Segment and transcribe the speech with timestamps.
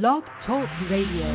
[0.00, 1.26] Blog Talk Radio.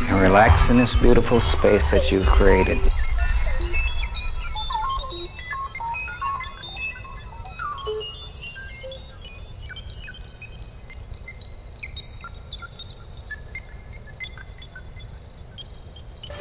[0.00, 2.78] And relax in this beautiful space that you've created.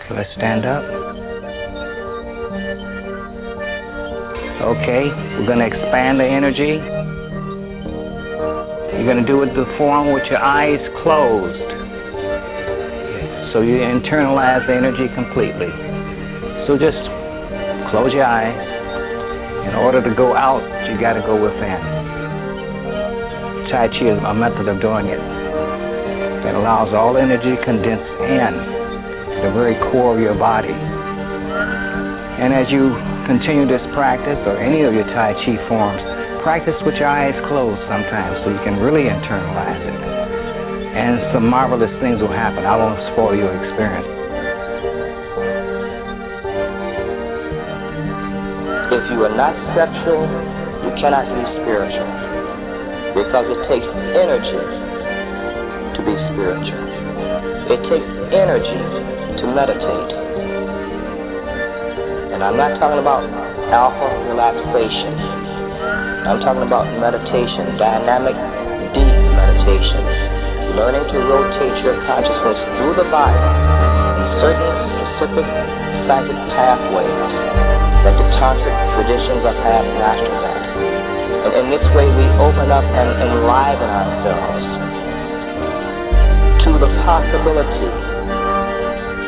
[0.10, 0.84] Let's stand up.
[4.66, 5.06] Okay,
[5.38, 7.05] we're going to expand the energy.
[8.96, 11.70] You're going to do it the form with your eyes closed.
[13.52, 15.72] So you internalize the energy completely.
[16.68, 16.98] So just
[17.92, 18.56] close your eyes.
[19.68, 21.80] In order to go out, you got to go within.
[23.68, 25.20] Tai Chi is a method of doing it
[26.48, 28.54] that allows all energy condensed in
[29.44, 30.72] the very core of your body.
[30.72, 32.96] And as you
[33.28, 36.15] continue this practice or any of your Tai Chi forms,
[36.46, 39.98] practice with your eyes closed sometimes so you can really internalize it.
[40.94, 42.62] And some marvelous things will happen.
[42.62, 44.06] I won't spoil your experience.
[48.94, 50.22] If you are not sexual,
[50.86, 52.14] you cannot be spiritual.
[53.18, 54.62] Because it takes energy
[55.98, 56.84] to be spiritual.
[57.74, 58.82] It takes energy
[59.42, 60.12] to meditate.
[62.38, 63.26] And I'm not talking about
[63.74, 65.15] alpha relaxation.
[66.26, 68.34] I'm talking about meditation, dynamic,
[68.98, 70.02] deep meditation,
[70.74, 75.46] learning to rotate your consciousness through the body in certain specific
[76.10, 77.30] psychic pathways
[78.10, 80.62] that the tantric traditions of past masters at.
[81.46, 84.66] And in this way, we open up and enliven ourselves
[86.66, 87.90] to the possibility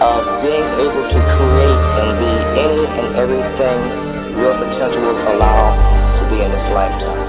[0.02, 3.78] of being able to create and be any and everything
[4.42, 5.87] your potential will allow
[6.38, 7.26] be in this lifetime.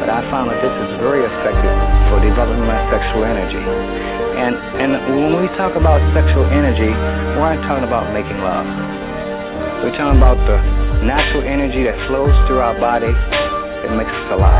[0.00, 1.76] But I found that this is very effective
[2.08, 3.60] for developing my sexual energy.
[3.60, 6.88] And and when we talk about sexual energy,
[7.36, 8.64] we're not talking about making love.
[9.84, 10.56] We're talking about the
[11.04, 14.55] natural energy that flows through our body that makes us alive.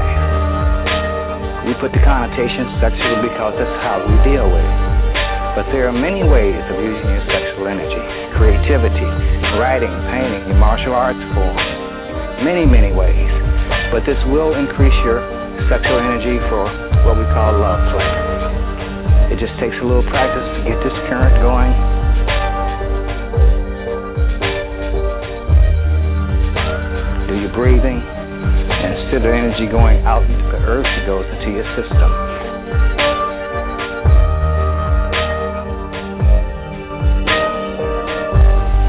[1.66, 4.80] We put the connotation sexual because that's how we deal with it.
[5.58, 9.08] But there are many ways of using your sexual energy creativity,
[9.58, 11.58] writing, painting, martial arts form.
[12.44, 13.32] Many, many ways.
[13.90, 15.24] But this will increase your
[15.72, 16.68] sexual energy for
[17.02, 19.34] what we call love play.
[19.34, 21.72] It just takes a little practice to get this current going.
[27.26, 30.15] Do your breathing and instead of energy going out the
[30.66, 32.10] earth, goes into your system.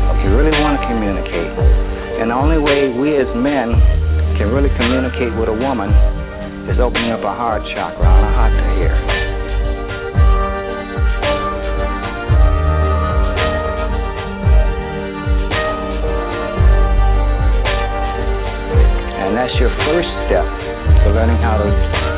[0.10, 1.54] If you really want to communicate,
[2.18, 3.78] and the only way we as men
[4.42, 5.94] can really communicate with a woman
[6.66, 8.98] is opening up a heart chakra Anahata here.
[19.22, 20.67] And that's your first step
[21.14, 21.70] learning how to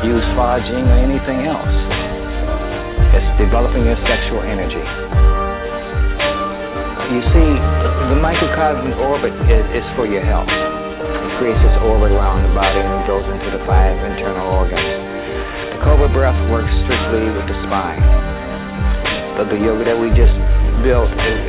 [0.06, 1.74] use Fa Jing or anything else.
[3.14, 4.84] It's developing your sexual energy.
[7.10, 7.50] You see,
[8.14, 10.46] the microcosmic orbit is, is for your health.
[10.46, 14.78] It creates this orbit around the body and goes into the five internal organs.
[15.74, 17.98] The Cobra breath works strictly with the spine.
[19.34, 20.36] But the yoga that we just
[20.86, 21.40] built, it,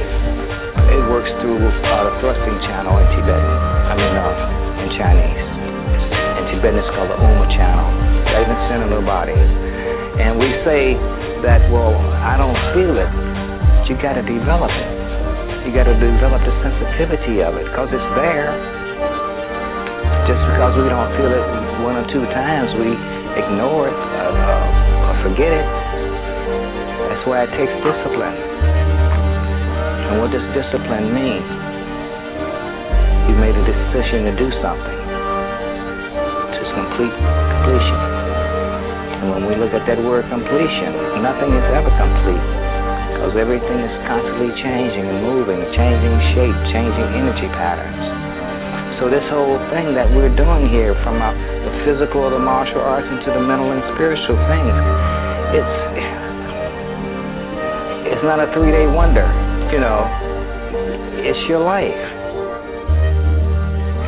[0.97, 5.41] it works through uh, the thrusting channel in Tibetan, I mean, uh, in Chinese.
[6.61, 7.89] Is called the Uma channel,
[8.29, 9.33] right in the center of the body.
[9.33, 10.94] And we say
[11.41, 11.89] that, well,
[12.22, 13.09] I don't feel it.
[13.09, 14.89] But you got to develop it.
[15.66, 18.53] You got to develop the sensitivity of it because it's there.
[20.29, 21.45] Just because we don't feel it
[21.81, 22.93] one or two times, we
[23.41, 25.66] ignore it uh, uh, or forget it.
[27.09, 28.37] That's why it takes discipline.
[30.13, 31.41] And what does discipline mean?
[33.28, 35.00] You made a decision to do something
[36.91, 37.99] complete completion.
[39.23, 42.43] And when we look at that word completion, nothing is ever complete
[43.16, 47.96] because everything is constantly changing and moving, changing shape, changing energy patterns.
[48.99, 53.08] So this whole thing that we're doing here, from uh, the physical, the martial arts,
[53.08, 54.76] into the mental and spiritual things,
[55.55, 55.78] it's
[58.11, 59.26] it's not a three-day wonder.
[59.72, 60.02] You know,
[61.23, 62.03] it's your life.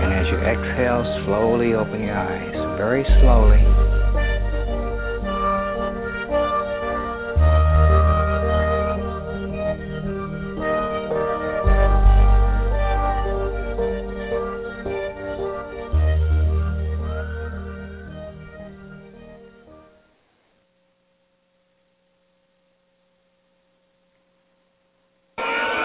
[0.04, 3.64] And as you exhale, slowly open your eyes very slowly.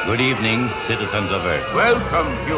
[0.08, 1.68] Good evening, citizens of Earth.
[1.76, 2.57] Welcome, you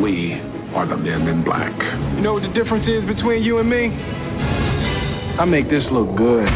[0.00, 0.32] We
[0.74, 1.72] are the men in black.
[2.16, 3.88] You know what the difference is between you and me?
[5.38, 6.48] I make this look good.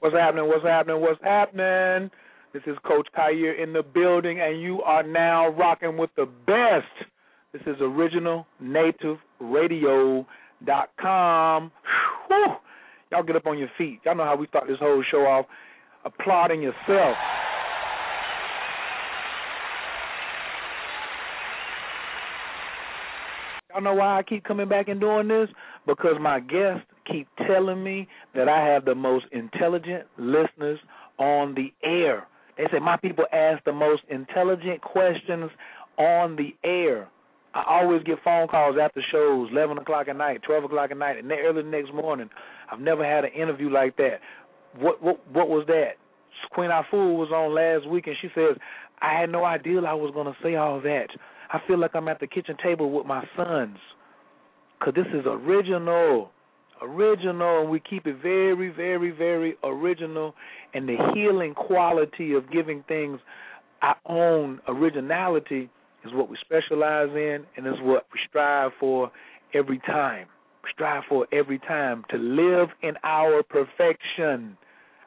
[0.00, 0.48] What's happening?
[0.48, 1.00] What's happening?
[1.00, 2.10] What's happening?
[2.52, 7.10] This is Coach Khayr in the building, and you are now rocking with the best.
[7.52, 7.80] This is
[10.64, 11.72] originalnativeradio.com.
[12.28, 12.46] Whew.
[13.10, 14.00] Y'all get up on your feet.
[14.04, 15.46] Y'all know how we start this whole show off
[16.04, 17.16] applauding yourself.
[23.70, 25.48] Y'all know why I keep coming back and doing this?
[25.86, 30.78] Because my guests keep telling me that I have the most intelligent listeners
[31.18, 32.26] on the air.
[32.56, 35.50] They say my people ask the most intelligent questions
[35.98, 37.08] on the air.
[37.56, 41.16] I always get phone calls after shows, 11 o'clock at night, 12 o'clock at night,
[41.16, 42.28] and early the next morning.
[42.70, 44.20] I've never had an interview like that.
[44.78, 45.92] What what what was that?
[46.50, 48.56] Queen Afua was on last week, and she says
[49.00, 51.06] I had no idea I was going to say all that.
[51.50, 53.78] I feel like I'm at the kitchen table with my sons,
[54.82, 56.30] cause this is original,
[56.82, 60.34] original, and we keep it very, very, very original.
[60.74, 63.18] And the healing quality of giving things
[63.80, 65.70] our own originality
[66.06, 69.10] is what we specialize in, and is what we strive for
[69.54, 70.26] every time.
[70.64, 74.56] We strive for every time to live in our perfection.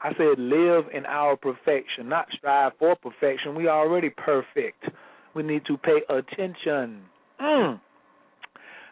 [0.01, 3.56] I said live in our perfection, not strive for perfection.
[3.56, 4.86] We are already perfect.
[5.36, 7.01] We need to pay attention.
[7.42, 7.80] Mm.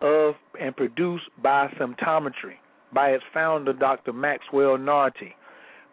[0.00, 2.56] of and produced by symptometry
[2.92, 4.12] by its founder, Dr.
[4.12, 5.32] Maxwell Nartey.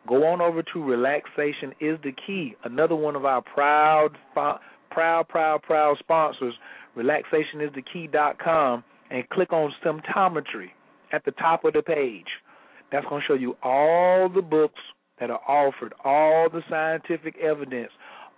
[0.07, 5.62] Go on over to Relaxation is the Key, another one of our proud, proud, proud,
[5.63, 6.53] proud sponsors,
[6.98, 10.70] relaxationisthekey.com, and click on symptometry
[11.12, 12.27] at the top of the page.
[12.91, 14.79] That's going to show you all the books
[15.20, 17.91] that are offered, all the scientific evidence,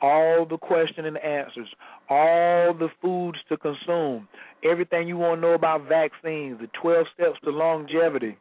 [0.05, 1.67] all the question and answers,
[2.09, 4.27] all the foods to consume,
[4.63, 8.37] everything you want to know about vaccines, the 12 steps to longevity,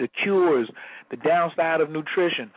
[0.00, 0.68] the cures,
[1.10, 2.50] the downside of nutrition.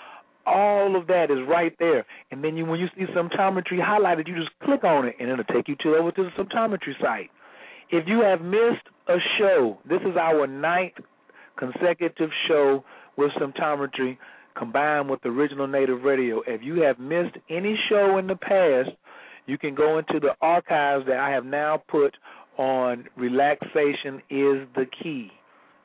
[0.47, 2.05] All of that is right there.
[2.31, 5.43] And then you, when you see symptometry highlighted, you just click on it and it'll
[5.45, 7.29] take you to over to the symptometry site.
[7.91, 10.95] If you have missed a show, this is our ninth
[11.57, 12.83] consecutive show
[13.17, 14.17] with symptometry
[14.57, 16.41] combined with original native radio.
[16.47, 18.89] If you have missed any show in the past,
[19.45, 22.15] you can go into the archives that I have now put
[22.57, 25.29] on Relaxation is the Key.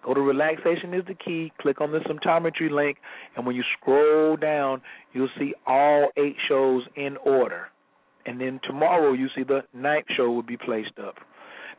[0.05, 2.97] Go to Relaxation is the Key, click on the symptometry link,
[3.37, 4.81] and when you scroll down,
[5.12, 7.67] you'll see all eight shows in order.
[8.25, 11.17] And then tomorrow, you see the ninth show will be placed up.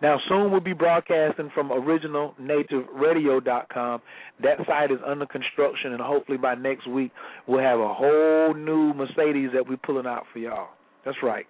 [0.02, 4.02] Now, soon we'll be broadcasting from originalnativeradio.com.
[4.42, 7.12] That site is under construction, and hopefully by next week
[7.48, 10.70] we'll have a whole new Mercedes that we're pulling out for y'all.
[11.06, 11.46] That's right.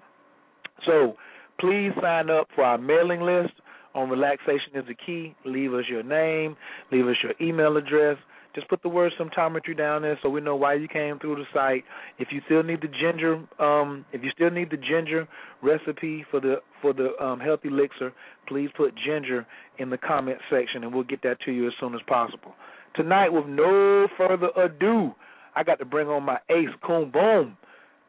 [0.85, 1.15] So
[1.59, 3.53] please sign up for our mailing list
[3.93, 5.35] on Relaxation is the Key.
[5.45, 6.55] Leave us your name,
[6.91, 8.17] leave us your email address,
[8.53, 11.45] just put the word symptometry down there so we know why you came through the
[11.53, 11.83] site.
[12.19, 15.27] If you still need the ginger, um, if you still need the ginger
[15.61, 18.13] recipe for the for the um, healthy elixir,
[18.47, 19.45] please put ginger
[19.77, 22.53] in the comment section, and we'll get that to you as soon as possible.
[22.95, 25.13] Tonight, with no further ado,
[25.55, 27.55] I got to bring on my ace, Coon Boom,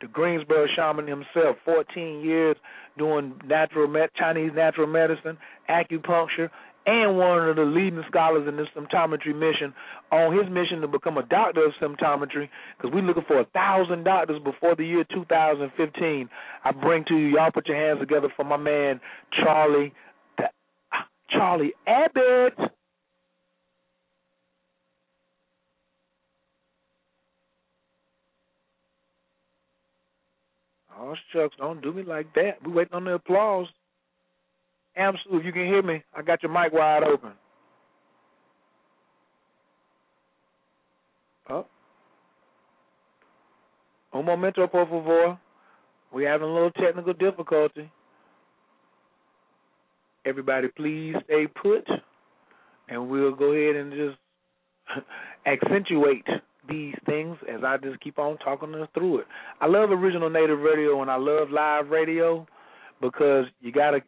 [0.00, 2.56] the Greensboro shaman himself, 14 years
[2.98, 5.38] doing natural Chinese natural medicine,
[5.70, 6.50] acupuncture,
[6.86, 9.72] and one of the leading scholars in the symptometry mission
[10.10, 14.04] on his mission to become a doctor of symptometry because we're looking for a thousand
[14.04, 16.28] doctors before the year 2015.
[16.64, 19.00] I bring to you, y'all put your hands together for my man
[19.32, 19.92] Charlie,
[20.38, 20.44] the,
[20.92, 22.54] ah, Charlie Abbott.
[30.98, 32.58] Oh shucks, don't do me like that.
[32.64, 33.66] We waiting on the applause.
[34.98, 37.32] Amsu, if you can hear me, I got your mic wide open.
[41.48, 41.66] Oh.
[44.12, 45.38] Un momento, por favor.
[46.12, 47.90] We're having a little technical difficulty.
[50.26, 51.88] Everybody, please stay put,
[52.88, 54.18] and we'll go ahead and just
[55.46, 56.26] accentuate
[56.68, 59.26] these things as I just keep on talking us through it.
[59.60, 62.46] I love original native radio and I love live radio
[63.00, 64.00] because you gotta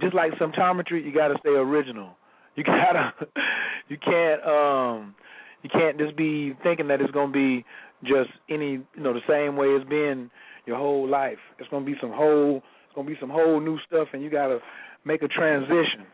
[0.00, 2.16] just like symptometry, you got to stay original.
[2.56, 3.12] You gotta,
[3.88, 5.14] you can't, um,
[5.62, 7.64] you can't just be thinking that it's gonna be
[8.04, 10.30] just any, you know, the same way it's been
[10.66, 11.38] your whole life.
[11.58, 14.60] It's gonna be some whole, it's gonna be some whole new stuff, and you gotta
[15.04, 16.06] make a transition.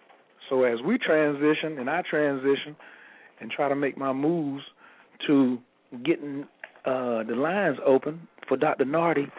[0.49, 2.75] So as we transition and I transition
[3.41, 4.63] and try to make my moves
[5.27, 5.59] to
[6.05, 6.45] getting
[6.85, 8.85] uh, the lines open for Dr.
[8.85, 9.31] Nartey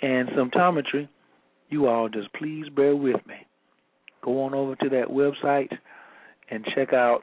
[0.00, 1.08] and symptometry,
[1.68, 3.34] you all just please bear with me
[4.26, 5.70] go on over to that website
[6.50, 7.22] and check out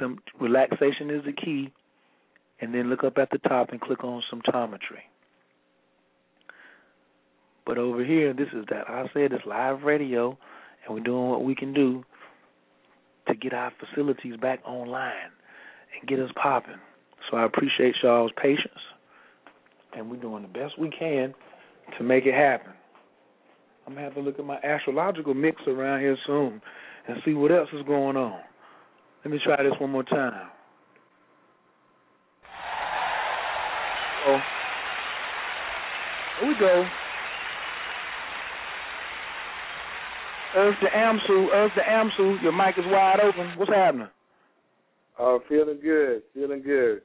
[0.00, 1.70] some relaxation is the key
[2.60, 5.04] and then look up at the top and click on symptometry.
[7.66, 10.36] But over here, this is that I said it's live radio,
[10.84, 12.02] and we're doing what we can do
[13.28, 15.30] to get our facilities back online
[15.98, 16.80] and get us popping.
[17.30, 18.80] So I appreciate y'all's patience,
[19.96, 21.34] and we're doing the best we can
[21.98, 22.72] to make it happen.
[23.90, 26.62] I'm gonna have to look at my astrological mix around here soon
[27.08, 28.38] and see what else is going on.
[29.24, 30.48] Let me try this one more time.
[34.28, 34.38] Oh,
[36.38, 36.86] here we go.
[40.54, 43.54] Earth to Amsu, Earth to Amsu, your mic is wide open.
[43.56, 44.08] What's happening?
[45.18, 47.02] Uh, feeling good, feeling good.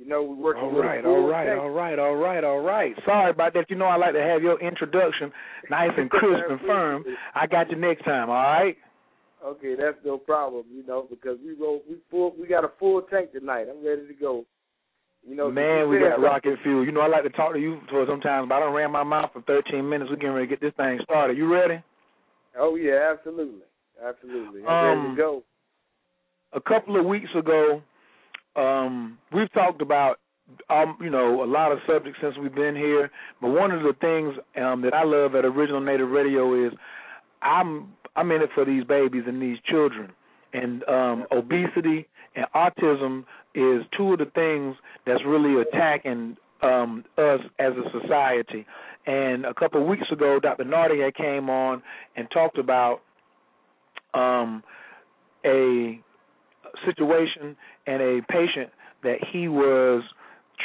[0.00, 2.94] You know, we're working all right, all right, all right, all right, all right.
[3.04, 3.68] Sorry about that.
[3.68, 5.30] You know, I like to have your introduction
[5.68, 7.04] nice and crisp and firm.
[7.34, 8.30] I got you next time.
[8.30, 8.78] All right.
[9.44, 10.64] Okay, that's no problem.
[10.72, 13.66] You know, because we roll, we full, we got a full tank tonight.
[13.70, 14.46] I'm ready to go.
[15.28, 16.82] You know, man, we got rocket fuel.
[16.82, 19.04] You know, I like to talk to you for sometimes, but I don't ran my
[19.04, 20.08] mouth for 13 minutes.
[20.10, 21.36] We're getting ready to get this thing started.
[21.36, 21.82] You ready?
[22.58, 23.66] Oh yeah, absolutely,
[24.02, 24.62] absolutely.
[24.64, 25.42] I'm um, ready to go.
[26.54, 27.82] A couple of weeks ago,
[28.60, 30.18] um, we've talked about
[30.68, 33.10] um, you know, a lot of subjects since we've been here.
[33.40, 36.72] But one of the things um, that I love at Original Native Radio is
[37.42, 40.12] I'm I'm in it for these babies and these children.
[40.52, 43.24] And um, obesity and autism
[43.54, 44.76] is two of the things
[45.06, 48.66] that's really attacking um, us as a society.
[49.06, 50.64] And a couple of weeks ago, Dr.
[50.64, 51.82] Nartey came on
[52.16, 53.00] and talked about
[54.12, 54.62] um,
[55.44, 56.00] a
[56.86, 58.70] situation and a patient
[59.02, 60.02] that he was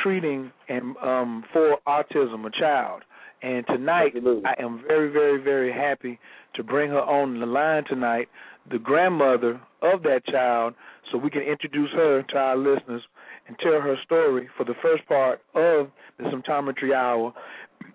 [0.03, 3.03] treating and um for autism, a child.
[3.41, 4.43] And tonight Absolutely.
[4.45, 6.19] I am very, very, very happy
[6.55, 8.27] to bring her on the line tonight,
[8.71, 10.73] the grandmother of that child,
[11.11, 13.03] so we can introduce her to our listeners
[13.47, 17.33] and tell her story for the first part of the symptometry hour.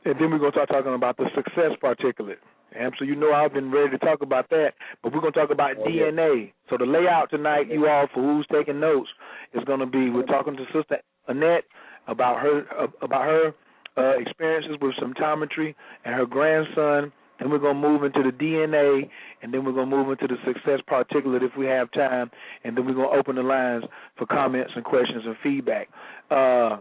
[0.04, 2.36] And then we're going to start talking about the success particulate.
[2.78, 5.40] And so you know I've been ready to talk about that, but we're going to
[5.40, 6.46] talk about oh, DNA.
[6.46, 6.52] Yeah.
[6.68, 9.08] So the layout tonight, you all, for who's taking notes,
[9.54, 10.98] is going to be we're talking to Sister
[11.28, 11.64] Annette
[12.06, 13.54] about her uh, about her
[13.96, 15.74] uh, experiences with symptometry
[16.04, 17.12] and her grandson.
[17.38, 19.08] Then we're going to move into the DNA,
[19.42, 22.30] and then we're going to move into the success particulate if we have time,
[22.64, 23.84] and then we're going to open the lines
[24.18, 25.88] for comments and questions and feedback.
[26.30, 26.76] Uh,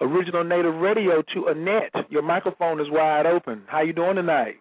[0.00, 2.10] Original Native Radio to Annette.
[2.10, 3.62] Your microphone is wide open.
[3.66, 4.56] How you doing tonight?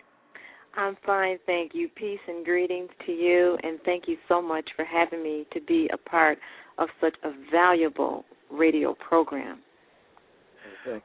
[0.75, 1.89] I'm fine, thank you.
[1.95, 5.89] Peace and greetings to you, and thank you so much for having me to be
[5.93, 6.37] a part
[6.77, 9.59] of such a valuable radio program.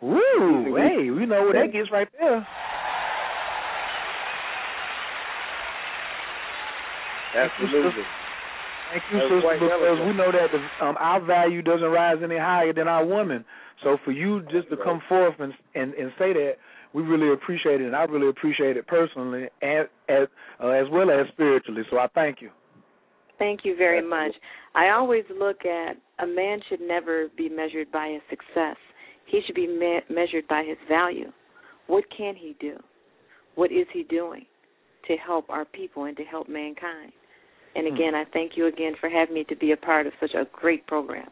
[0.01, 0.77] Woo!
[0.77, 2.47] Hey, you know what that gets right there.
[7.37, 8.03] Absolutely.
[8.93, 12.73] Thank you, sister, because we know that the, um, our value doesn't rise any higher
[12.73, 13.45] than our women.
[13.83, 16.55] So for you just to come forth and, and and say that
[16.97, 20.29] we really appreciate it, and I really appreciate it personally, and as
[20.65, 21.83] uh, as well as spiritually.
[21.91, 22.49] So I thank you.
[23.39, 24.33] Thank you very much.
[24.75, 28.77] I always look at a man should never be measured by his success.
[29.27, 31.31] He should be me- measured by his value.
[31.87, 32.79] What can he do?
[33.57, 34.47] What is he doing
[35.07, 37.13] to help our people and to help mankind?
[37.75, 40.33] And again, I thank you again for having me to be a part of such
[40.33, 41.29] a great program.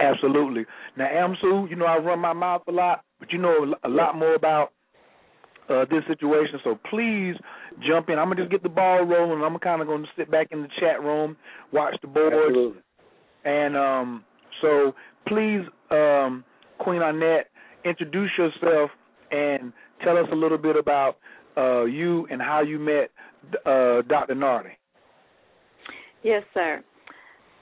[0.00, 0.64] Absolutely.
[0.96, 4.16] Now, Amsu, you know I run my mouth a lot, but you know a lot
[4.16, 4.72] more about
[5.68, 6.60] uh, this situation.
[6.64, 7.34] So please
[7.86, 8.18] jump in.
[8.18, 9.42] I'm gonna just get the ball rolling.
[9.42, 11.36] I'm kind of going to sit back in the chat room,
[11.72, 12.82] watch the boards, Absolutely.
[13.44, 14.24] and um,
[14.60, 14.94] so
[15.26, 16.44] please, um,
[16.78, 17.48] Queen Annette,
[17.84, 18.90] introduce yourself
[19.30, 19.72] and
[20.04, 21.16] tell us a little bit about
[21.56, 23.10] uh, you and how you met
[23.64, 24.34] uh, Dr.
[24.34, 24.72] Nartey.
[26.22, 26.82] Yes, sir.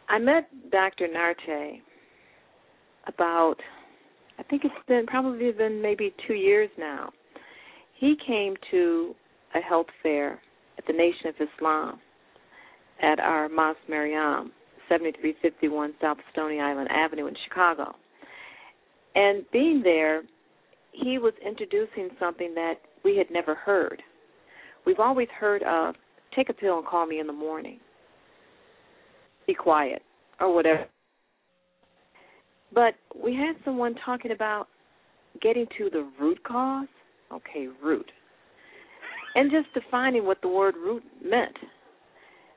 [0.08, 1.08] I met Dr.
[1.08, 1.80] Nartey
[3.06, 3.56] about,
[4.38, 7.10] I think it's been probably been maybe two years now.
[7.98, 9.14] He came to
[9.54, 10.40] a health fair
[10.78, 12.00] at the Nation of Islam
[13.02, 14.52] at our Mosque Maryam,
[14.88, 17.94] 7351 South Stony Island Avenue in Chicago.
[19.14, 20.22] And being there,
[20.92, 24.02] he was introducing something that we had never heard.
[24.86, 25.94] We've always heard of
[26.34, 27.78] take a pill and call me in the morning.
[29.46, 30.02] Be quiet
[30.40, 30.86] or whatever.
[32.74, 34.68] But we had someone talking about
[35.40, 36.88] getting to the root cause.
[37.32, 38.10] Okay, root.
[39.34, 41.56] And just defining what the word root meant.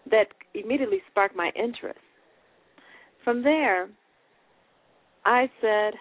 [0.10, 2.00] That immediately sparked my interest.
[3.24, 3.90] From there,
[5.26, 5.94] I said,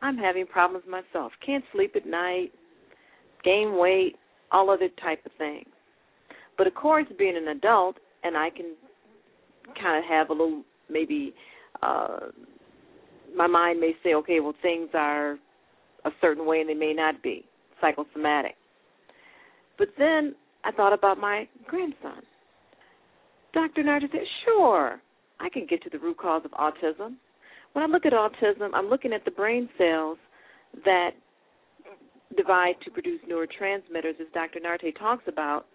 [0.00, 1.32] I'm having problems myself.
[1.44, 2.52] Can't sleep at night,
[3.44, 4.16] gain weight,
[4.50, 5.68] all other type of things.
[6.56, 8.74] But of course, being an adult, and I can
[9.80, 11.34] kind of have a little maybe
[11.82, 12.30] uh
[13.36, 15.38] my mind may say, okay, well things are
[16.04, 17.44] a certain way and they may not be
[17.80, 18.54] psychosomatic.
[19.78, 20.34] But then
[20.64, 22.22] I thought about my grandson.
[23.52, 23.82] Dr.
[23.82, 25.00] Nartey said, sure,
[25.40, 27.16] I can get to the root cause of autism.
[27.72, 30.18] When I look at autism, I'm looking at the brain cells
[30.84, 31.10] that
[32.36, 34.60] divide to produce neurotransmitters, as Dr.
[34.60, 35.66] Nartey talks about.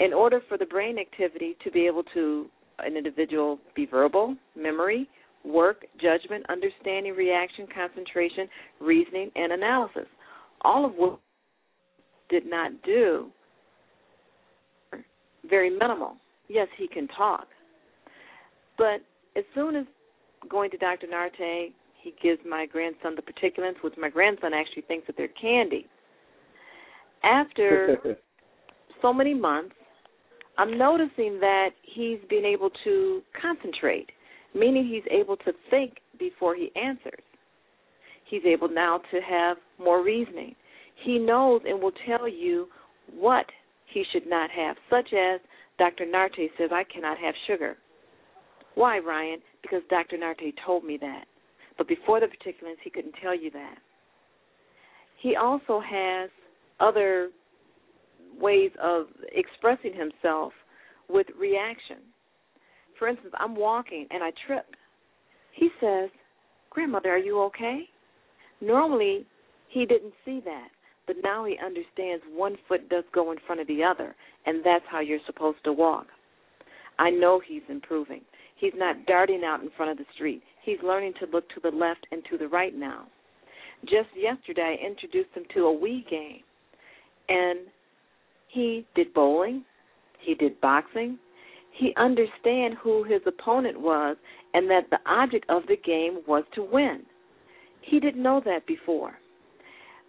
[0.00, 2.46] In order for the brain activity to be able to,
[2.78, 5.08] an individual be verbal, memory,
[5.44, 8.48] work, judgment, understanding, reaction, concentration,
[8.80, 10.06] reasoning, and analysis,
[10.62, 11.18] all of which
[12.28, 13.28] did not do,
[15.48, 16.16] very minimal.
[16.48, 17.46] Yes, he can talk.
[18.78, 19.00] But
[19.36, 19.86] as soon as
[20.48, 21.06] going to Dr.
[21.06, 25.86] Nartey, he gives my grandson the particulates, which my grandson actually thinks that they're candy.
[27.22, 28.16] After
[29.02, 29.74] so many months,
[30.58, 34.10] I'm noticing that he's been able to concentrate,
[34.54, 37.22] meaning he's able to think before he answers.
[38.28, 40.54] He's able now to have more reasoning.
[41.04, 42.68] He knows and will tell you
[43.14, 43.46] what
[43.92, 45.40] he should not have, such as
[45.78, 46.04] Dr.
[46.06, 47.76] Nartey says, I cannot have sugar.
[48.74, 49.40] Why, Ryan?
[49.60, 50.16] Because Dr.
[50.16, 51.24] Nartey told me that.
[51.76, 53.76] But before the particulars, he couldn't tell you that.
[55.20, 56.30] He also has
[56.80, 57.30] other
[58.38, 60.52] ways of expressing himself
[61.08, 61.98] with reaction.
[63.02, 64.64] For instance, I'm walking and I trip.
[65.54, 66.08] He says,
[66.70, 67.80] Grandmother, are you okay?
[68.60, 69.26] Normally,
[69.70, 70.68] he didn't see that,
[71.08, 74.14] but now he understands one foot does go in front of the other,
[74.46, 76.06] and that's how you're supposed to walk.
[77.00, 78.20] I know he's improving.
[78.54, 80.40] He's not darting out in front of the street.
[80.64, 83.08] He's learning to look to the left and to the right now.
[83.82, 86.42] Just yesterday, I introduced him to a Wii game,
[87.28, 87.66] and
[88.46, 89.64] he did bowling,
[90.20, 91.18] he did boxing.
[91.82, 94.16] He understand who his opponent was
[94.54, 97.02] and that the object of the game was to win.
[97.80, 99.18] He didn't know that before.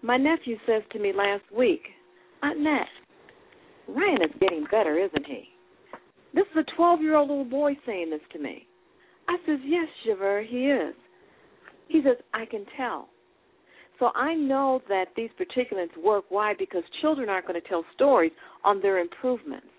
[0.04, 1.82] My nephew says to me last week,
[2.44, 2.86] Aunt Nat,
[3.88, 5.50] Ryan is getting better, isn't he?
[6.36, 8.68] This is a 12 year old little boy saying this to me.
[9.28, 10.94] I says, Yes, Shiver, he is.
[11.88, 13.10] He says, I can tell.
[13.98, 16.26] So I know that these particulates work.
[16.30, 16.54] Why?
[16.54, 18.32] Because children aren't going to tell stories
[18.64, 19.73] on their improvements.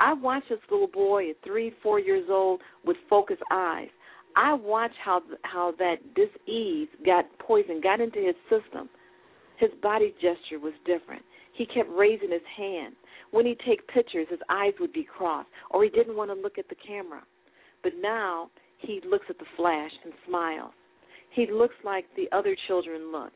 [0.00, 3.88] I watched this little boy at three, four years old with focused eyes.
[4.34, 8.88] I watched how how that dis-ease got poison, got into his system.
[9.58, 11.22] His body gesture was different.
[11.52, 12.94] He kept raising his hand.
[13.30, 16.58] When he'd take pictures, his eyes would be crossed, or he didn't want to look
[16.58, 17.22] at the camera.
[17.82, 20.72] But now he looks at the flash and smiles.
[21.32, 23.32] He looks like the other children look.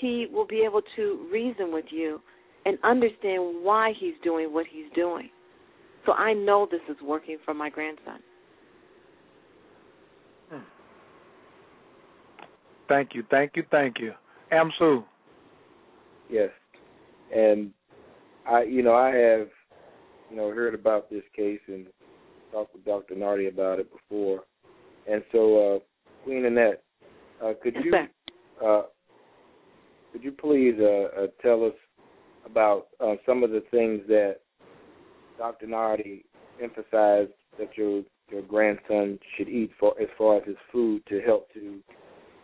[0.00, 2.20] He will be able to reason with you
[2.66, 5.30] and understand why he's doing what he's doing.
[6.06, 8.20] So I know this is working for my grandson.
[12.88, 14.12] Thank you, thank you, thank you.
[14.52, 15.04] Amsu.
[16.28, 16.50] Yes.
[17.34, 17.70] And
[18.46, 19.48] I you know, I have,
[20.30, 21.86] you know, heard about this case and
[22.52, 23.14] talked with Dr.
[23.14, 24.44] Nartey about it before.
[25.10, 25.78] And so uh
[26.24, 26.82] Queen Annette,
[27.42, 27.84] uh could yes,
[28.60, 28.82] you uh
[30.12, 31.74] could you please uh, uh, tell us
[32.46, 34.36] about uh, some of the things that
[35.38, 35.66] Dr.
[35.66, 36.24] Nartey
[36.62, 41.52] emphasized that your your grandson should eat for as far as his food to help
[41.52, 41.80] to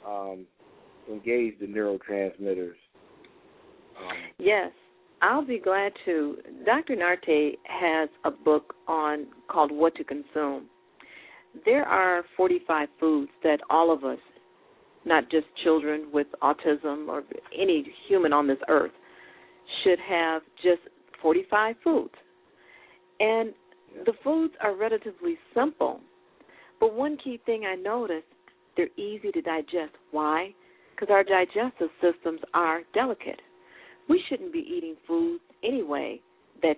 [0.06, 0.46] um,
[1.10, 2.74] engage the neurotransmitters?
[3.98, 4.70] Um, yes,
[5.22, 6.36] I'll be glad to.
[6.64, 6.96] Dr.
[6.96, 10.66] Nartey has a book on called What to Consume.
[11.64, 14.18] There are 45 foods that all of us,
[15.04, 17.22] not just children with autism or
[17.58, 18.92] any human on this earth,
[19.82, 20.82] should have just
[21.20, 22.14] 45 foods.
[23.20, 23.52] And
[24.06, 26.00] the foods are relatively simple.
[26.80, 28.26] But one key thing I noticed,
[28.76, 29.92] they're easy to digest.
[30.10, 30.54] Why?
[30.94, 33.40] Because our digestive systems are delicate.
[34.08, 36.20] We shouldn't be eating foods anyway
[36.62, 36.76] that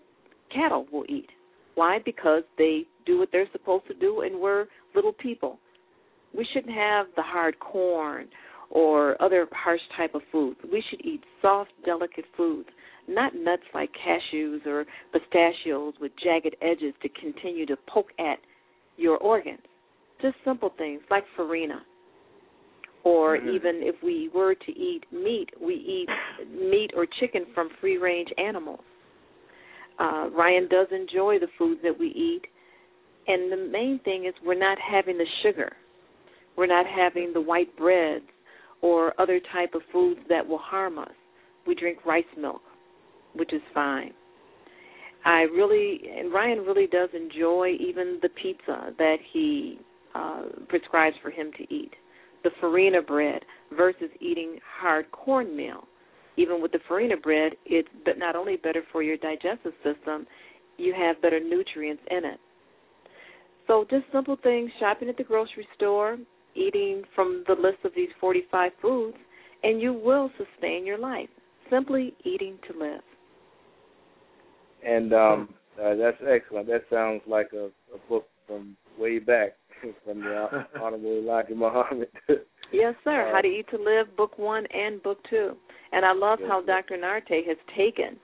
[0.53, 1.29] cattle will eat.
[1.77, 1.99] Why?
[2.05, 5.59] Because they do what they're supposed to do and we're little people.
[6.37, 8.29] We shouldn't have the hard corn
[8.73, 10.59] or other harsh type of foods.
[10.65, 12.69] We should eat soft, delicate foods
[13.09, 18.39] not nuts like cashews or pistachios with jagged edges to continue to poke at
[18.97, 19.61] your organs.
[20.21, 21.83] Just simple things like farina.
[23.05, 23.49] Or mm-hmm.
[23.49, 26.09] even if we were to eat meat, we eat
[26.49, 28.81] meat or chicken from free range animals.
[29.99, 32.43] Uh, Ryan does enjoy the foods that we eat,
[33.27, 35.73] and the main thing is we're not having the sugar.
[36.57, 38.25] We're not having the white breads
[38.83, 41.13] or other type of foods that will harm us.
[41.67, 42.61] We drink rice milk
[43.35, 44.13] which is fine.
[45.25, 49.79] I really and Ryan really does enjoy even the pizza that he
[50.15, 51.93] uh, prescribes for him to eat,
[52.45, 53.43] the farina bread
[53.77, 55.87] versus eating hard cornmeal.
[56.37, 60.27] Even with the farina bread, it's but not only better for your digestive system,
[60.79, 62.41] you have better nutrients in it.
[63.69, 66.19] So just simple things: shopping at the grocery store,
[66.55, 69.17] eating from the list of these 45 foods,
[69.63, 71.29] and you will sustain your life.
[71.71, 73.01] Simply eating to live.
[74.85, 75.49] And um,
[75.83, 76.67] uh, that's excellent.
[76.67, 79.53] That sounds like a, a book from way back
[80.05, 82.09] from the Honorable Elijah Muhammad.
[82.73, 83.29] yes, sir.
[83.29, 85.57] Uh, how to Eat to Live, Book One and Book Two.
[85.93, 86.97] And I love yes, how Dr.
[86.97, 88.19] Nartey has taken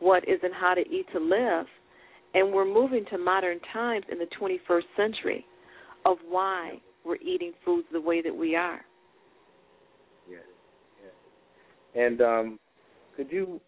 [0.00, 1.66] what is in How to Eat to Live,
[2.34, 5.46] and we're moving to modern times in the 21st century
[6.04, 8.80] of why we're eating foods the way that we are.
[10.30, 10.42] Yes,
[11.02, 11.12] yes.
[11.94, 12.58] And um,
[13.16, 13.60] could you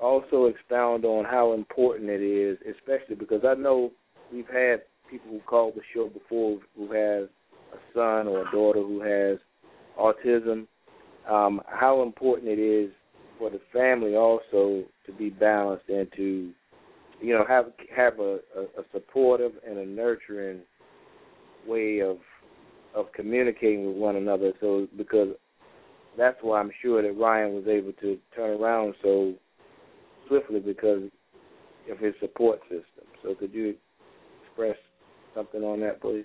[0.00, 3.90] also expound on how important it is, especially because I know
[4.32, 7.28] we've had people who called the show before who has
[7.72, 9.38] a son or a daughter who has
[9.98, 10.66] autism.
[11.28, 12.90] Um, how important it is
[13.38, 16.50] for the family also to be balanced and to,
[17.20, 20.60] you know, have have a, a, a supportive and a nurturing
[21.66, 22.18] way of
[22.96, 24.52] of communicating with one another.
[24.60, 25.28] So because
[26.16, 29.34] that's why I'm sure that Ryan was able to turn around so
[30.26, 31.02] swiftly because
[31.90, 33.04] of his support system.
[33.22, 33.74] So could you
[34.44, 34.76] express
[35.34, 36.24] something on that, please?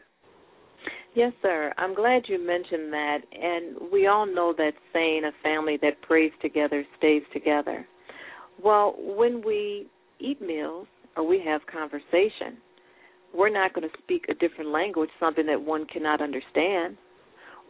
[1.13, 1.73] Yes, sir.
[1.77, 3.17] I'm glad you mentioned that.
[3.33, 7.85] And we all know that saying a family that prays together stays together.
[8.63, 9.87] Well, when we
[10.19, 12.57] eat meals or we have conversation,
[13.33, 16.97] we're not going to speak a different language, something that one cannot understand.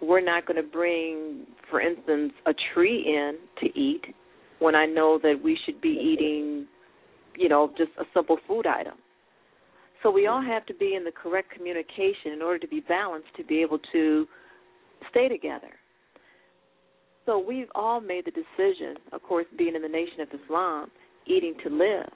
[0.01, 4.01] We're not going to bring, for instance, a tree in to eat
[4.59, 6.67] when I know that we should be eating,
[7.37, 8.95] you know, just a simple food item.
[10.01, 13.29] So we all have to be in the correct communication in order to be balanced
[13.37, 14.27] to be able to
[15.11, 15.69] stay together.
[17.25, 20.89] So we've all made the decision, of course, being in the Nation of Islam,
[21.27, 22.11] eating to live.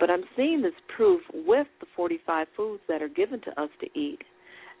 [0.00, 3.98] But I'm seeing this proof with the 45 foods that are given to us to
[3.98, 4.18] eat.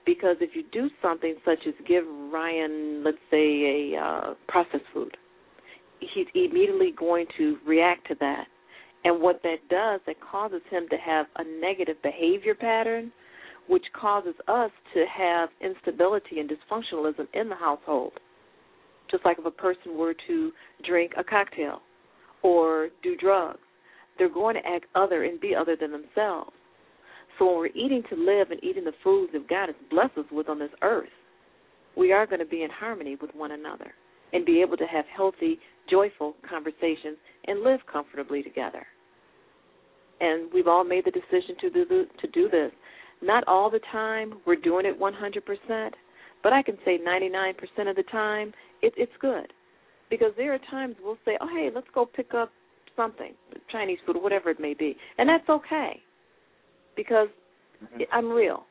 [0.04, 5.16] Because if you do something such as give Ryan, let's say, a uh, processed food,
[6.00, 8.46] he's immediately going to react to that.
[9.04, 13.12] And what that does, it causes him to have a negative behavior pattern,
[13.68, 18.12] which causes us to have instability and dysfunctionalism in the household.
[19.10, 20.52] Just like if a person were to
[20.86, 21.80] drink a cocktail
[22.42, 23.58] or do drugs,
[24.18, 26.52] they're going to act other and be other than themselves.
[27.38, 30.24] So when we're eating to live and eating the foods that God has blessed us
[30.30, 31.08] with on this earth,
[31.96, 33.92] we are going to be in harmony with one another
[34.32, 35.58] and be able to have healthy,
[35.90, 38.86] joyful conversations and live comfortably together.
[40.20, 42.70] And we've all made the decision to do to do this.
[43.22, 45.90] Not all the time we're doing it 100%,
[46.42, 49.52] but I can say 99% of the time it, it's good.
[50.10, 52.52] Because there are times we'll say, "Oh, hey, let's go pick up
[52.96, 53.34] something,
[53.70, 56.00] Chinese food whatever it may be," and that's okay.
[56.96, 57.28] Because
[57.82, 58.02] mm-hmm.
[58.12, 58.64] I'm real.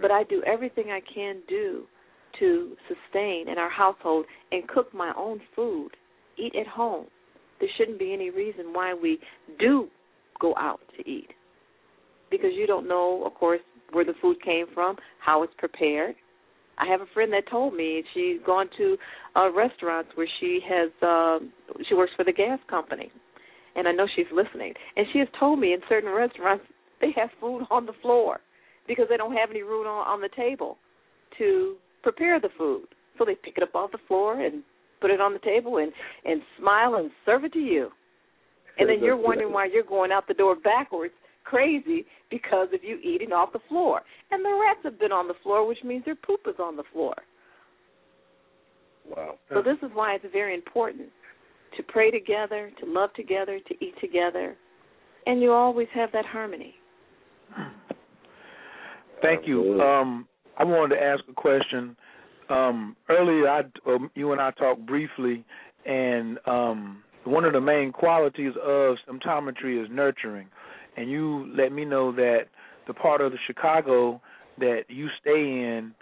[0.00, 1.84] But I do everything I can do
[2.38, 5.90] to sustain in our household and cook my own food,
[6.38, 7.06] eat at home.
[7.60, 9.18] There shouldn't be any reason why we
[9.58, 9.88] do
[10.40, 11.28] go out to eat.
[12.30, 13.60] Because you don't know, of course,
[13.92, 16.14] where the food came from, how it's prepared.
[16.78, 18.96] I have a friend that told me she's gone to
[19.36, 21.38] uh, restaurants where she has uh,
[21.88, 23.10] she works for the gas company,
[23.76, 24.74] and I know she's listening.
[24.96, 26.64] And she has told me in certain restaurants
[27.00, 28.40] they have food on the floor
[28.88, 30.78] because they don't have any room on, on the table
[31.38, 32.86] to prepare the food.
[33.18, 34.62] So they pick it up off the floor and
[35.00, 35.92] put it on the table and
[36.24, 37.90] and smile and serve it to you.
[38.78, 41.12] And then you're wondering why you're going out the door backwards
[41.44, 44.02] crazy because of you eating off the floor.
[44.30, 46.84] And the rats have been on the floor, which means their poop is on the
[46.92, 47.14] floor.
[49.08, 49.38] Wow.
[49.50, 51.08] So this is why it's very important
[51.76, 54.56] to pray together, to love together, to eat together,
[55.26, 56.74] and you always have that harmony.
[59.22, 59.80] Thank you.
[59.80, 60.26] Um,
[60.58, 61.96] I wanted to ask a question.
[62.48, 65.44] Um, earlier, I, um, you and I talked briefly,
[65.86, 70.48] and um, one of the main qualities of symptometry is nurturing.
[70.96, 72.46] And you let me know that
[72.86, 74.20] the part of the Chicago
[74.58, 75.92] that you stay in,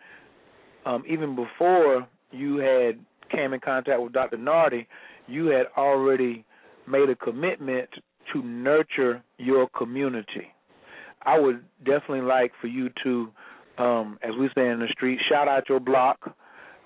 [0.86, 2.98] um, even before you had
[3.30, 4.36] came in contact with Dr.
[4.36, 4.86] Nartey,
[5.26, 6.44] you had already
[6.88, 7.88] made a commitment
[8.32, 10.52] to nurture your community.
[11.22, 13.30] I would definitely like for you to,
[13.78, 16.34] um, as we say in the street, shout out your block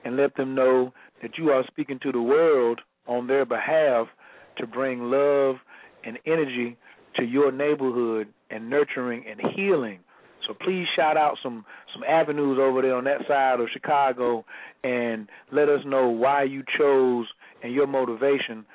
[0.05, 4.09] and let them know that you are speaking to the world on their behalf
[4.59, 5.57] to bring love
[6.05, 6.77] and energy
[7.16, 10.00] to your neighborhood and nurturing and healing.
[10.46, 14.44] So please shout out some some avenues over there on that side of Chicago
[14.83, 17.27] and let us know why you chose
[17.62, 18.66] and your motivation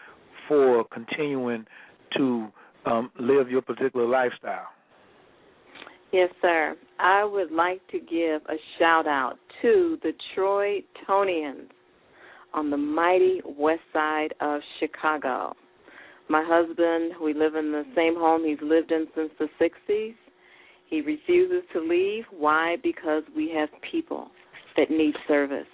[0.48, 1.66] for continuing
[2.18, 2.48] to
[2.86, 4.68] um, live your particular lifestyle.
[6.12, 6.76] Yes, sir.
[7.00, 11.68] I would like to give a shout out to the Troytonians
[12.54, 15.56] on the mighty west side of Chicago.
[16.30, 20.16] My husband, we live in the same home he's lived in since the 60s.
[20.88, 22.24] He refuses to leave.
[22.32, 22.78] Why?
[22.84, 24.30] Because we have people
[24.78, 25.68] that need service,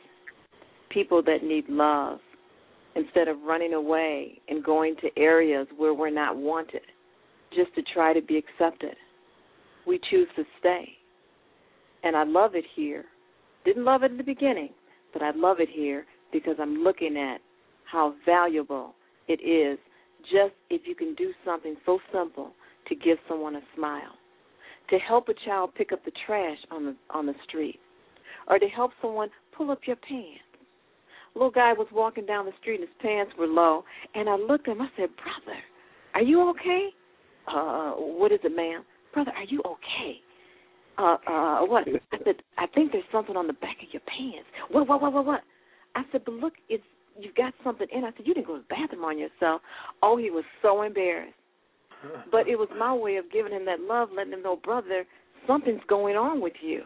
[0.89, 2.19] people that need love.
[2.97, 6.81] Instead of running away and going to areas where we're not wanted
[7.53, 8.95] just to try to be accepted
[9.85, 10.89] we choose to stay.
[12.03, 13.05] And I love it here.
[13.63, 14.69] Didn't love it in the beginning,
[15.13, 17.39] but I love it here because I'm looking at
[17.91, 18.93] how valuable
[19.27, 19.79] it is
[20.31, 22.51] just if you can do something so simple
[22.87, 24.13] to give someone a smile,
[24.89, 27.79] to help a child pick up the trash on the on the street,
[28.47, 30.41] or to help someone pull up your pants.
[31.33, 33.83] Little guy was walking down the street and his pants were low,
[34.13, 34.81] and I looked at him.
[34.81, 35.59] I said, "Brother,
[36.13, 36.89] are you okay?"
[37.47, 38.83] Uh, what is it, ma'am?
[39.15, 40.19] brother, are you okay?
[40.97, 41.87] Uh, uh, what?
[42.11, 44.47] I said, I think there's something on the back of your pants.
[44.69, 45.41] What, what, what, what, what?
[45.95, 46.83] I said, but look, it's
[47.19, 48.03] you've got something in.
[48.03, 49.61] I said, you didn't go to the bathroom on yourself.
[50.01, 51.33] Oh, he was so embarrassed.
[52.31, 55.05] But it was my way of giving him that love, letting him know, brother,
[55.47, 56.83] something's going on with you.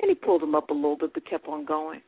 [0.00, 2.00] And he pulled him up a little bit, but kept on going.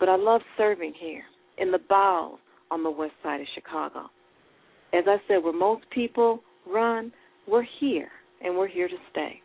[0.00, 1.22] But I love serving here
[1.58, 2.40] in the bowels
[2.70, 4.10] on the west side of Chicago.
[4.92, 7.12] As I said, where most people run,
[7.46, 8.08] we're here
[8.42, 9.40] and we're here to stay.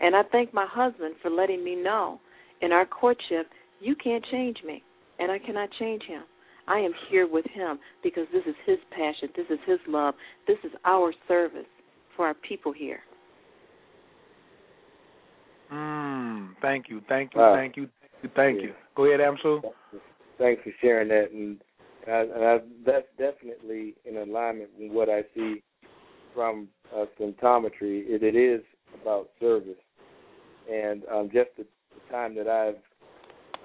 [0.00, 2.20] And I thank my husband for letting me know
[2.60, 3.48] in our courtship,
[3.80, 4.82] you can't change me,
[5.22, 6.22] and I cannot change him.
[6.66, 10.14] I am here with him because this is his passion, this is his love,
[10.46, 11.66] this is our service
[12.16, 13.00] for our people here.
[15.72, 18.66] Mm, thank you, thank you, uh, thank you, thank you, thank yeah.
[18.66, 18.72] you.
[18.96, 19.62] Go ahead, Amsu.
[20.38, 21.60] Thanks for sharing that, and,
[22.06, 25.62] I, and I, that's definitely in alignment with what I see
[26.34, 28.62] from uh, symptometry, it, it is
[29.00, 29.74] about service.
[30.70, 32.76] And um, just the, the time that I've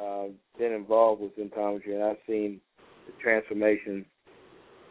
[0.02, 0.26] uh,
[0.58, 2.60] been involved with symptometry, and I've seen
[3.06, 4.06] the transformation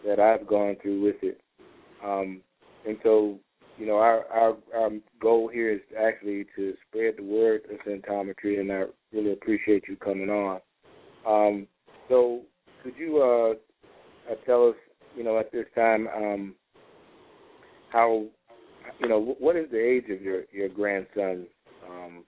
[0.05, 1.41] that I've gone through with it.
[2.05, 2.41] Um,
[2.87, 3.39] and so,
[3.79, 4.91] you know, our, our our
[5.21, 9.97] goal here is actually to spread the word of symptometry, and I really appreciate you
[9.97, 10.61] coming on.
[11.27, 11.67] Um,
[12.09, 12.43] so,
[12.83, 14.77] could you uh, uh, tell us,
[15.17, 16.55] you know, at this time, um,
[17.91, 18.27] how
[19.01, 21.47] you know what is the age of your your grandson
[21.89, 22.25] um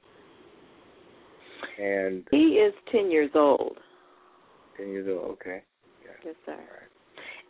[1.78, 3.76] and he is ten years old.
[4.76, 5.62] Ten years old okay.
[6.24, 6.58] Yes sir.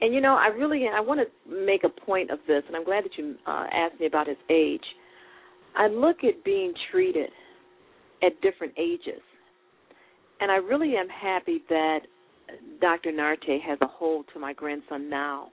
[0.01, 2.85] And you know i really i want to make a point of this and i'm
[2.85, 4.85] glad that you uh, asked me about his age.
[5.77, 7.31] I look at being treated
[8.23, 9.23] at different ages
[10.41, 12.01] and i really am happy that
[12.81, 15.49] dr nartey has a hold to my grandson now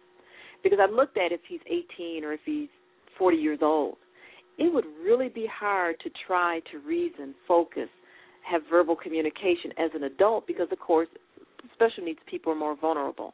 [0.65, 2.69] because I've looked at if he's 18 or if he's
[3.19, 3.97] 40 years old.
[4.57, 7.87] It would really be hard to try to reason, focus,
[8.49, 11.07] have verbal communication as an adult because, of course,
[11.73, 13.33] special needs people are more vulnerable.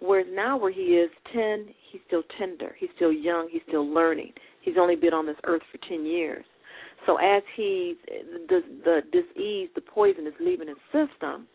[0.00, 2.74] Whereas now, where he is 10, he's still tender.
[2.78, 3.48] He's still young.
[3.50, 4.32] He's still learning.
[4.60, 6.44] He's only been on this earth for 10 years.
[7.06, 7.96] So as he
[8.48, 11.48] the the disease, the poison is leaving his system,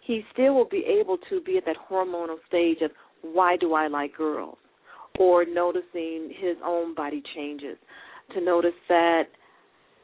[0.00, 2.90] he still will be able to be at that hormonal stage of
[3.22, 4.58] why do I like girls,
[5.18, 7.78] or noticing his own body changes,
[8.34, 9.24] to notice that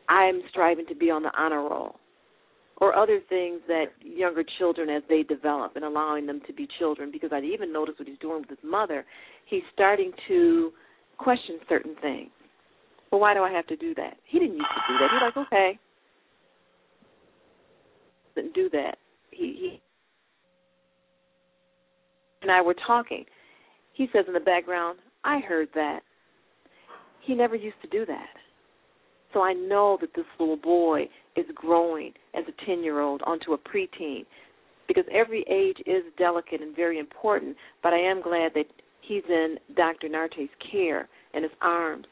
[0.08, 1.96] I'm striving to be on the honor roll,
[2.78, 7.10] or other things that younger children as they develop and allowing them to be children.
[7.12, 9.04] Because I even noticed what he's doing with his mother,
[9.46, 10.72] he's starting to
[11.18, 12.30] question certain things
[13.12, 14.16] well, why do I have to do that?
[14.26, 15.08] He didn't used to do that.
[15.12, 15.78] He's like, okay,
[18.34, 18.96] didn't do that.
[19.30, 19.80] He he
[22.40, 23.24] and I were talking.
[23.92, 26.00] He says in the background, I heard that.
[27.20, 28.26] He never used to do that.
[29.32, 33.52] So I know that this little boy is growing as a 10 year old onto
[33.52, 34.24] a preteen
[34.88, 38.66] because every age is delicate and very important, but I am glad that
[39.00, 40.08] he's in Dr.
[40.08, 42.06] Nartey's care and his arms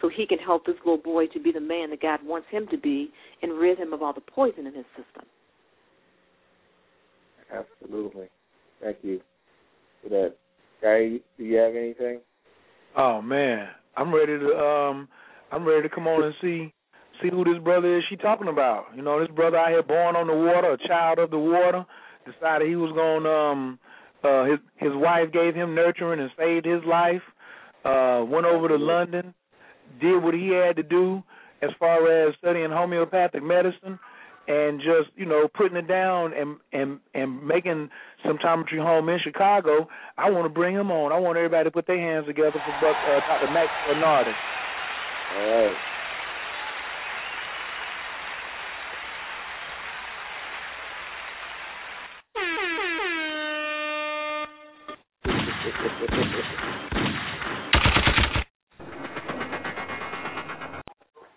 [0.00, 2.66] so he can help this little boy to be the man that God wants him
[2.70, 3.10] to be
[3.42, 5.24] and rid him of all the poison in his system.
[7.52, 8.28] Absolutely.
[8.82, 9.20] Thank you
[10.02, 10.34] for that.
[10.82, 12.20] Guy, do you have anything?
[12.96, 15.08] Oh man, I'm ready to um
[15.52, 16.72] I'm ready to come on and see
[17.22, 18.86] see who this brother is she talking about.
[18.94, 21.86] You know, this brother out here born on the water, a child of the water,
[22.26, 23.78] decided he was to um
[24.24, 27.22] uh his his wife gave him nurturing and saved his life.
[27.84, 29.34] Uh went over to London
[30.00, 31.22] did what he had to do
[31.62, 33.98] as far as studying homeopathic medicine
[34.48, 37.88] and just you know putting it down and and and making
[38.24, 39.88] symptometry home in Chicago.
[40.18, 41.12] I want to bring him on.
[41.12, 43.52] I want everybody to put their hands together for Buck, uh, Dr.
[43.52, 44.30] Max Bernardi.
[45.34, 45.76] All right.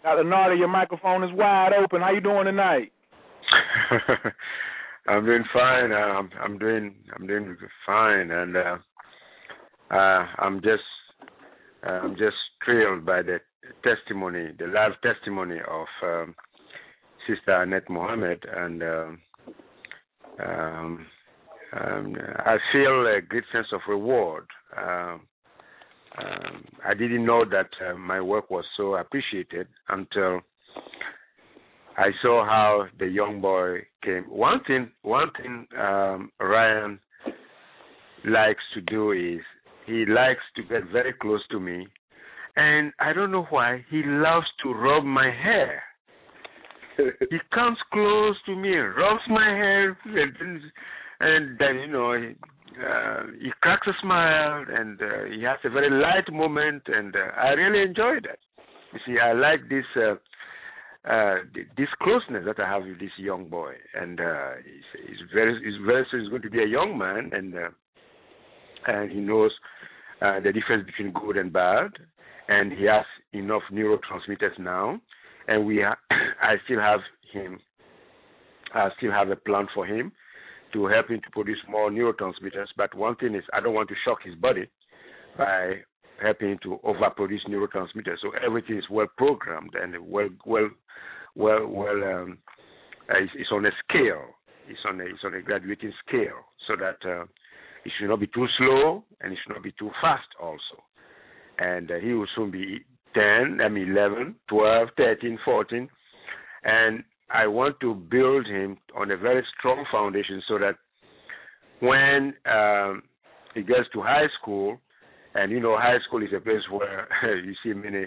[0.03, 0.23] Dr.
[0.23, 2.01] Nartey, your microphone is wide open.
[2.01, 2.91] How you doing tonight?
[5.07, 5.91] I'm doing fine.
[5.91, 8.77] Uh, I'm I'm doing I'm doing fine, and uh,
[9.91, 10.83] uh, I'm just
[11.85, 13.39] uh, I'm just thrilled by the
[13.83, 16.35] testimony, the live testimony of um,
[17.27, 19.21] Sister Annette Mohammed, and um,
[20.43, 21.05] um,
[21.73, 24.45] um, I feel a great sense of reward.
[24.77, 25.21] Um,
[26.85, 30.41] I didn't know that uh, my work was so appreciated until
[31.97, 34.23] I saw how the young boy came.
[34.23, 35.67] One thing, one thing
[36.39, 36.99] Ryan
[38.25, 39.39] likes to do is
[39.85, 41.87] he likes to get very close to me,
[42.55, 45.83] and I don't know why he loves to rub my hair.
[46.97, 50.61] he comes close to me, rubs my hair, and,
[51.19, 55.89] and then you know uh, he cracks a smile and uh, he has a very
[55.89, 58.39] light moment, and uh, I really enjoy that.
[58.93, 60.15] You see, I like this uh,
[61.09, 61.35] uh,
[61.77, 65.79] this closeness that I have with this young boy, and uh, he's, he's very he's
[65.85, 67.69] very soon he's going to be a young man, and uh,
[68.87, 69.51] and he knows
[70.21, 71.91] uh, the difference between good and bad,
[72.47, 74.99] and he has enough neurotransmitters now,
[75.47, 75.97] and we ha-
[76.41, 77.01] I still have
[77.31, 77.59] him.
[78.73, 80.11] I still have a plan for him
[80.73, 82.67] to help him to produce more neurotransmitters.
[82.77, 84.67] But one thing is, I don't want to shock his body
[85.37, 85.77] by
[86.21, 88.17] helping to overproduce neurotransmitters.
[88.21, 90.69] So everything is well programmed and well, well,
[91.35, 92.03] well, well.
[92.03, 92.37] Um,
[93.09, 94.35] it's, it's, on a scale.
[94.67, 97.25] It's on a it's on a graduating scale, so that uh,
[97.85, 100.83] it should not be too slow and it should not be too fast also.
[101.57, 102.79] And uh, he will soon be
[103.13, 105.89] 10, I mean 11, 12, 13, 14,
[106.63, 110.75] and I want to build him on a very strong foundation so that
[111.79, 113.03] when um,
[113.53, 114.79] he gets to high school,
[115.35, 117.07] and you know, high school is a place where
[117.45, 118.05] you see many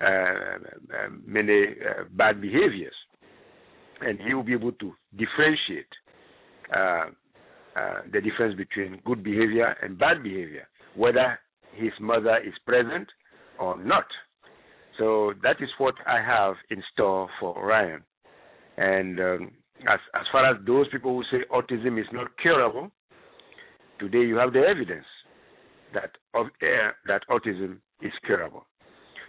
[0.00, 0.58] uh,
[1.24, 2.94] many uh, bad behaviors,
[4.00, 5.86] and he will be able to differentiate
[6.74, 7.04] uh,
[7.76, 11.38] uh, the difference between good behavior and bad behavior, whether
[11.74, 13.08] his mother is present
[13.58, 14.04] or not.
[14.98, 18.02] So that is what I have in store for Ryan.
[18.76, 19.50] And um,
[19.82, 22.90] as as far as those people who say autism is not curable,
[23.98, 25.06] today you have the evidence
[25.94, 28.64] that of, uh, that autism is curable.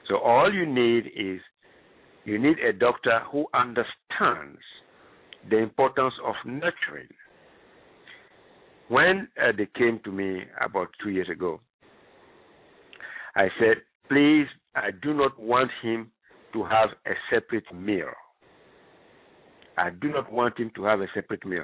[0.07, 1.39] So all you need is
[2.25, 4.59] you need a doctor who understands
[5.49, 7.09] the importance of nurturing.
[8.93, 11.59] When uh, they came to me about two years ago,
[13.35, 13.77] I said,
[14.07, 16.11] please, I do not want him
[16.53, 18.11] to have a separate meal.
[19.79, 21.63] I do not want him to have a separate meal.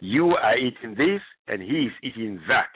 [0.00, 2.70] You are eating this, and he is eating that.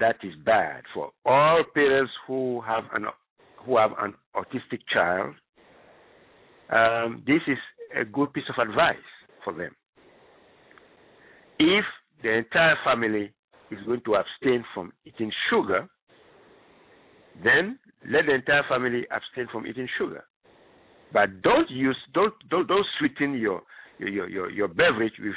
[0.00, 3.04] That is bad for all parents who have an
[3.64, 5.36] who have an autistic child.
[6.68, 7.58] Um, this is
[7.96, 8.96] a good piece of advice
[9.44, 9.70] for them.
[11.60, 11.84] If
[12.22, 13.32] the entire family
[13.70, 15.88] is going to abstain from eating sugar,
[17.44, 17.78] then
[18.10, 20.24] let the entire family abstain from eating sugar.
[21.12, 23.62] But don't use don't don't don't sweeten your
[23.98, 25.34] your your your beverage with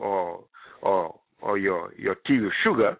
[0.00, 0.44] or
[0.82, 2.98] or or your your tea with sugar,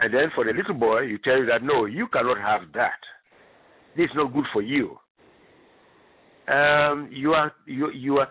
[0.00, 2.98] and then for the little boy you tell him that no, you cannot have that.
[3.96, 4.98] This is not good for you.
[6.48, 8.28] Um, you are you you are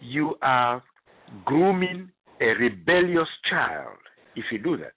[0.00, 0.82] you are
[1.44, 2.10] grooming
[2.42, 3.98] a rebellious child
[4.34, 4.94] if you do that.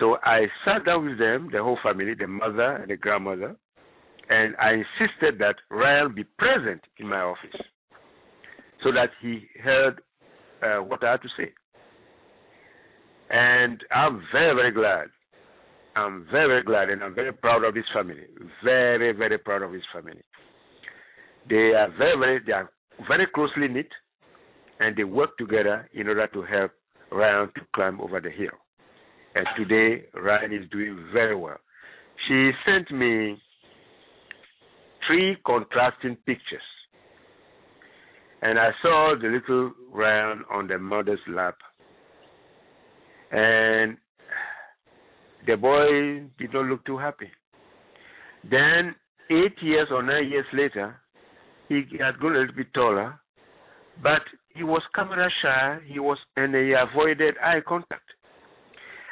[0.00, 3.56] So I sat down with them, the whole family, the mother and the grandmother,
[4.28, 7.60] and I insisted that Ryan be present in my office
[8.82, 10.00] so that he heard
[10.62, 11.52] uh, what I had to say.
[13.30, 15.08] And I'm very, very glad.
[15.96, 18.26] I'm very, very glad, and I'm very proud of this family.
[18.64, 20.22] Very, very proud of this family.
[21.48, 22.70] They are very, very, they are
[23.06, 23.88] very closely knit,
[24.80, 26.72] and they work together in order to help
[27.10, 28.52] Ryan to climb over the hill.
[29.34, 31.58] And today, Ryan is doing very well.
[32.28, 33.40] She sent me
[35.06, 36.62] three contrasting pictures.
[38.42, 41.56] And I saw the little Ryan on the mother's lap.
[43.32, 43.96] And
[45.46, 47.30] the boy did not look too happy.
[48.48, 48.94] Then,
[49.30, 50.96] eight years or nine years later,
[51.68, 53.18] he had grown a little bit taller,
[54.02, 54.22] but
[54.54, 55.78] he was camera shy.
[55.86, 58.08] He was, and he avoided eye contact.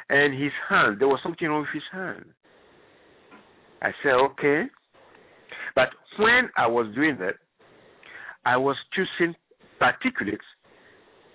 [0.09, 2.25] And his hand, there was something wrong with his hand.
[3.81, 4.63] I said, okay.
[5.75, 7.35] But when I was doing that,
[8.45, 9.35] I was choosing
[9.81, 10.37] particulates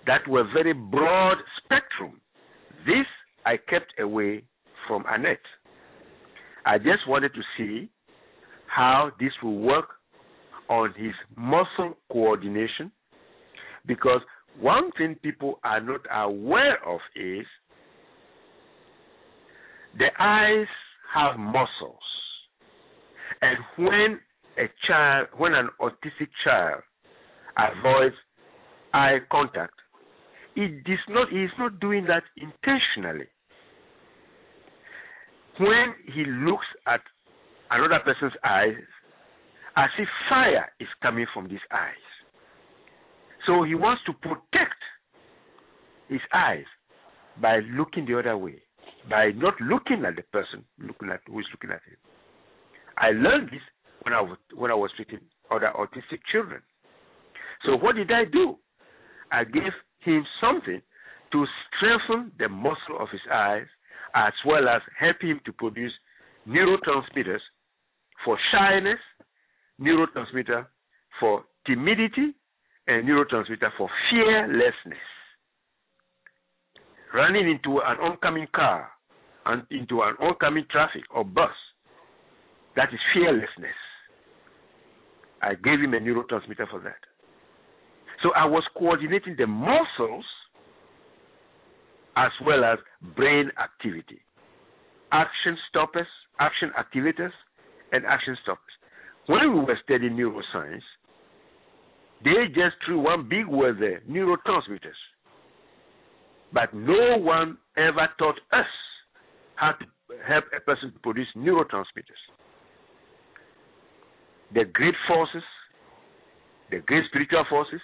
[0.07, 2.19] that were very broad spectrum.
[2.85, 3.05] This
[3.45, 4.43] I kept away
[4.87, 5.37] from Annette.
[6.65, 7.89] I just wanted to see
[8.67, 9.89] how this will work
[10.69, 12.91] on his muscle coordination
[13.89, 14.21] because
[14.61, 17.45] one thing people are not aware of is
[19.97, 20.67] the eyes
[21.13, 21.97] have muscles.
[23.41, 24.19] And when
[24.57, 26.83] a child, when an autistic child
[27.57, 28.15] avoids
[28.93, 29.73] eye contact,
[30.55, 33.25] it is not, he is not doing that intentionally.
[35.57, 37.01] When he looks at
[37.71, 38.75] another person's eyes,
[39.77, 42.08] as if fire is coming from these eyes.
[43.45, 44.81] So he wants to protect
[46.07, 46.65] his eyes
[47.41, 48.61] by looking the other way,
[49.09, 51.97] by not looking at the person looking at who is looking at him.
[52.97, 53.61] I learned this
[54.01, 55.19] when I was when I was treating
[55.51, 56.61] other autistic children.
[57.65, 58.57] So what did I do?
[59.31, 60.81] I gave him something
[61.31, 63.67] to strengthen the muscle of his eyes
[64.15, 65.93] as well as help him to produce
[66.47, 67.41] neurotransmitters
[68.25, 68.99] for shyness,
[69.79, 70.65] neurotransmitter
[71.19, 72.33] for timidity,
[72.89, 74.97] and neurotransmitter for fearlessness.
[77.13, 78.89] Running into an oncoming car
[79.45, 81.51] and into an oncoming traffic or bus,
[82.75, 83.77] that is fearlessness.
[85.41, 86.97] I gave him a neurotransmitter for that.
[88.23, 90.25] So I was coordinating the muscles
[92.17, 92.79] as well as
[93.15, 94.21] brain activity.
[95.11, 96.07] Action stoppers,
[96.39, 97.31] action activators,
[97.91, 98.73] and action stoppers.
[99.27, 100.81] When we were studying neuroscience,
[102.23, 104.99] they just threw one big word there neurotransmitters.
[106.51, 108.65] But no one ever taught us
[109.55, 109.85] how to
[110.27, 112.21] help a person to produce neurotransmitters.
[114.53, 115.43] The great forces,
[116.71, 117.81] the great spiritual forces,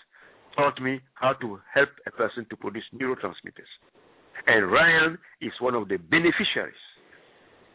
[0.58, 3.70] taught me how to help a person to produce neurotransmitters.
[4.48, 6.74] And Ryan is one of the beneficiaries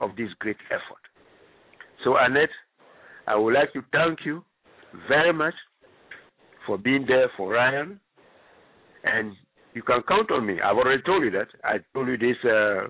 [0.00, 1.02] of this great effort.
[2.04, 2.50] So, Annette,
[3.26, 4.42] I would like to thank you
[5.08, 5.54] very much
[6.66, 8.00] for being there for Ryan.
[9.04, 9.34] And
[9.74, 10.60] you can count on me.
[10.60, 11.48] I've already told you that.
[11.64, 12.88] I told you this uh,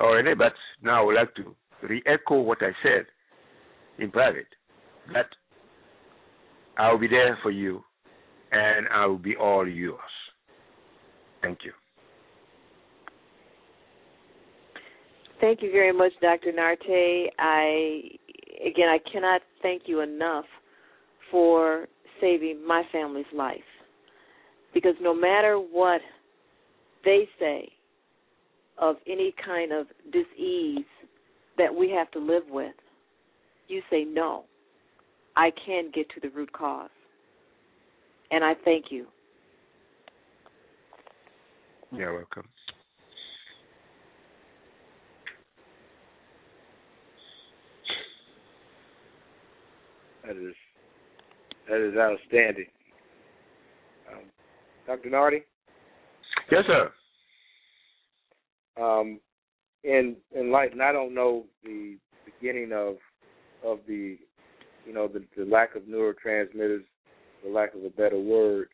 [0.00, 3.06] already, but now I would like to re echo what I said
[3.98, 4.46] in private
[5.12, 5.26] that
[6.78, 7.82] I'll be there for you
[8.52, 9.98] and I will be all yours.
[11.42, 11.72] Thank you.
[15.40, 16.52] Thank you very much, Dr.
[16.52, 17.26] Nartey.
[17.38, 18.02] I
[18.66, 20.46] again, I cannot thank you enough
[21.30, 21.86] for
[22.20, 23.58] saving my family's life.
[24.74, 26.00] Because no matter what
[27.04, 27.68] they say
[28.78, 30.84] of any kind of disease
[31.56, 32.74] that we have to live with,
[33.68, 34.44] you say no.
[35.36, 36.90] I can get to the root cause.
[38.30, 39.06] And I thank you
[41.92, 42.48] You're welcome.
[50.24, 50.54] That is
[51.68, 52.66] that is outstanding.
[54.12, 54.24] Um,
[54.86, 55.10] Dr.
[55.10, 55.42] Nartey?
[56.50, 56.92] Yes, sir.
[58.80, 59.20] Um,
[59.84, 62.96] in in light, and I don't know the beginning of
[63.64, 64.18] of the
[64.84, 66.84] you know the, the lack of neurotransmitters,
[67.44, 68.68] the lack of a better word,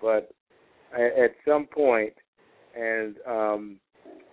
[0.00, 0.30] but
[0.94, 2.14] at some point,
[2.78, 3.80] and um,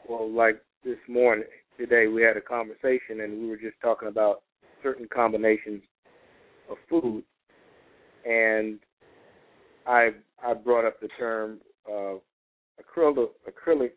[0.08, 1.46] well, like this morning
[1.78, 4.44] today, we had a conversation, and we were just talking about
[4.84, 5.82] certain combinations
[6.70, 7.24] of food,
[8.26, 8.80] and
[9.86, 10.10] I
[10.44, 11.60] I brought up the term
[11.90, 13.92] acrylic acrylic.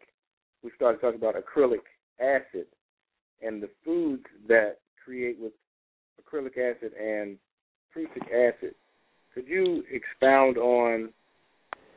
[0.62, 1.82] We started talking about acrylic
[2.20, 2.66] acid
[3.42, 5.52] and the foods that create with
[6.20, 7.38] acrylic acid and
[7.92, 8.74] prussic acid.
[9.34, 11.10] Could you expound on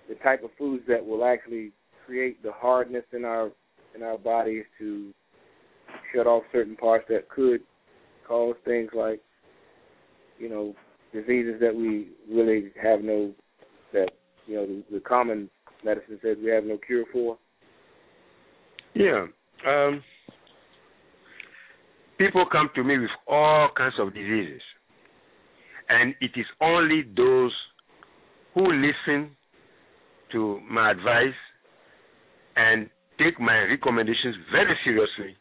[0.08, 1.72] the type of foods that will actually
[2.06, 3.52] create the hardness in our
[3.96, 5.14] in our bodies to
[6.14, 7.62] shut off certain parts that could
[8.28, 9.22] cause things like
[10.38, 10.76] you know
[11.14, 13.34] diseases that we really have no
[13.94, 14.10] that
[14.48, 15.50] you know the, the common
[15.84, 17.38] medicine says we have no cure for?
[18.94, 19.28] Yeah.
[19.68, 20.04] Um,
[22.18, 24.62] people come to me with all kinds of diseases,
[25.90, 27.54] and it is only those
[28.54, 29.36] who listen
[30.32, 31.34] to my advice
[32.56, 32.90] and
[33.20, 35.36] take my recommendations very seriously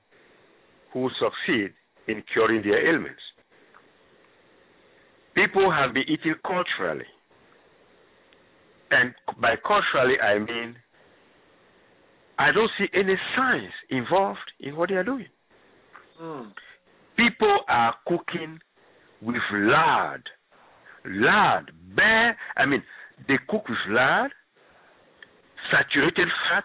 [0.92, 1.72] who succeed
[2.08, 3.20] in curing their ailments.
[5.34, 7.06] People have been eating culturally.
[8.90, 10.76] And by culturally, I mean
[12.40, 15.26] I don't see any science involved in what they are doing.
[16.20, 16.50] Mm.
[17.14, 18.58] People are cooking
[19.20, 20.22] with lard.
[21.04, 22.82] Lard, bear, I mean,
[23.28, 24.32] they cook with lard,
[25.70, 26.64] saturated fat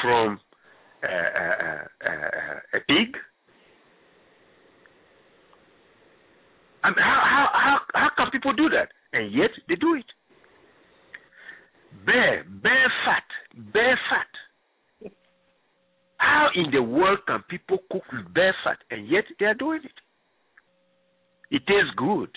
[0.00, 0.38] from
[1.02, 3.16] uh, uh, uh, a pig.
[6.82, 8.88] I mean, how, how, how, how can people do that?
[9.12, 10.06] And yet they do it.
[12.04, 13.24] Bear, bear fat,
[13.72, 15.12] bear fat.
[16.16, 19.80] How in the world can people cook with bear fat and yet they are doing
[19.84, 19.92] it?
[21.50, 22.30] It tastes good.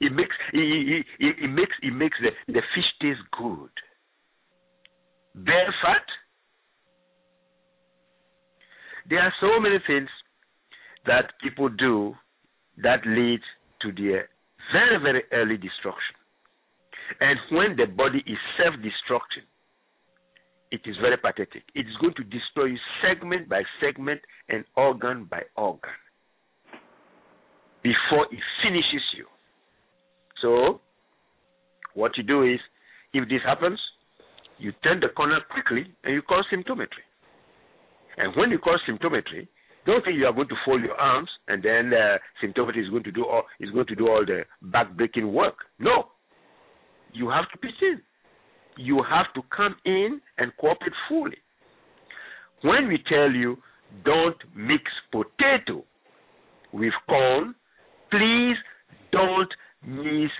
[0.00, 3.70] It makes it, it, it makes it makes the, the fish taste good.
[5.34, 6.04] Bear fat.
[9.08, 10.08] There are so many things
[11.06, 12.14] that people do
[12.82, 13.40] that lead
[13.82, 14.28] to their
[14.72, 16.16] very, very early destruction.
[17.20, 19.46] And when the body is self destructing,
[20.70, 21.62] it is very pathetic.
[21.74, 25.96] It is going to destroy you segment by segment and organ by organ
[27.82, 29.24] before it finishes you.
[30.42, 30.80] So,
[31.94, 32.60] what you do is,
[33.14, 33.80] if this happens,
[34.58, 37.06] you turn the corner quickly and you call symptometry.
[38.18, 39.48] And when you call symptometry,
[39.88, 43.04] don't think you are going to fold your arms and then uh, symptometry is going
[43.04, 45.54] to do all is going to do all the back-breaking work.
[45.78, 46.08] No,
[47.14, 47.98] you have to pitch in.
[48.76, 51.38] You have to come in and cooperate fully.
[52.62, 53.56] When we tell you
[54.04, 55.84] don't mix potato
[56.74, 57.54] with corn,
[58.10, 58.56] please
[59.10, 59.48] don't
[59.86, 60.30] mix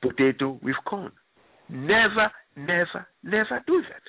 [0.00, 1.12] potato with corn.
[1.68, 4.02] Never, never, never do that.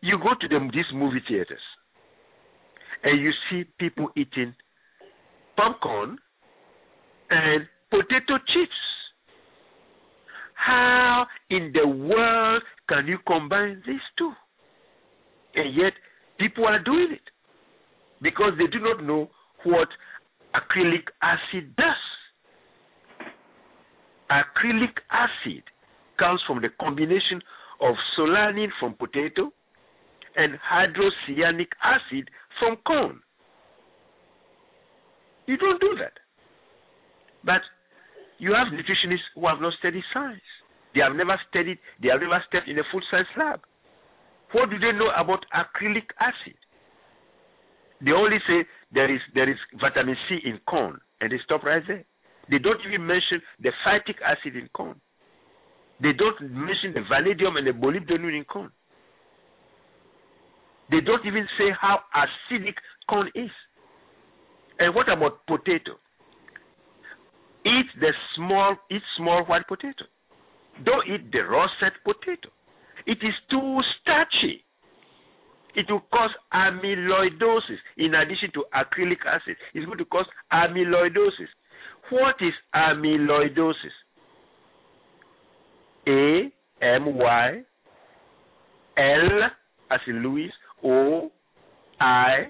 [0.00, 1.60] You go to them, these movie theaters
[3.02, 4.54] and you see people eating
[5.56, 6.18] popcorn
[7.30, 8.72] and potato chips.
[10.54, 14.32] How in the world can you combine these two?
[15.54, 15.92] And yet,
[16.38, 17.30] people are doing it
[18.22, 19.30] because they do not know
[19.64, 19.88] what
[20.54, 21.86] acrylic acid does.
[24.30, 25.62] Acrylic acid
[26.18, 27.40] comes from the combination
[27.80, 29.52] of solanine from potato
[30.36, 33.20] and hydrocyanic acid from corn.
[35.46, 36.12] You don't do that.
[37.44, 37.62] But
[38.38, 40.40] you have nutritionists who have not studied science.
[40.94, 43.60] They have never studied, they have never stepped in a food science lab.
[44.52, 46.58] What do they know about acrylic acid?
[48.04, 51.82] They only say there is there is vitamin C in corn, and they stop right
[51.86, 52.04] there.
[52.50, 55.00] They don't even mention the phytic acid in corn.
[56.00, 58.72] They don't mention the vanadium and the molybdenum in corn.
[60.90, 62.74] They don't even say how acidic
[63.08, 63.50] corn is.
[64.78, 65.92] And what about potato?
[67.64, 70.04] Eat the small, eat small white potato.
[70.84, 72.48] Don't eat the raw set potato.
[73.06, 74.64] It is too starchy.
[75.76, 79.56] It will cause amyloidosis in addition to acrylic acid.
[79.74, 81.48] It's going to cause amyloidosis.
[82.10, 83.94] What is amyloidosis?
[86.08, 86.50] A
[86.82, 87.60] M Y
[88.96, 89.50] L
[89.90, 90.50] as in Louis,
[90.84, 91.30] O
[92.00, 92.46] I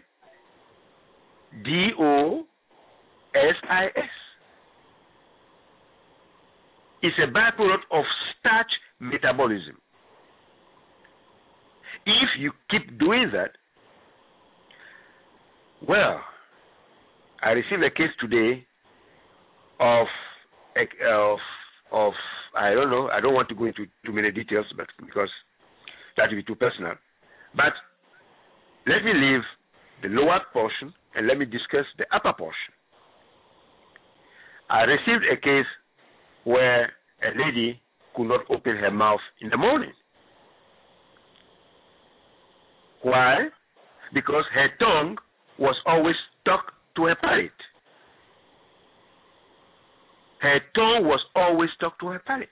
[1.65, 2.45] D O
[3.35, 4.05] S I S.
[7.03, 8.05] It's a byproduct of
[8.39, 8.71] starch
[9.01, 9.77] metabolism.
[12.07, 13.51] If you keep doing that,
[15.87, 16.21] well,
[17.43, 18.67] I received a case today
[19.81, 20.07] of
[21.07, 21.39] of
[21.93, 22.13] of
[22.57, 23.09] I don't know.
[23.09, 25.31] I don't want to go into too many details, but because
[26.17, 26.95] that would be too personal.
[27.57, 27.73] But
[28.87, 29.43] let me leave
[30.03, 32.73] the lower portion and let me discuss the upper portion.
[34.69, 35.67] I received a case
[36.45, 37.81] where a lady
[38.15, 39.93] could not open her mouth in the morning.
[43.03, 43.49] Why?
[44.15, 45.17] Because her tongue
[45.59, 47.51] was always stuck to her palate.
[50.41, 52.49] Her tongue was always stuck to her palate.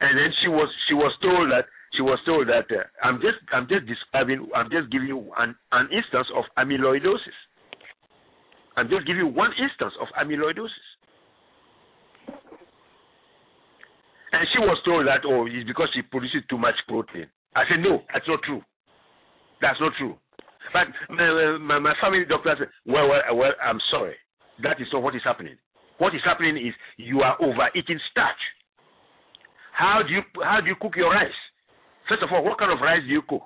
[0.00, 3.38] And then she was she was told that she was told that uh, I'm just
[3.52, 7.38] I'm just describing I'm just giving you an, an instance of amyloidosis.
[8.76, 10.88] I'm just giving you one instance of amyloidosis.
[14.32, 17.26] And she was told that oh it's because she produces too much protein.
[17.54, 18.62] I said no, that's not true.
[19.60, 20.16] That's not true.
[20.72, 24.14] But my, my, my family doctor said, well, well, well, I'm sorry.
[24.62, 25.56] That is not what is happening.
[25.98, 28.42] What is happening is you are overeating starch.
[29.72, 31.30] How do you how do you cook your rice?
[32.08, 33.42] First of all, what kind of rice do you cook?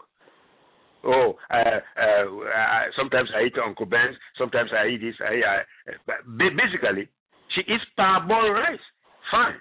[1.05, 5.15] Oh, uh, uh, uh, sometimes I eat Uncle Ben's, sometimes I eat this.
[5.23, 5.63] I,
[6.37, 7.09] basically,
[7.55, 8.83] she eats parboiled rice.
[9.31, 9.61] Fine.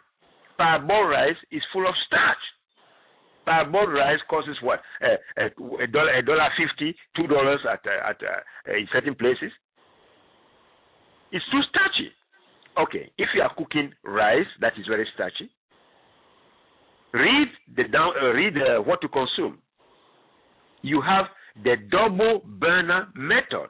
[0.60, 2.44] Parboiled rice is full of starch.
[3.46, 4.82] Parboiled rice causes what?
[5.38, 8.18] a dollar, a dollar fifty, two dollars at at
[8.76, 9.52] in certain places.
[11.32, 12.12] It's too starchy.
[12.78, 15.50] Okay, if you are cooking rice that is very starchy,
[17.16, 19.60] read the down, uh, read uh, what to consume.
[20.82, 21.26] You have
[21.64, 23.70] the double burner method.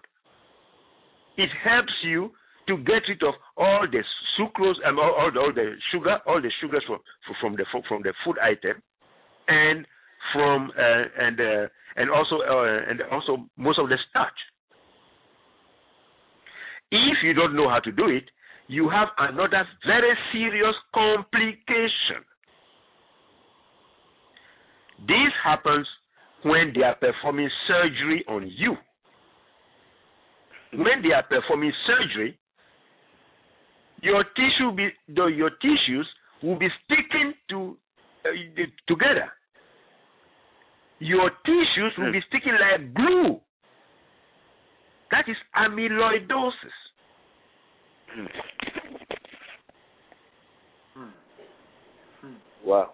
[1.38, 2.32] It helps you
[2.68, 4.04] to get rid of all the
[4.38, 7.00] sucrose and all, all, the, all the sugar, all the sugars from
[7.40, 8.82] from the from the food item,
[9.48, 9.86] and
[10.34, 14.34] from uh, and uh, and also uh, and also most of the starch.
[16.92, 18.24] If you don't know how to do it,
[18.68, 22.24] you have another very serious complication.
[25.00, 25.88] This happens
[26.44, 28.76] when they are performing surgery on you.
[30.74, 32.38] When they are performing surgery,
[34.02, 36.08] your tissue be, the, your tissues
[36.44, 37.78] will be sticking to
[38.26, 38.30] uh,
[38.88, 39.32] together.
[41.00, 42.28] Your tissues will be hmm.
[42.30, 43.40] sticking like glue.
[45.12, 46.52] That is amyloidosis.
[48.14, 48.26] Hmm.
[52.22, 52.34] Hmm.
[52.66, 52.94] Wow.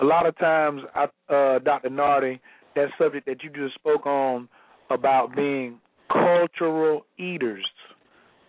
[0.00, 1.88] A lot of times, I, uh, Dr.
[1.88, 2.40] Nartey,
[2.74, 4.48] that subject that you just spoke on
[4.90, 5.78] about being
[6.12, 7.64] cultural eaters,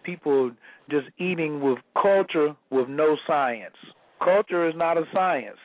[0.03, 0.51] people
[0.89, 3.75] just eating with culture with no science.
[4.23, 5.57] Culture is not a science.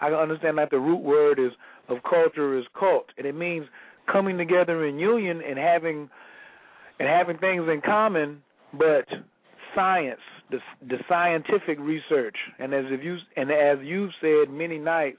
[0.00, 1.52] I understand that the root word is
[1.88, 3.66] of culture is cult, and it means
[4.10, 6.08] coming together in union and having
[6.98, 8.42] and having things in common,
[8.78, 9.06] but
[9.74, 10.20] science,
[10.50, 10.58] the
[10.88, 15.18] the scientific research, and as if you and as you've said many nights,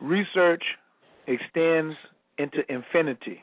[0.00, 0.62] research
[1.26, 1.94] extends
[2.38, 3.40] into infinity.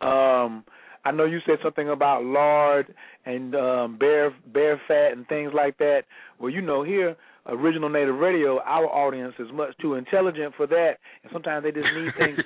[0.00, 0.64] Um,
[1.04, 5.78] I know you said something about lard and um, bear bear fat and things like
[5.78, 6.02] that.
[6.38, 7.16] Well, you know here
[7.46, 11.86] original native radio, our audience is much too intelligent for that, and sometimes they just
[11.96, 12.38] need things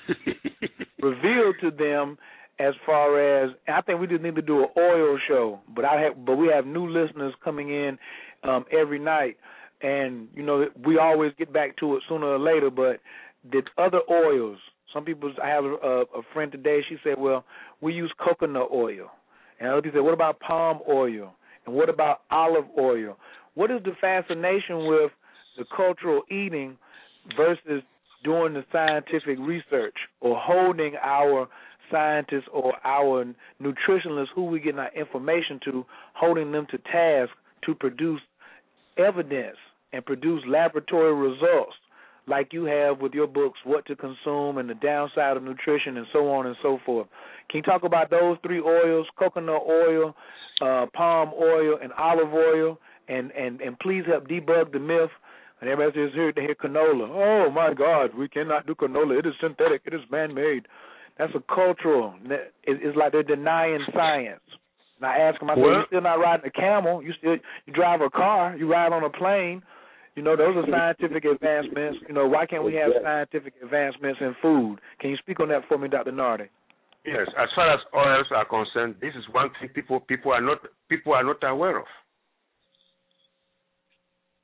[1.03, 2.17] revealed to them.
[2.59, 6.01] As far as I think we just need to do an oil show, but I
[6.01, 7.99] have, but we have new listeners coming in
[8.45, 9.37] um, every night,
[9.83, 12.71] and you know we always get back to it sooner or later.
[12.71, 13.01] But
[13.51, 14.59] the other oils,
[14.93, 16.81] some people, I have a, a friend today.
[16.89, 17.45] She said, "Well,
[17.81, 19.11] we use coconut oil,"
[19.59, 21.35] and other people said, "What about palm oil?"
[21.67, 23.17] And what about olive oil?
[23.55, 25.11] What is the fascination with
[25.57, 26.77] the cultural eating
[27.37, 27.83] versus
[28.23, 31.49] doing the scientific research or holding our
[31.91, 33.25] scientists or our
[33.63, 37.31] nutritionists who we get our information to, holding them to task
[37.65, 38.21] to produce
[38.97, 39.57] evidence
[39.93, 41.75] and produce laboratory results
[42.27, 46.07] like you have with your books, What to Consume and the Downside of Nutrition and
[46.13, 47.07] so on and so forth.
[47.51, 50.15] Can you talk about those three oils, coconut oil,
[50.63, 52.79] uh, palm oil, and olive oil,
[53.09, 55.11] and and and please help debug the myth.
[55.61, 57.09] And everybody says here to hear canola.
[57.11, 59.19] Oh my God, we cannot do canola.
[59.19, 59.83] It is synthetic.
[59.85, 60.67] It is man-made.
[61.19, 62.15] That's a cultural.
[62.65, 64.43] It's like they're denying science.
[64.99, 67.03] And I ask them, I said, you're still not riding a camel.
[67.03, 67.37] You still
[67.67, 68.57] you drive a car.
[68.57, 69.63] You ride on a plane.
[70.17, 71.99] You know, those are scientific advancements.
[72.07, 74.79] You know, why can't we have scientific advancements in food?
[75.01, 76.13] Can you speak on that for me, Dr.
[76.13, 76.49] Nartey?
[77.05, 80.59] Yes, as far as oils are concerned, this is one thing people people are not
[80.89, 81.87] people are not aware of.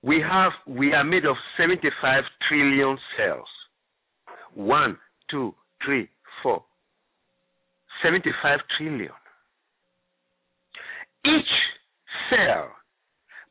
[0.02, 3.48] We have we are made of 75 trillion cells.
[4.54, 4.98] One,
[5.30, 5.54] two,
[5.84, 6.08] three,
[6.42, 6.64] four.
[8.02, 9.10] 75 trillion.
[11.24, 11.52] Each
[12.30, 12.70] cell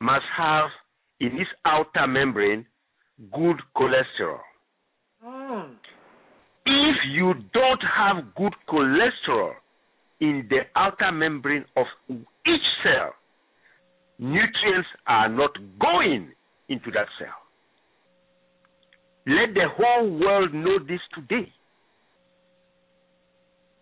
[0.00, 0.70] must have
[1.20, 2.66] in its outer membrane
[3.32, 4.40] good cholesterol.
[5.24, 5.74] Mm.
[6.66, 9.52] If you don't have good cholesterol
[10.20, 13.14] in the outer membrane of each cell,
[14.18, 16.30] nutrients are not going
[16.68, 17.28] into that cell.
[19.26, 21.52] Let the whole world know this today.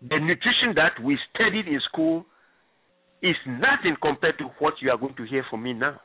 [0.01, 2.25] The nutrition that we studied in school
[3.21, 5.99] is nothing compared to what you are going to hear from me now.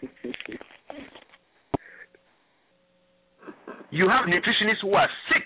[3.90, 5.44] you have nutritionists who are sick.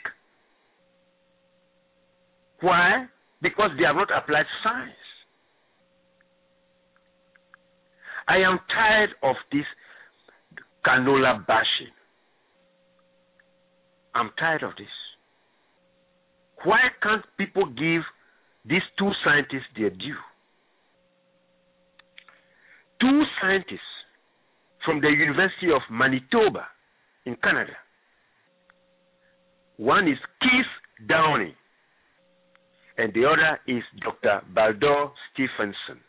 [2.60, 3.06] Why?
[3.42, 4.92] Because they have not applied science.
[8.28, 9.64] I am tired of this
[10.86, 11.92] canola bashing.
[14.14, 14.86] I'm tired of this.
[16.66, 18.02] Why can't people give
[18.68, 20.18] these two scientists their due?
[23.00, 23.94] Two scientists
[24.84, 26.66] from the University of Manitoba
[27.24, 27.74] in Canada.
[29.76, 31.54] One is Keith Downey,
[32.98, 34.42] and the other is Dr.
[34.52, 36.00] Baldur Stefansson.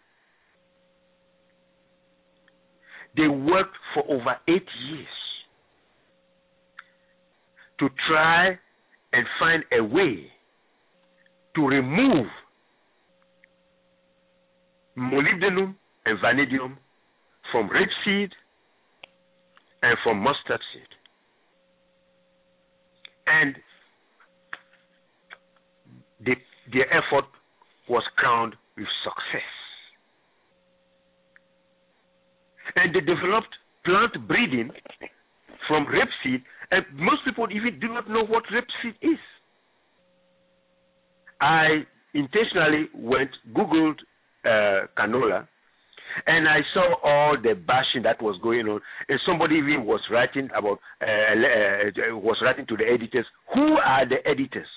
[3.16, 5.08] They worked for over eight years
[7.78, 8.58] to try
[9.14, 10.32] and find a way
[11.58, 12.28] to remove
[14.95, 16.78] molybdenum and vanadium
[17.51, 18.30] from rapeseed
[19.82, 20.88] and from mustard seed.
[23.26, 23.55] And
[26.24, 26.36] the,
[26.72, 27.26] their effort
[27.89, 29.41] was crowned with success.
[32.76, 34.70] And they developed plant breeding
[35.68, 39.20] from rapeseed, and most people even do not know what rapeseed is.
[41.42, 44.00] I intentionally went, Googled
[44.46, 45.48] uh, canola,
[46.26, 48.80] and I saw all the bashing that was going on.
[49.08, 53.26] And somebody even was writing about, uh, uh, was writing to the editors.
[53.54, 54.68] Who are the editors?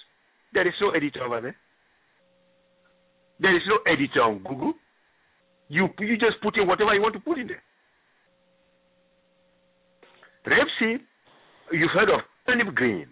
[0.52, 1.56] There is no editor over there.
[3.40, 4.74] There is no editor on Google.
[5.68, 7.62] You you just put in whatever you want to put in there.
[10.46, 11.00] Rapeseed,
[11.72, 13.06] you've heard of turnip green.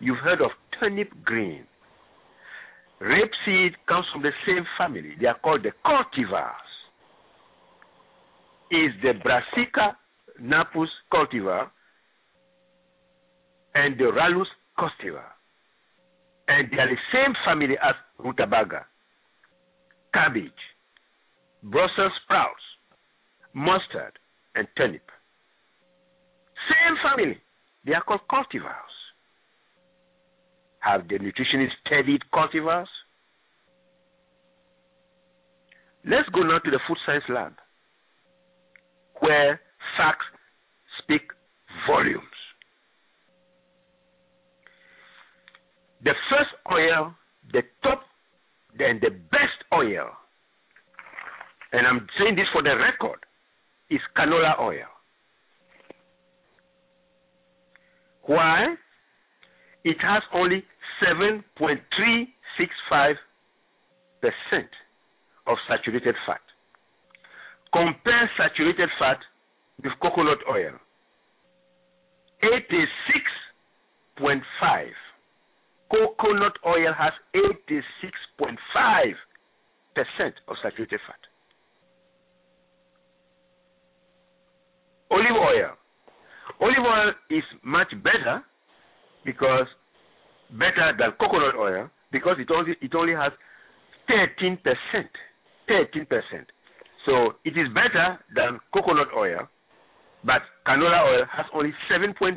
[0.00, 1.66] You've heard of turnip green.
[3.00, 5.12] Rapeseed comes from the same family.
[5.20, 6.52] They are called the cultivars.
[8.70, 9.96] Is the Brassica
[10.40, 11.70] napus cultivar
[13.74, 14.46] and the Rallus
[14.78, 15.30] cultivar.
[16.48, 18.86] And they are the same family as rutabaga,
[20.14, 20.50] cabbage,
[21.62, 22.62] Brussels sprouts,
[23.54, 24.18] mustard,
[24.54, 25.02] and turnip.
[26.68, 27.38] Same family.
[27.84, 28.97] They are called cultivars.
[30.80, 32.86] Have the nutritionists studied cultivars?
[36.04, 37.52] Let's go now to the food science lab,
[39.20, 39.60] where
[39.96, 40.24] facts
[41.02, 41.22] speak
[41.86, 42.22] volumes.
[46.04, 47.14] The first oil,
[47.52, 48.02] the top,
[48.78, 50.08] then the best oil,
[51.72, 53.18] and I'm saying this for the record,
[53.90, 54.86] is canola oil.
[58.22, 58.74] Why?
[59.84, 60.64] It has only
[61.02, 63.14] 7.365%
[65.46, 66.40] of saturated fat.
[67.72, 69.18] Compare saturated fat
[69.82, 70.72] with coconut oil.
[72.42, 74.90] 86.5.
[75.90, 79.14] Coconut oil has 86.5%
[80.48, 81.20] of saturated fat.
[85.10, 85.76] Olive oil.
[86.60, 88.42] Olive oil is much better
[89.24, 89.66] because
[90.50, 93.32] better than coconut oil because it only it only has
[94.08, 95.10] 13 percent.
[95.68, 96.46] 13 percent.
[97.06, 99.48] So it is better than coconut oil,
[100.24, 102.36] but canola oil has only 7.3.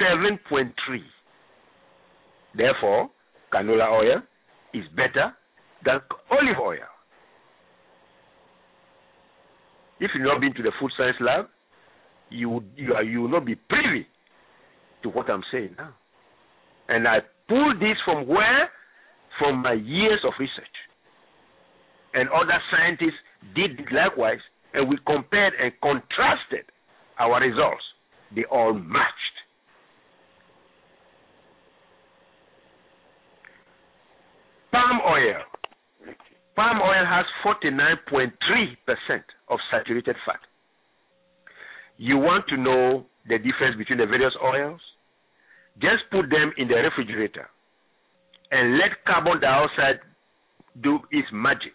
[0.00, 0.72] 7.3.
[2.54, 3.10] Therefore,
[3.52, 4.22] canola oil
[4.74, 5.32] is better
[5.84, 6.78] than olive oil.
[9.98, 11.46] If you've not been to the food science lab,
[12.28, 14.06] you you, you will not be privy
[15.02, 15.94] to what I'm saying now.
[16.88, 17.18] And I
[17.48, 18.70] pulled this from where?
[19.38, 20.76] From my years of research.
[22.14, 23.20] And other scientists
[23.54, 24.38] did likewise,
[24.72, 26.64] and we compared and contrasted
[27.18, 27.82] our results.
[28.34, 29.36] They all matched.
[34.72, 35.42] Palm oil.
[36.54, 38.30] Palm oil has 49.3%
[39.48, 40.40] of saturated fat.
[41.98, 44.80] You want to know the difference between the various oils?
[45.80, 47.48] Just put them in the refrigerator
[48.50, 50.00] and let carbon dioxide
[50.82, 51.72] do its magic.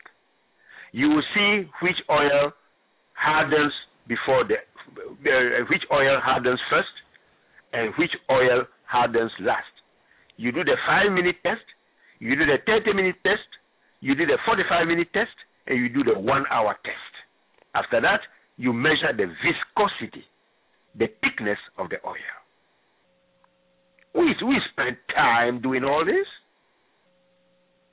[0.91, 2.51] You will see which oil
[3.13, 3.73] hardens
[4.07, 6.95] before the uh, which oil hardens first
[7.73, 9.71] and which oil hardens last.
[10.37, 11.63] You do the five minute test,
[12.19, 13.47] you do the 30 minute test,
[13.99, 15.35] you do the 45 minute test,
[15.67, 17.13] and you do the one hour test.
[17.75, 18.21] After that,
[18.57, 20.25] you measure the viscosity,
[20.95, 22.15] the thickness of the oil.
[24.13, 26.27] We, we spend time doing all this.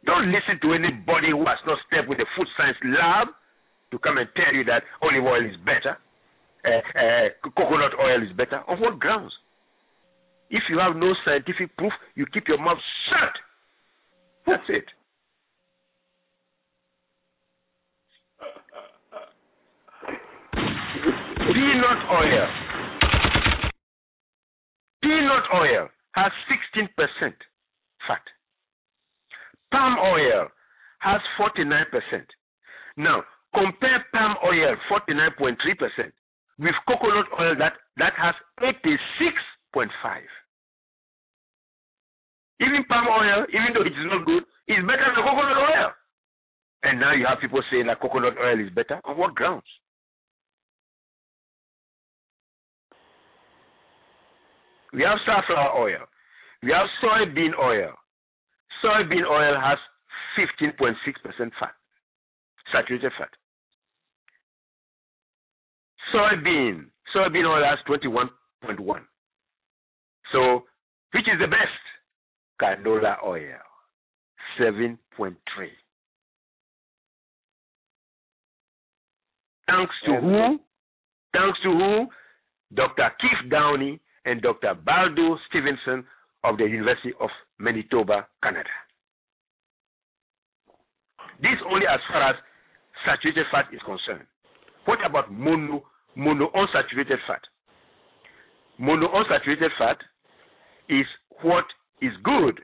[0.05, 3.29] Don't listen to anybody who has not stepped with the food science lab
[3.91, 5.97] to come and tell you that olive oil is better,
[6.65, 8.63] uh, uh, coconut oil is better.
[8.69, 9.33] On what grounds?
[10.51, 12.79] If you have no scientific proof, you keep your mouth
[13.11, 13.33] shut.
[14.47, 14.85] That's it.
[21.53, 22.68] Peanut oil.
[25.03, 26.33] Peanut oil has
[26.77, 26.89] 16%
[28.07, 28.23] fat.
[29.71, 30.49] Palm oil
[31.01, 31.85] has 49%.
[32.97, 33.23] Now,
[33.55, 36.13] compare palm oil 49.3%
[36.59, 39.89] with coconut oil that, that has 86.5.
[42.61, 45.91] Even palm oil, even though it is not good, is better than coconut oil.
[46.83, 49.01] And now you have people saying that coconut oil is better.
[49.05, 49.67] On what grounds?
[54.93, 56.07] We have safflower oil.
[56.63, 57.93] We have soybean oil.
[58.83, 59.79] Soybean oil has
[60.39, 60.95] 15.6%
[61.59, 61.75] fat,
[62.73, 63.31] saturated fat.
[66.15, 69.01] Soybean, soybean oil has 21.1.
[70.33, 70.65] So,
[71.13, 71.83] which is the best?
[72.61, 73.59] Canola oil,
[74.59, 75.37] 7.3.
[79.67, 80.59] Thanks to who?
[81.33, 82.07] Thanks to who?
[82.75, 83.11] Dr.
[83.21, 84.75] Keith Downey and Dr.
[84.85, 86.05] Baldur Stefansson
[86.45, 88.69] of the University of Manitoba, Canada.
[91.41, 92.37] This only as far as
[93.07, 94.27] saturated fat is concerned.
[94.85, 95.83] What about mono
[96.17, 97.41] monounsaturated fat?
[98.81, 99.99] Monounsaturated fat
[100.89, 101.07] is
[101.43, 101.65] what
[102.03, 102.61] is good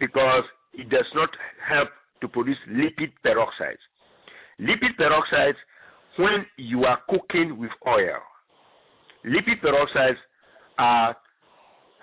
[0.00, 0.44] because
[0.74, 1.30] it does not
[1.68, 1.88] help
[2.22, 3.82] to produce lipid peroxides.
[4.60, 5.56] Lipid peroxides,
[6.18, 8.20] when you are cooking with oil,
[9.24, 10.16] lipid peroxides
[10.78, 11.16] are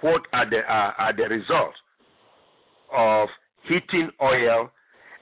[0.02, 1.78] what are the are, are the results
[2.92, 3.30] of
[3.68, 4.70] heating oil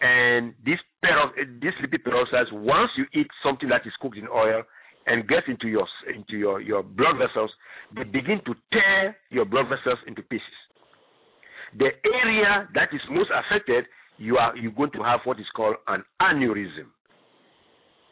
[0.02, 1.32] and this pero-
[1.62, 4.64] this lipid peroxides once you eat something that is cooked in oil
[5.08, 7.52] and gets into your into your, your blood vessels,
[7.96, 10.48] they begin to tear your blood vessels into pieces.
[11.78, 13.86] The area that is most affected,
[14.18, 16.90] you are you're going to have what is called an aneurysm.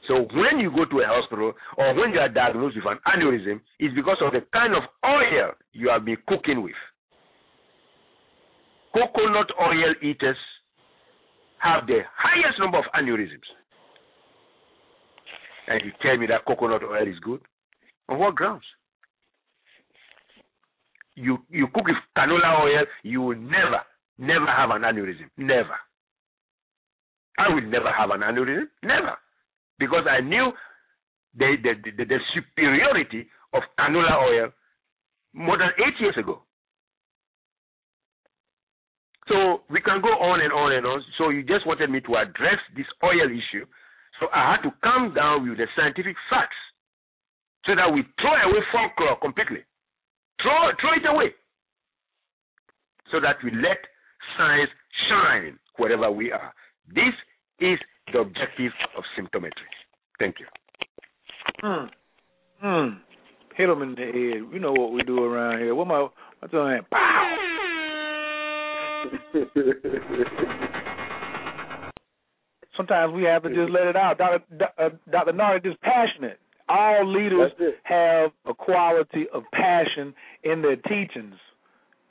[0.08, 3.62] So when you go to a hospital or when you are diagnosed with an aneurysm,
[3.80, 6.74] it's because of the kind of oil you have been cooking with.
[8.94, 10.38] Coconut oil eaters
[11.60, 13.46] have the highest number of aneurysms.
[15.68, 17.42] And you tell me that coconut oil is good?
[18.08, 18.66] On what grounds?
[21.14, 23.82] You you cook with canola oil, you will never,
[24.18, 25.30] never have an aneurysm.
[25.38, 25.76] Never.
[27.38, 28.68] I will never have an aneurysm.
[28.82, 29.16] Never
[29.80, 30.52] because I knew
[31.38, 34.50] the, the, the, the superiority of canola oil
[35.34, 36.42] more than eight years ago.
[39.28, 41.04] So we can go on and on and on.
[41.18, 43.66] So you just wanted me to address this oil issue.
[44.20, 46.58] So I had to come down with the scientific facts
[47.66, 49.64] so that we throw away folklore completely.
[50.42, 51.32] Throw, throw it away.
[53.12, 53.78] So that we let
[54.38, 54.70] science
[55.10, 56.54] shine wherever we are.
[56.88, 57.14] This
[57.60, 57.78] is
[58.14, 59.52] the objective of symptometry.
[60.20, 60.46] Thank you.
[61.62, 61.86] Hmm.
[62.62, 62.98] Hmm.
[63.56, 64.54] Hit them in the head.
[64.54, 65.76] You know what we do around here.
[65.76, 66.08] What my
[66.40, 66.90] what's on that?
[66.90, 67.36] Pow.
[72.76, 74.18] Sometimes we have to just let it out.
[74.18, 74.44] Dr.
[74.78, 75.34] Uh, Dr.
[75.34, 76.40] Nartey is passionate.
[76.70, 77.52] All leaders
[77.84, 81.36] have a quality of passion in their teachings,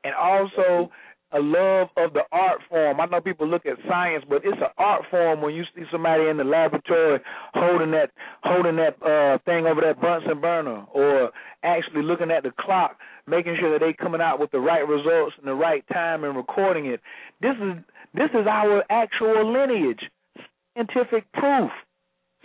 [0.04, 0.90] and also
[1.32, 3.00] a love of the art form.
[3.00, 6.26] I know people look at science, but it's an art form when you see somebody
[6.28, 7.20] in the laboratory
[7.54, 8.10] holding that
[8.42, 11.30] holding that uh thing over that Bunsen burner or
[11.62, 15.34] actually looking at the clock, making sure that they coming out with the right results
[15.38, 17.00] in the right time and recording it.
[17.42, 17.82] This is
[18.14, 20.00] this is our actual lineage.
[20.74, 21.70] Scientific proof.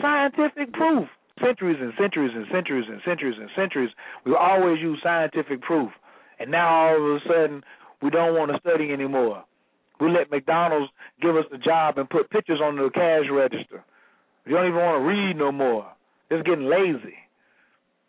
[0.02, 1.08] Scientific proof.
[1.40, 3.92] centuries and centuries and centuries and centuries and centuries,
[4.26, 5.92] we always use scientific proof.
[6.40, 7.64] And now all of a sudden,
[8.04, 9.46] we don't want to study anymore.
[10.02, 10.92] We let McDonald's
[11.22, 13.84] give us the job and put pictures on the cash register.
[14.46, 15.90] We don't even want to read no more.
[16.30, 17.16] It's getting lazy.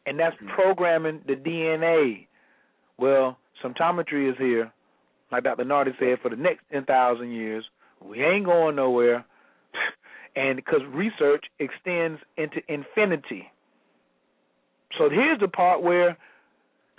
[0.04, 0.48] And that's hmm.
[0.48, 2.26] programming the DNA.
[2.98, 4.72] Well, symptometry is here,
[5.30, 5.64] like Dr.
[5.64, 7.64] Nartey said, for the next 10,000 years.
[8.02, 9.24] We ain't going nowhere.
[10.36, 13.50] and because research extends into infinity.
[14.98, 16.16] So here's the part where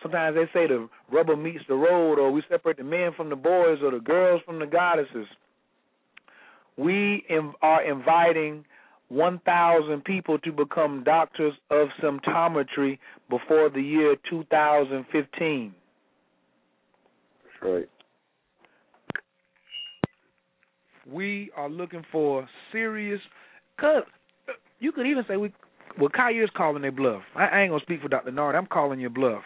[0.06, 3.36] sometimes they say the rubber meets the road, or we separate the men from the
[3.36, 5.28] boys, or the girls from the goddesses.
[6.78, 7.26] We
[7.62, 8.66] are inviting
[9.10, 13.00] 1,000 people to become doctors of symptometry
[13.30, 15.74] before the year 2015.
[17.44, 17.90] That's right.
[21.12, 23.22] We are looking for serious.
[23.80, 24.04] Cause
[24.80, 25.54] you could even say we.
[25.98, 27.22] Well, is calling their bluff.
[27.36, 28.32] I, I ain't gonna speak for Dr.
[28.32, 28.56] Nard.
[28.56, 29.44] I'm calling your bluff.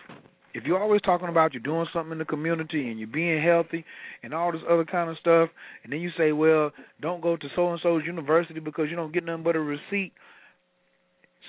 [0.60, 3.86] If you're always talking about you're doing something in the community and you're being healthy
[4.24, 5.50] and all this other kind of stuff,
[5.86, 9.14] and then you say, well, don't go to so and so's university because you don't
[9.14, 10.12] get nothing but a receipt.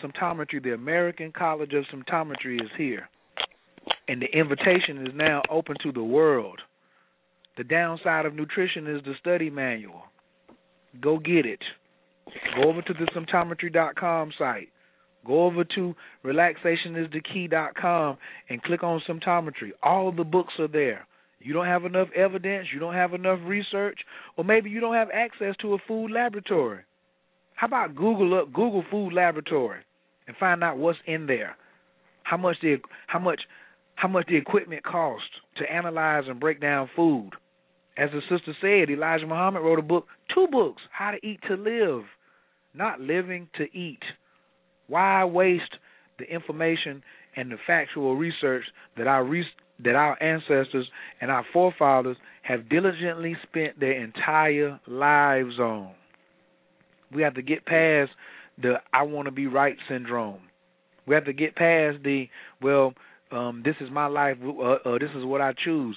[0.01, 3.09] Symptometry, the American College of Symptometry, is here,
[4.07, 6.61] and the invitation is now open to the world.
[7.57, 10.03] The downside of nutrition is the study manual.
[11.01, 11.61] Go get it.
[12.55, 14.69] Go over to the symptometry.com site.
[15.27, 15.95] Go over to
[16.25, 18.19] relaxationisthekey.com
[18.49, 19.71] and click on symptometry.
[19.83, 21.07] All the books are there.
[21.41, 23.99] You don't have enough evidence, you don't have enough research,
[24.37, 26.81] or maybe you don't have access to a food laboratory.
[27.55, 29.81] How about Google up Google food laboratory
[30.27, 31.57] and find out what's in there?
[32.25, 33.41] How much the how much
[34.01, 37.31] how much the equipment costs to analyze and break down food.
[37.99, 41.57] As the sister said, Elijah Muhammad wrote a book, two books, How to Eat to
[41.57, 42.05] Live,
[42.73, 44.01] not living to eat.
[44.91, 45.77] Why waste
[46.19, 47.03] the information
[47.37, 48.65] and the factual research
[48.99, 49.47] that our re-
[49.83, 50.87] that our ancestors
[51.21, 55.93] and our forefathers have diligently spent their entire lives on?
[57.15, 58.11] We have to get past
[58.61, 60.41] the I want to be right syndrome.
[61.07, 62.29] We have to get past the
[62.61, 62.93] well,
[63.31, 65.97] um, this is my life, uh, uh, this is what I choose.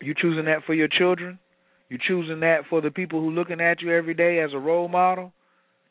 [0.00, 1.38] You choosing that for your children?
[1.88, 4.88] You choosing that for the people who looking at you every day as a role
[4.88, 5.32] model?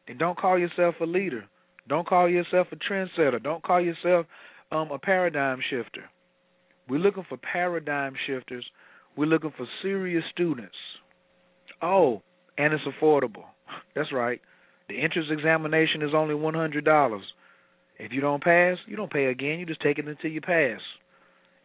[0.06, 1.46] Then don't call yourself a leader.
[1.88, 3.42] Don't call yourself a trendsetter.
[3.42, 4.26] Don't call yourself
[4.72, 6.04] um, a paradigm shifter.
[6.90, 8.66] We're looking for paradigm shifters.
[9.18, 10.76] We're looking for serious students.
[11.82, 12.22] Oh,
[12.58, 13.46] and it's affordable.
[13.96, 14.42] That's right.
[14.90, 17.24] The entrance examination is only one hundred dollars.
[17.98, 19.60] If you don't pass, you don't pay again.
[19.60, 20.80] You just take it until you pass.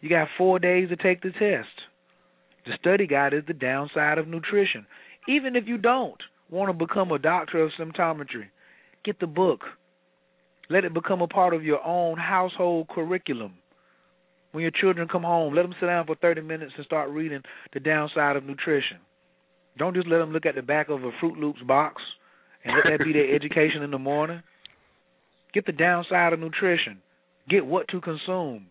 [0.00, 1.68] You got four days to take the test.
[2.66, 4.86] The study guide is the downside of nutrition.
[5.28, 8.46] Even if you don't want to become a doctor of symptometry,
[9.04, 9.60] get the book.
[10.70, 13.54] Let it become a part of your own household curriculum.
[14.52, 17.42] When your children come home, let them sit down for 30 minutes and start reading
[17.72, 18.98] The Downside of Nutrition.
[19.76, 22.00] Don't just let them look at the back of a Froot Loops box
[22.64, 24.42] and let that be their education in the morning.
[25.52, 26.98] Get the downside of nutrition.
[27.48, 28.66] Get what to consume.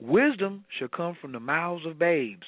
[0.00, 2.46] Wisdom should come from the mouths of babes.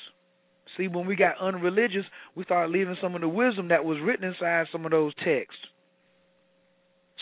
[0.77, 2.05] See, when we got unreligious,
[2.35, 5.61] we started leaving some of the wisdom that was written inside some of those texts.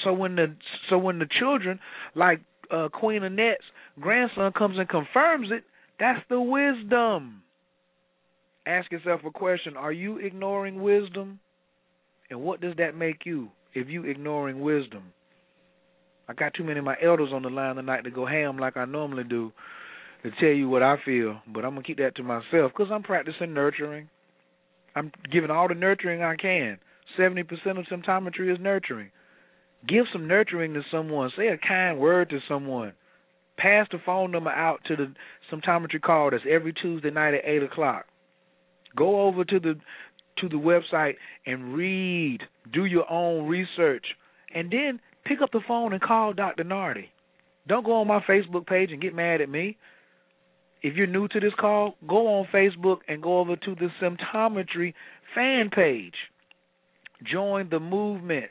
[0.05, 0.55] So when the
[0.91, 1.79] so when the children,
[2.15, 2.41] like
[2.71, 3.65] uh, Queen Annette's
[4.01, 5.65] grandson, comes and confirms it,
[5.99, 7.43] that's the wisdom.
[8.67, 11.41] Ask yourself a question: Are you ignoring wisdom?
[12.31, 15.03] And what does that make you if you ignoring wisdom?
[16.29, 18.77] I got too many of my elders on the line tonight to go ham like
[18.77, 19.53] I normally do
[20.23, 23.03] to tell you what I feel, but I'm gonna keep that to myself because I'm
[23.03, 24.09] practicing nurturing.
[24.95, 26.79] I'm giving all the nurturing I can.
[27.17, 29.11] Seventy percent of symptometry is nurturing.
[29.87, 31.31] Give some nurturing to someone.
[31.37, 32.93] Say a kind word to someone.
[33.57, 35.13] Pass the phone number out to the
[35.53, 38.07] symptometry call that's every Tuesday night at eight o'clock.
[38.97, 39.75] Go over to the
[40.39, 41.15] to the website
[41.47, 42.41] and read.
[42.73, 44.05] Do your own research.
[44.55, 46.65] And then pick up the phone and call Dr.
[46.65, 47.09] Nartey.
[47.69, 49.77] Don't go on my Facebook page and get mad at me.
[50.83, 54.95] If you're new to this call, go on Facebook and go over to the Symptometry
[55.35, 56.15] fan page.
[57.31, 58.51] Join the movement.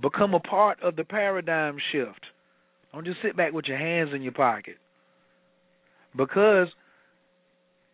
[0.00, 2.20] Become a part of the paradigm shift.
[2.92, 4.76] Don't just sit back with your hands in your pocket.
[6.16, 6.68] Because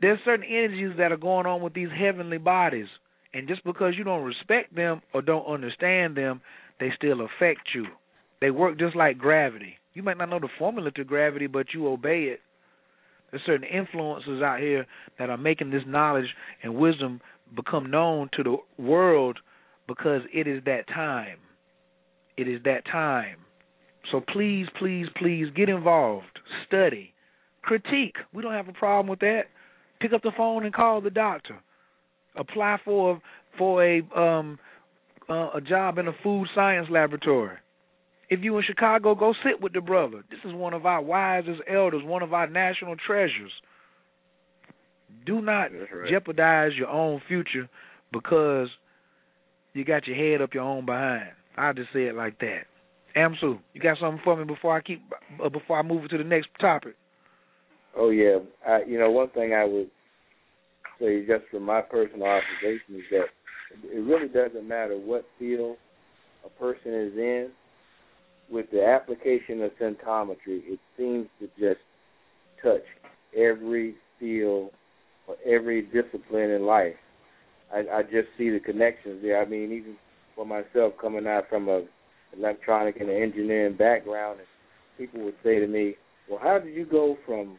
[0.01, 2.87] there's certain energies that are going on with these heavenly bodies.
[3.33, 6.41] And just because you don't respect them or don't understand them,
[6.79, 7.87] they still affect you.
[8.41, 9.75] They work just like gravity.
[9.95, 12.41] You might not know the formula to gravity, but you obey it.
[13.31, 14.87] There's certain influences out here
[15.19, 16.29] that are making this knowledge
[16.63, 17.21] and wisdom
[17.57, 19.39] become known to the world
[19.89, 21.39] because it is that time.
[22.37, 23.37] It is that time.
[24.11, 26.39] So please, please, please get involved.
[26.67, 27.13] Study.
[27.63, 28.17] Critique.
[28.33, 29.45] We don't have a problem with that.
[30.01, 31.59] Pick up the phone and call the doctor.
[32.37, 33.21] Apply for
[33.57, 34.59] for a um
[35.29, 37.57] uh, a job in a food science laboratory.
[38.29, 40.25] If you in Chicago, go sit with the brother.
[40.31, 43.53] This is one of our wisest elders, one of our national treasures.
[45.25, 46.11] Do not right.
[46.11, 47.69] jeopardize your own future
[48.13, 48.69] because
[49.73, 51.31] you got your head up your own behind.
[51.57, 52.63] I just say it like that.
[53.17, 55.03] Amsu, you got something for me before I keep
[55.43, 56.97] uh, before I move to the next topic?
[57.97, 59.91] Oh yeah, I, you know one thing I would
[61.01, 63.27] say just from my personal observation is that
[63.85, 65.77] it really doesn't matter what field
[66.45, 67.51] a person is in.
[68.51, 71.81] With the application of symptometry, it seems to just
[72.63, 72.83] touch
[73.35, 74.71] every field
[75.27, 76.95] or every discipline in life.
[77.73, 79.41] I, I just see the connections there.
[79.41, 79.97] I mean, even
[80.35, 81.83] for myself, coming out from a
[82.37, 84.49] electronic and engineering background, and
[84.99, 85.97] people would say to me,
[86.29, 87.59] "Well, how did you go from,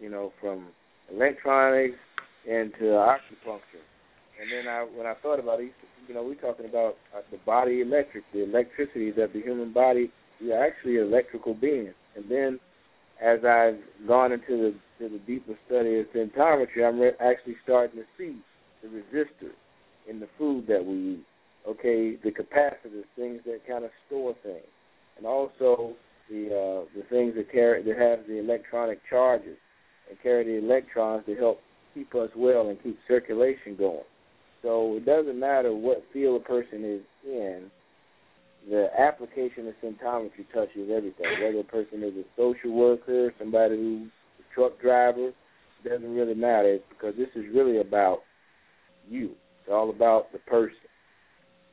[0.00, 0.68] you know, from
[1.10, 1.98] electronics
[2.46, 3.84] into acupuncture?"
[4.40, 5.72] And then I, when I thought about it,
[6.08, 10.10] you know, we're talking about uh, the body electric, the electricity that the human body,
[10.52, 11.94] are actually electrical beings.
[12.16, 12.58] And then,
[13.22, 18.00] as I've gone into the to the deeper study of symptometry, I'm re- actually starting
[18.00, 18.36] to see
[18.82, 19.54] the resistors
[20.08, 21.24] in the food that we eat.
[21.66, 24.66] Okay, the capacitors, things that kind of store things,
[25.16, 25.94] and also
[26.28, 29.56] the uh, the things that carry that have the electronic charges
[30.08, 31.60] and carry the electrons to help
[31.94, 34.04] keep us well and keep circulation going.
[34.62, 37.70] So it doesn't matter what field a person is in,
[38.68, 41.26] the application of symptometry touches everything.
[41.42, 44.10] Whether a person is a social worker, somebody who's
[44.40, 45.32] a truck driver,
[45.84, 48.20] doesn't really matter because this is really about
[49.08, 49.32] you.
[49.60, 50.76] It's all about the person.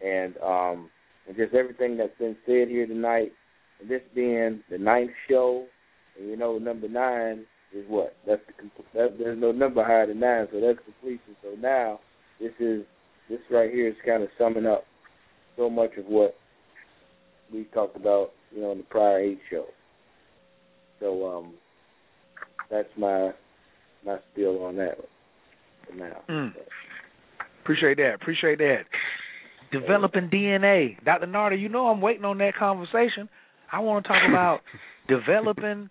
[0.04, 0.90] And um
[1.28, 3.32] and just everything that's been said here tonight,
[3.80, 5.66] and this being the ninth show,
[6.18, 8.16] and you know number nine is what?
[8.28, 11.36] That's the that, there's no number higher than nine, so that's completion.
[11.44, 12.00] So now
[12.40, 12.84] this is
[13.30, 14.84] this right here is kind of summing up
[15.56, 16.36] so much of what
[17.54, 19.66] we talked about, you know, in the prior eight shows.
[21.00, 21.54] So um,
[22.70, 23.32] that's my
[24.06, 24.98] my spiel on that
[25.88, 26.22] for now.
[26.30, 26.54] Mm.
[27.62, 28.16] Appreciate that.
[28.16, 28.84] Appreciate that.
[29.72, 31.28] Developing DNA, Dr.
[31.28, 31.60] Nartey.
[31.62, 33.30] You know I'm waiting on that conversation.
[33.72, 34.60] I want to talk about
[35.08, 35.90] developing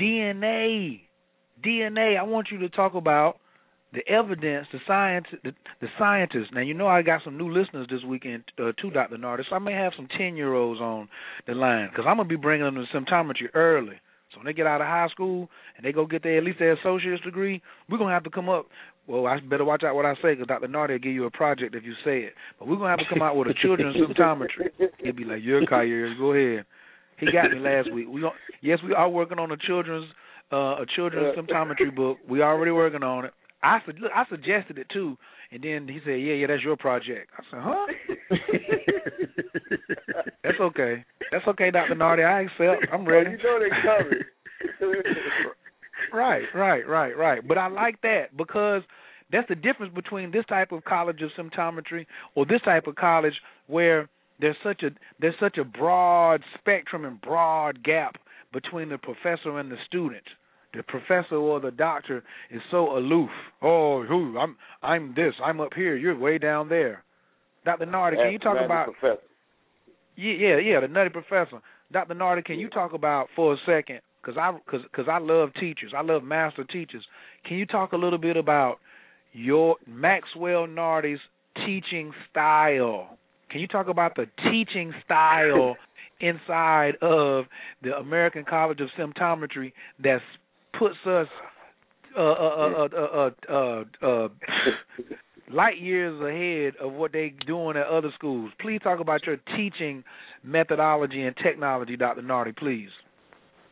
[0.00, 1.00] DNA.
[1.64, 2.18] DNA.
[2.18, 3.38] I want you to talk about
[3.92, 6.48] the evidence, the science, the, the scientists.
[6.52, 9.44] Now you know I got some new listeners this weekend uh, too, Doctor Nartey.
[9.48, 11.08] So I may have some ten year olds on
[11.46, 14.00] the line because I'm gonna be bringing them to symptometry early.
[14.32, 16.58] So when they get out of high school and they go get their at least
[16.58, 18.66] their associate's degree, we're gonna have to come up.
[19.12, 21.30] Well, I better watch out what I say because Doctor Nartey will give you a
[21.30, 22.32] project if you say it.
[22.58, 24.70] But we're gonna have to come out with a children's symptometry.
[25.04, 26.64] He'll be like, "You're Kyer, go ahead."
[27.18, 28.08] He got me last week.
[28.08, 28.26] We
[28.62, 30.06] yes, we are working on a children's
[30.50, 32.20] uh, a children's symptometry book.
[32.26, 33.34] We already working on it.
[33.62, 35.18] I said, look, I suggested it too,
[35.50, 37.86] and then he said, "Yeah, yeah, that's your project." I said, "Huh?"
[40.42, 41.04] that's okay.
[41.30, 42.24] That's okay, Doctor Nartey.
[42.24, 42.86] I accept.
[42.90, 43.32] I'm ready.
[43.32, 44.22] you know they coming.
[46.14, 47.46] right, right, right, right.
[47.46, 48.82] But I like that because
[49.32, 53.34] that's the difference between this type of college of symptometry or this type of college
[53.66, 54.08] where
[54.40, 54.90] there's such a
[55.20, 58.16] there's such a broad spectrum and broad gap
[58.52, 60.24] between the professor and the student
[60.74, 63.30] the professor or the doctor is so aloof.
[63.60, 67.04] Oh, who I'm I'm this, I'm up here, you're way down there.
[67.64, 67.86] Dr.
[67.86, 69.22] Nartey, can you talk about professor.
[70.16, 71.60] Yeah, yeah, yeah, the nutty professor.
[71.92, 72.14] Dr.
[72.14, 75.92] Nartey, can you talk about for a second cuz I cuz cuz I love teachers.
[75.96, 77.06] I love master teachers.
[77.44, 78.78] Can you talk a little bit about
[79.32, 81.20] your Maxwell Nartey's
[81.66, 83.18] teaching style?
[83.50, 85.76] Can you talk about the teaching style
[86.20, 87.44] inside of
[87.82, 89.72] the American College of Symptometry
[90.02, 90.20] that
[90.78, 91.26] puts us
[92.16, 94.28] uh, uh, uh, uh, uh, uh,
[95.52, 98.50] light years ahead of what they're doing at other schools.
[98.60, 100.04] Please talk about your teaching
[100.42, 102.22] methodology and technology, Dr.
[102.22, 102.90] Nartey, please.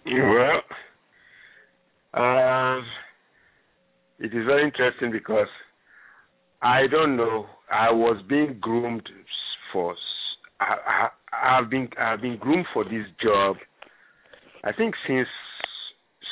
[0.06, 0.62] Well,
[2.14, 2.80] uh,
[4.20, 5.48] it is very interesting because
[6.62, 7.46] I don't know.
[7.72, 9.08] I was being groomed
[9.72, 9.94] for.
[10.60, 13.56] I, I, I've been I've been groomed for this job.
[14.62, 15.28] I think since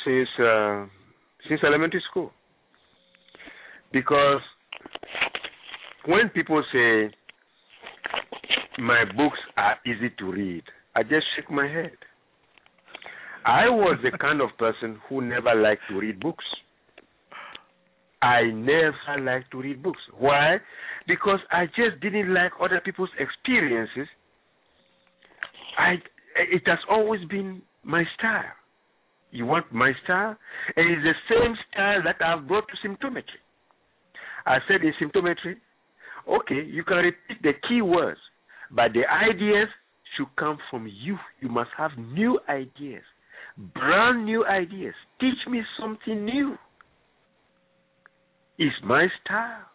[0.05, 0.85] since uh,
[1.47, 2.31] since elementary school.
[3.91, 4.41] Because
[6.05, 7.09] when people say
[8.77, 10.63] my books are easy to read,
[10.95, 11.97] I just shake my head.
[13.45, 16.45] I was the kind of person who never liked to read books.
[18.21, 20.01] I never liked to read books.
[20.17, 20.57] Why?
[21.07, 24.07] Because I just didn't like other people's experiences.
[25.77, 25.95] I
[26.35, 28.53] it has always been my style.
[29.31, 30.35] You want my style?
[30.75, 33.39] And it's the same style that I've brought to symptometry.
[34.45, 35.55] I said in symptometry,
[36.27, 38.19] okay, you can repeat the key words,
[38.71, 39.67] but the ideas
[40.17, 41.17] should come from you.
[41.41, 43.03] You must have new ideas,
[43.73, 44.95] brand new ideas.
[45.19, 46.57] Teach me something new.
[48.59, 49.65] It's my style.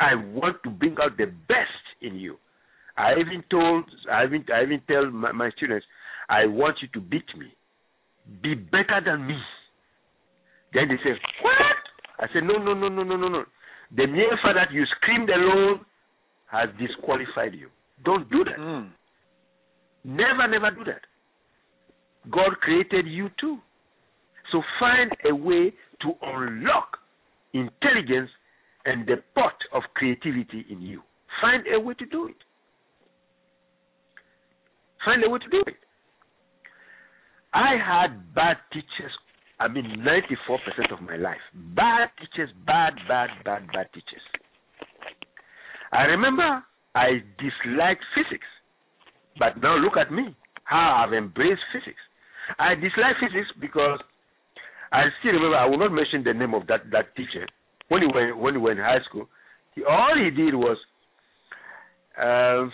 [0.00, 2.36] I want to bring out the best in you.
[2.96, 5.86] I even told, I even, I even tell my, my students,
[6.28, 7.54] I want you to beat me.
[8.42, 9.38] Be better than me.
[10.74, 11.76] Then they say, what?
[12.18, 13.44] I said, no, no, no, no, no, no, no.
[13.96, 15.80] The mere fact that you screamed alone
[16.50, 17.68] has disqualified you.
[18.04, 18.58] Don't do that.
[18.58, 18.90] Mm.
[20.04, 21.02] Never, never do that.
[22.30, 23.58] God created you too.
[24.50, 26.98] So find a way to unlock
[27.52, 28.30] intelligence
[28.84, 31.02] and the pot of creativity in you.
[31.40, 32.36] Find a way to do it.
[35.04, 35.76] Find a way to do it.
[37.54, 39.12] I had bad teachers,
[39.60, 40.04] I mean
[40.48, 41.40] 94% of my life.
[41.76, 44.22] Bad teachers, bad, bad, bad, bad teachers.
[45.92, 46.64] I remember
[46.94, 48.46] I disliked physics.
[49.38, 50.34] But now look at me,
[50.64, 52.00] how I've embraced physics.
[52.58, 54.00] I dislike physics because
[54.92, 57.46] I still remember, I will not mention the name of that, that teacher.
[57.88, 59.26] When he went, when he went in high school,
[59.74, 60.76] he, all he did was,
[62.18, 62.70] um,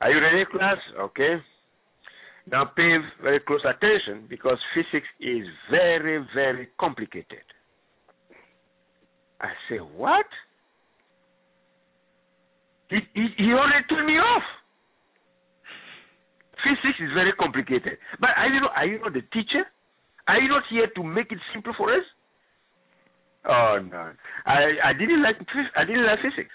[0.00, 0.78] are you ready, class?
[0.98, 1.36] Okay.
[2.50, 7.44] Now pay very close attention because physics is very, very complicated.
[9.40, 10.26] I say, what?
[12.88, 14.42] He, he, he already turned me off.
[16.64, 17.98] Physics is very complicated.
[18.20, 19.64] But are you, know, are you not the teacher?
[20.28, 22.04] Are you not here to make it simple for us?
[23.44, 24.12] Oh no,
[24.46, 25.36] I I didn't like
[25.76, 26.54] I didn't like physics,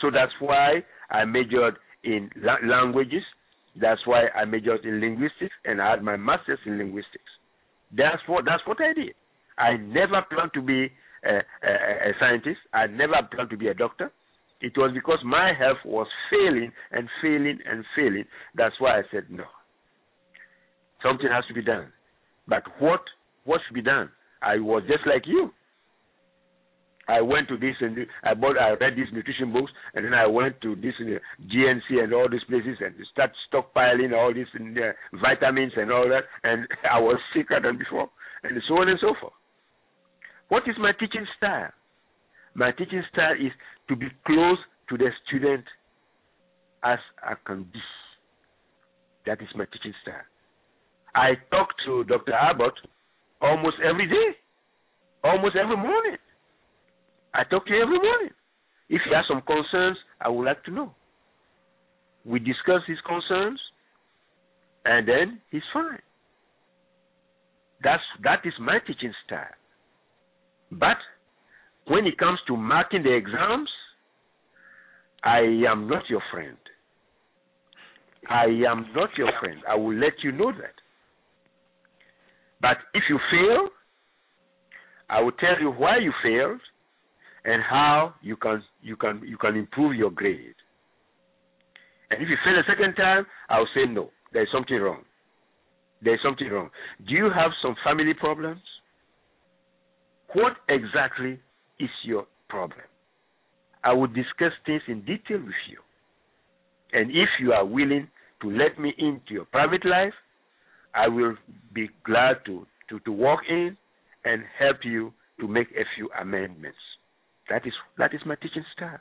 [0.00, 3.22] so that's why I majored in la- languages.
[3.76, 7.30] That's why I majored in linguistics and I had my master's in linguistics.
[7.96, 9.14] That's what that's what I did.
[9.58, 10.90] I never planned to be
[11.24, 12.58] a, a, a scientist.
[12.72, 14.10] I never planned to be a doctor.
[14.62, 18.24] It was because my health was failing and failing and failing.
[18.54, 19.44] That's why I said no.
[21.02, 21.92] Something has to be done.
[22.46, 23.00] But what
[23.44, 24.10] what should be done?
[24.42, 25.52] I was just like you.
[27.08, 30.26] I went to this and I bought, I read these nutrition books, and then I
[30.26, 31.18] went to this uh,
[31.52, 36.24] GNC and all these places and start stockpiling all these uh, vitamins and all that,
[36.44, 38.08] and I was sicker than before,
[38.44, 39.32] and so on and so forth.
[40.48, 41.70] What is my teaching style?
[42.54, 43.52] My teaching style is
[43.88, 44.58] to be close
[44.90, 45.64] to the student
[46.84, 47.80] as I can be.
[49.26, 50.26] That is my teaching style.
[51.14, 52.32] I talk to Dr.
[52.32, 52.74] Abbott
[53.40, 54.36] almost every day,
[55.22, 56.16] almost every morning.
[57.34, 58.30] I talk to you every morning.
[58.88, 60.94] If he has some concerns, I would like to know.
[62.24, 63.60] We discuss his concerns,
[64.84, 65.98] and then he's fine.
[67.82, 69.46] That's that is my teaching style.
[70.70, 70.98] But
[71.86, 73.68] when it comes to marking the exams,
[75.24, 76.56] I am not your friend.
[78.28, 79.60] I am not your friend.
[79.68, 80.74] I will let you know that.
[82.62, 83.68] But if you fail,
[85.10, 86.60] I will tell you why you failed
[87.44, 90.54] and how you can you can you can improve your grade.
[92.10, 94.10] And if you fail a second time, I'll say no.
[94.32, 95.02] There is something wrong.
[96.02, 96.70] There is something wrong.
[97.06, 98.60] Do you have some family problems?
[100.32, 101.38] What exactly
[101.80, 102.86] is your problem?
[103.84, 105.78] I will discuss things in detail with you.
[106.92, 108.08] And if you are willing
[108.42, 110.14] to let me into your private life,
[110.94, 111.34] I will
[111.72, 113.76] be glad to, to, to walk in
[114.24, 116.78] and help you to make a few amendments.
[117.50, 119.00] That is that is my teaching style.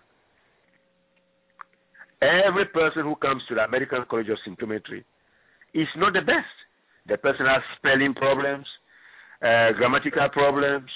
[2.22, 5.04] Every person who comes to the American College of Symptometry
[5.74, 6.56] is not the best.
[7.08, 8.66] The person has spelling problems,
[9.42, 10.90] uh, grammatical problems,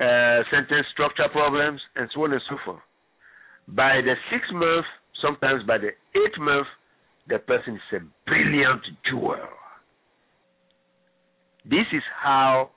[0.00, 2.80] uh, sentence structure problems, and so on and so forth.
[3.68, 4.86] By the sixth month,
[5.20, 6.66] sometimes by the eighth month,
[7.28, 9.36] the person is a brilliant jewel.
[11.64, 12.70] This is how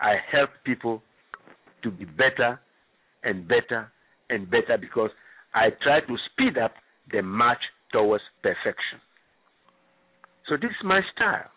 [0.00, 1.02] I help people
[1.82, 2.60] to be better
[3.22, 3.90] and better
[4.30, 5.10] and better because
[5.54, 6.72] I try to speed up
[7.12, 7.60] the march
[7.92, 9.00] towards perfection.
[10.48, 11.50] So this is my style.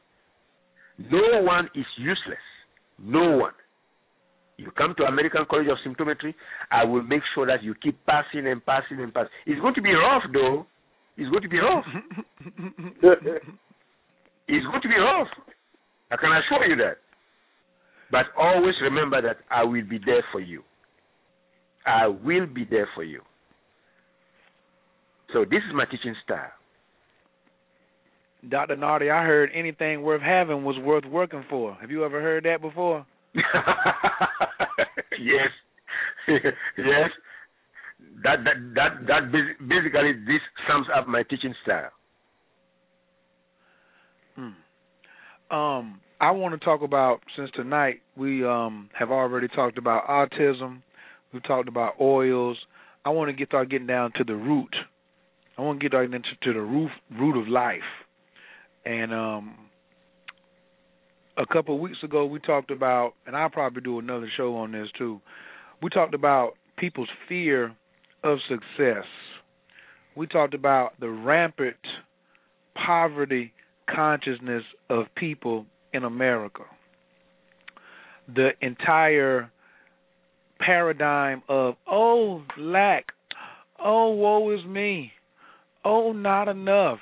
[1.12, 2.38] No one is useless.
[3.02, 3.54] No one.
[4.58, 6.36] You come to American College of Symptometry,
[6.70, 9.30] I will make sure that you keep passing and passing and passing.
[9.46, 10.66] It's going to be rough though.
[11.16, 11.86] It's going to be rough.
[14.48, 15.28] it's going to be rough.
[16.12, 16.98] I can assure you that.
[18.12, 20.64] But always remember that I will be there for you.
[21.86, 23.22] I will be there for you.
[25.34, 26.52] So this is my teaching style.
[28.48, 28.78] Dr.
[28.78, 31.76] Nartey, I heard anything worth having was worth working for.
[31.82, 33.06] Have you ever heard that before?
[33.36, 33.44] yes,
[36.28, 37.10] yes.
[38.24, 41.92] That that that that basically this sums up my teaching style.
[44.36, 44.50] Hmm.
[45.52, 50.82] Um, I want to talk about since tonight we um have already talked about autism,
[51.34, 52.58] we've talked about oils.
[53.04, 54.76] I want to get start getting down to the root.
[55.58, 57.80] I want to get into to the root root of life.
[58.86, 59.56] And um
[61.38, 64.72] a couple of weeks ago we talked about and I'll probably do another show on
[64.72, 65.20] this too.
[65.82, 67.76] We talked about people's fear
[68.24, 69.06] of success.
[70.16, 71.78] We talked about the rampant
[72.76, 73.54] poverty
[73.94, 76.64] consciousness of people in America.
[78.34, 79.52] The entire
[80.60, 83.06] paradigm of, oh, lack,
[83.84, 85.12] oh, woe is me,
[85.84, 87.00] oh, not enough,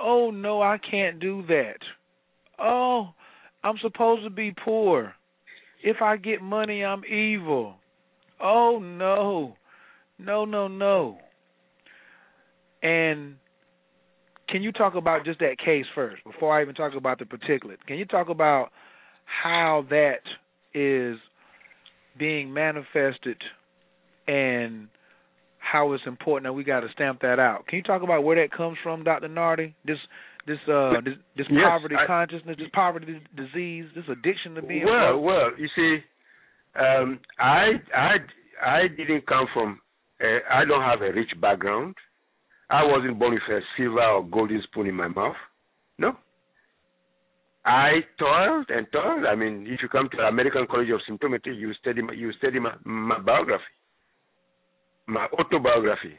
[0.00, 1.78] oh, no, I can't do that,
[2.58, 3.10] oh,
[3.62, 5.14] I'm supposed to be poor.
[5.84, 7.74] If I get money, I'm evil.
[8.40, 9.56] Oh, no,
[10.18, 11.18] no, no, no.
[12.82, 13.36] And
[14.52, 17.78] can you talk about just that case first before I even talk about the particulate?
[17.88, 18.68] Can you talk about
[19.24, 20.20] how that
[20.74, 21.18] is
[22.18, 23.38] being manifested
[24.28, 24.88] and
[25.58, 27.66] how it's important that we got to stamp that out?
[27.66, 29.28] Can you talk about where that comes from, Dr.
[29.28, 29.72] Nartey?
[29.86, 29.96] This
[30.46, 34.84] this uh this, this yes, poverty I, consciousness, this poverty disease, this addiction to being
[34.84, 35.50] well, well.
[35.56, 35.98] You see,
[36.78, 38.16] um, I I
[38.62, 39.80] I didn't come from.
[40.22, 41.94] Uh, I don't have a rich background.
[42.72, 45.36] I wasn't born with a silver or golden spoon in my mouth.
[45.98, 46.16] No.
[47.66, 49.26] I toiled and toiled.
[49.26, 52.32] I mean, if you come to the American College of Symptometry, you study my, you
[52.38, 53.62] study my, my biography,
[55.06, 56.14] my autobiography.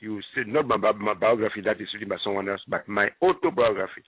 [0.00, 4.02] You study not my, my biography that is written by someone else, but my autobiography,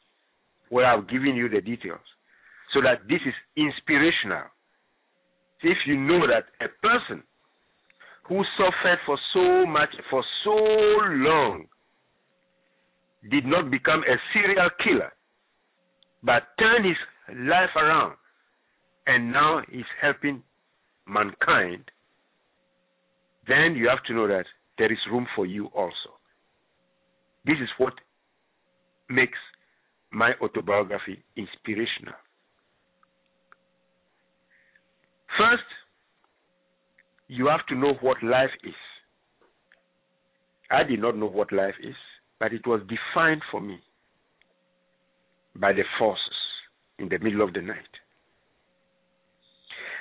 [0.70, 2.00] where I've given you the details,
[2.72, 4.48] so that this is inspirational.
[5.62, 7.22] If you know that a person
[8.26, 11.66] who suffered for so much for so long
[13.30, 15.12] did not become a serial killer,
[16.22, 16.96] but turned his
[17.46, 18.16] life around
[19.06, 20.42] and now is helping
[21.06, 21.84] mankind,
[23.46, 24.44] then you have to know that
[24.78, 26.18] there is room for you also.
[27.44, 27.94] This is what
[29.08, 29.38] makes
[30.12, 32.14] my autobiography inspirational.
[35.38, 35.62] First,
[37.28, 38.74] you have to know what life is.
[40.70, 41.94] I did not know what life is
[42.42, 43.78] but it was defined for me
[45.54, 46.34] by the forces
[46.98, 47.94] in the middle of the night.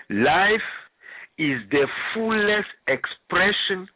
[0.09, 0.67] Life
[1.37, 1.85] is the
[2.15, 3.87] fullest expression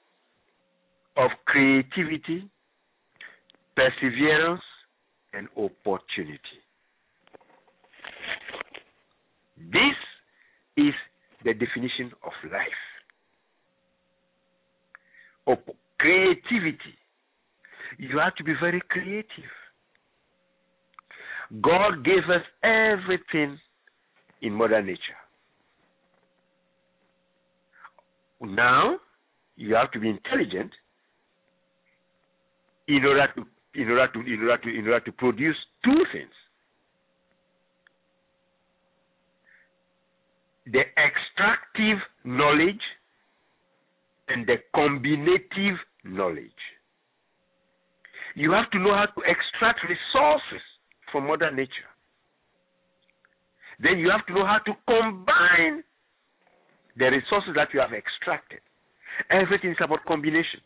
[1.18, 2.48] of creativity,
[3.76, 4.62] perseverance,
[5.34, 6.60] and opportunity.
[9.58, 9.98] This
[10.78, 10.94] is
[11.44, 12.84] the definition of life.
[15.48, 16.94] Op- creativity
[17.98, 19.52] you have to be very creative.
[21.62, 23.60] God gave us everything
[24.42, 25.00] in Mother Nature.
[28.42, 28.98] Now,
[29.56, 30.72] you have to be intelligent
[32.88, 33.46] in order to
[33.80, 36.32] in order to in order to in order to produce two things.
[40.68, 42.82] The extractive knowledge
[44.28, 46.52] and the combinative knowledge.
[48.36, 50.62] You have to know how to extract resources
[51.12, 51.90] from Mother Nature.
[53.80, 55.84] Then you have to know how to combine
[56.98, 58.60] the resources that you have extracted.
[59.32, 60.60] Everything is about combination.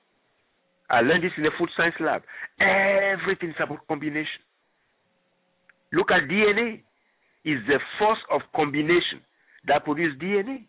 [0.89, 2.23] I learned this in the food science lab.
[2.59, 4.41] Everything is about combination.
[5.93, 6.81] Look at DNA.
[7.45, 9.21] Is the force of combination
[9.65, 10.65] that produces DNA.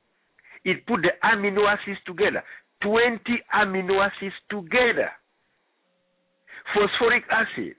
[0.64, 2.44] It put the amino acids together.
[2.82, 3.20] 20
[3.52, 5.10] amino acids together
[6.74, 7.74] phosphoric acid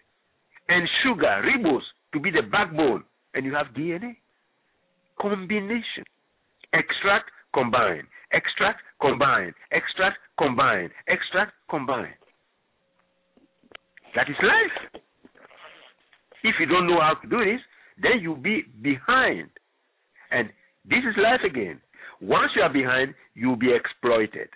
[0.69, 1.81] and sugar, ribose,
[2.13, 3.03] to be the backbone,
[3.33, 4.17] and you have DNA.
[5.19, 6.03] Combination.
[6.73, 8.07] Extract, combine.
[8.31, 9.53] Extract, combine.
[9.71, 10.89] Extract, combine.
[11.07, 12.13] Extract, combine.
[14.15, 15.01] That is life.
[16.43, 17.61] If you don't know how to do this,
[18.01, 19.49] then you'll be behind.
[20.31, 20.49] And
[20.85, 21.79] this is life again.
[22.21, 24.49] Once you are behind, you'll be exploited.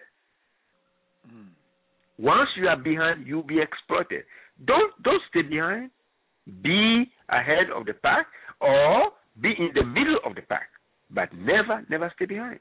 [1.27, 1.54] Mm.
[2.17, 4.23] Once you are behind, you'll be exploited.
[4.65, 5.91] Don't don't stay behind.
[6.61, 8.27] Be ahead of the pack
[8.61, 9.11] or
[9.41, 10.69] be in the middle of the pack,
[11.09, 12.59] but never, never stay behind.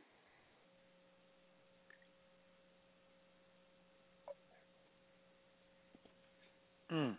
[6.93, 7.15] Mm.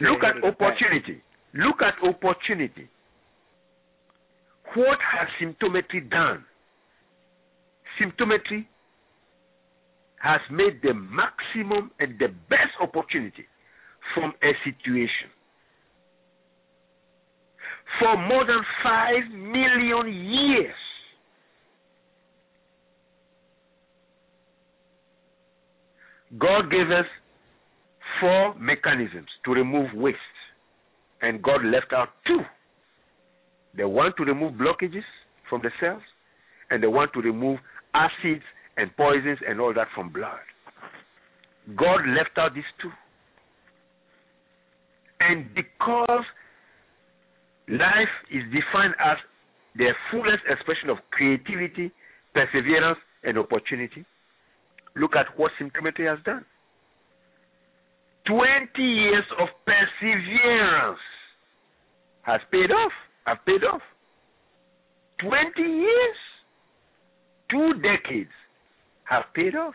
[0.00, 1.22] Look at opportunity.
[1.54, 2.88] Look at opportunity.
[4.74, 6.44] What has symptometry done?
[8.00, 8.66] Symptometry
[10.20, 13.44] has made the maximum and the best opportunity
[14.14, 15.30] from a situation.
[17.98, 20.74] For more than five million years,
[26.38, 27.06] God gave us
[28.20, 30.18] four mechanisms to remove waste,
[31.22, 32.40] and God left out two.
[33.76, 35.04] The one to remove blockages
[35.48, 36.02] from the cells,
[36.70, 37.58] and the one to remove
[37.94, 38.42] acids
[38.78, 40.38] and poisons and all that from blood.
[41.76, 42.90] God left out these two.
[45.20, 46.24] And because
[47.68, 49.18] life is defined as
[49.76, 51.90] the fullest expression of creativity,
[52.32, 54.06] perseverance, and opportunity,
[54.96, 56.44] look at what symptometry has done.
[58.26, 60.98] 20 years of perseverance
[62.22, 62.92] has paid off.
[63.26, 63.82] Have paid off.
[65.20, 66.16] 20 years,
[67.50, 68.30] two decades
[69.08, 69.74] have paid off.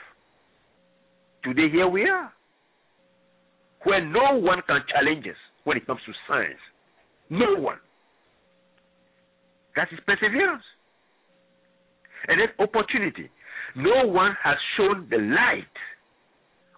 [1.43, 2.31] Today, here we are,
[3.83, 5.35] where no one can challenge us
[5.65, 6.59] when it comes to science.
[7.29, 7.77] No one.
[9.75, 10.63] That is perseverance.
[12.27, 13.29] And then opportunity.
[13.75, 15.65] No one has shown the light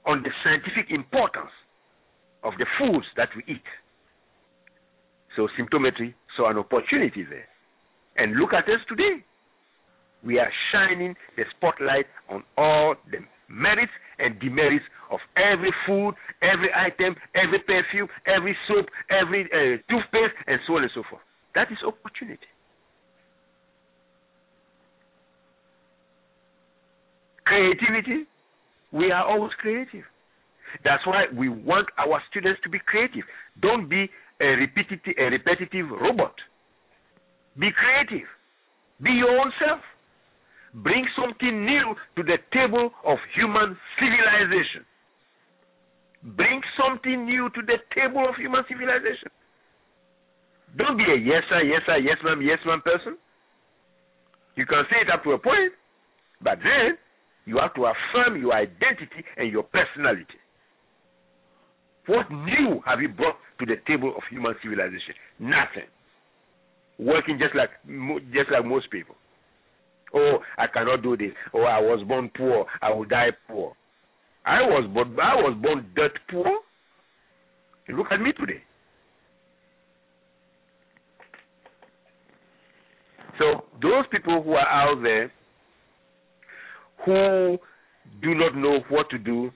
[0.06, 1.52] on the scientific importance
[2.44, 3.64] of the foods that we eat.
[5.36, 7.48] So symptometry saw an opportunity there.
[8.18, 9.24] And look at us today.
[10.26, 16.70] We are shining the spotlight on all the merits and demerits of every food, every
[16.74, 21.22] item, every perfume, every soap, every uh, toothpaste, and so on and so forth.
[21.54, 22.50] That is opportunity.
[27.46, 28.26] Creativity,
[28.92, 30.04] we are always creative.
[30.84, 33.24] That's why we want our students to be creative.
[33.62, 34.10] Don't be
[34.42, 36.34] a repetitive, a repetitive robot.
[37.58, 38.28] Be creative.
[39.02, 39.80] Be your own self.
[40.84, 44.84] Bring something new to the table of human civilization.
[46.36, 49.32] Bring something new to the table of human civilization.
[50.76, 53.16] Don't be a yes sir, yes sir, yes ma'am, yes ma'am person.
[54.56, 55.72] You can say it up to a point,
[56.42, 56.98] but then
[57.46, 60.40] you have to affirm your identity and your personality.
[62.08, 65.16] What new have you brought to the table of human civilization?
[65.40, 65.88] Nothing.
[67.00, 67.70] Working just like
[68.34, 69.16] just like most people.
[70.16, 71.32] Oh, I cannot do this.
[71.54, 72.66] Oh, I was born poor.
[72.82, 73.74] I will die poor.
[74.46, 75.18] I was born.
[75.22, 76.46] I was born dirt poor.
[77.90, 78.62] Look at me today.
[83.38, 85.32] So those people who are out there
[87.06, 87.58] who
[88.22, 89.52] do not know what to do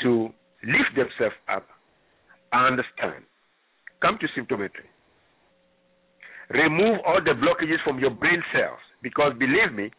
[0.00, 0.28] to
[0.64, 1.64] lift themselves up,
[2.52, 3.24] understand.
[4.02, 4.90] Come to symptometry.
[6.50, 9.90] Remove all the blockages from your brain cells because believe me,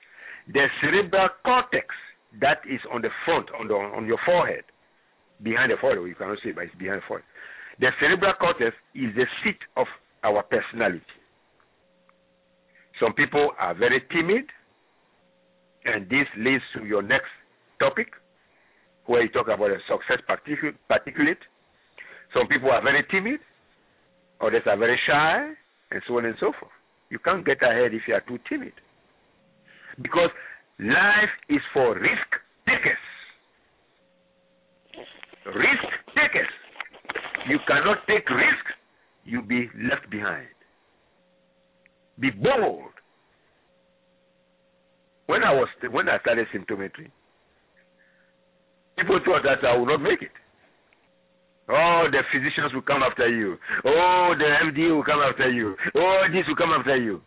[0.48, 1.88] the cerebral cortex
[2.42, 4.64] that is on the front, on the on your forehead,
[5.44, 7.28] behind the forehead, you cannot see it, but it's behind the forehead.
[7.80, 9.88] The cerebral cortex is the seat of
[10.24, 11.06] our personality.
[13.00, 14.46] Some people are very timid,
[15.86, 17.30] and this leads to your next
[17.80, 18.08] topic,
[19.06, 21.38] where you talk about a success particulate.
[22.34, 23.40] Some people are very timid,
[24.42, 25.54] others are very shy,
[25.92, 26.74] and so on and so forth.
[27.10, 28.74] You can't get ahead if you are too timid.
[30.02, 30.30] Because
[30.80, 32.30] life is for risk
[32.68, 32.98] takers.
[35.46, 36.54] Risk takers.
[37.50, 38.72] You cannot take risks,
[39.24, 40.48] you'll be left behind.
[42.20, 42.92] Be bold.
[45.28, 47.12] When I was when I started symptometry,
[48.98, 50.32] people thought that I would not make it.
[51.70, 53.58] Oh, the physicians will come after you.
[53.84, 55.76] Oh, the MD will come after you.
[55.96, 57.22] Oh, this will come after you.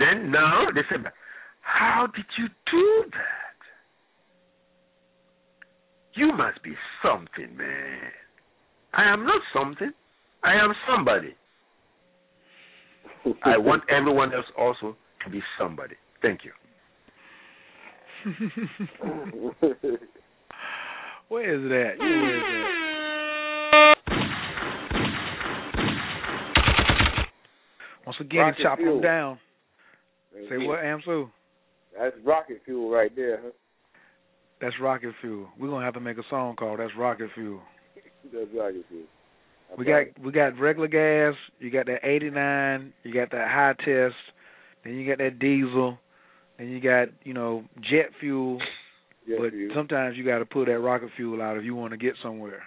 [0.00, 1.04] Then now they said,
[1.60, 3.20] How did you do that?
[6.14, 6.72] You must be
[7.02, 8.10] something, man.
[8.94, 9.92] I am not something.
[10.42, 11.34] I am somebody.
[13.44, 15.96] I want everyone else also to be somebody.
[16.22, 16.52] Thank you.
[21.28, 21.98] Where is that?
[21.98, 22.66] Where is that?
[28.06, 29.38] Once again, Rocket chop them down.
[30.32, 31.30] Say what, Amsu?
[31.98, 33.40] That's rocket fuel right there.
[33.42, 33.50] Huh?
[34.60, 35.48] That's rocket fuel.
[35.58, 37.60] We're gonna have to make a song called "That's Rocket Fuel."
[38.32, 39.04] That's rocket fuel.
[39.72, 41.34] I We got got we got regular gas.
[41.58, 42.92] You got that 89.
[43.02, 44.14] You got that high test.
[44.84, 45.98] Then you got that diesel.
[46.58, 48.58] Then you got you know jet fuel.
[49.26, 49.72] Jet but fuel.
[49.74, 52.62] sometimes you got to pull that rocket fuel out if you want to get somewhere.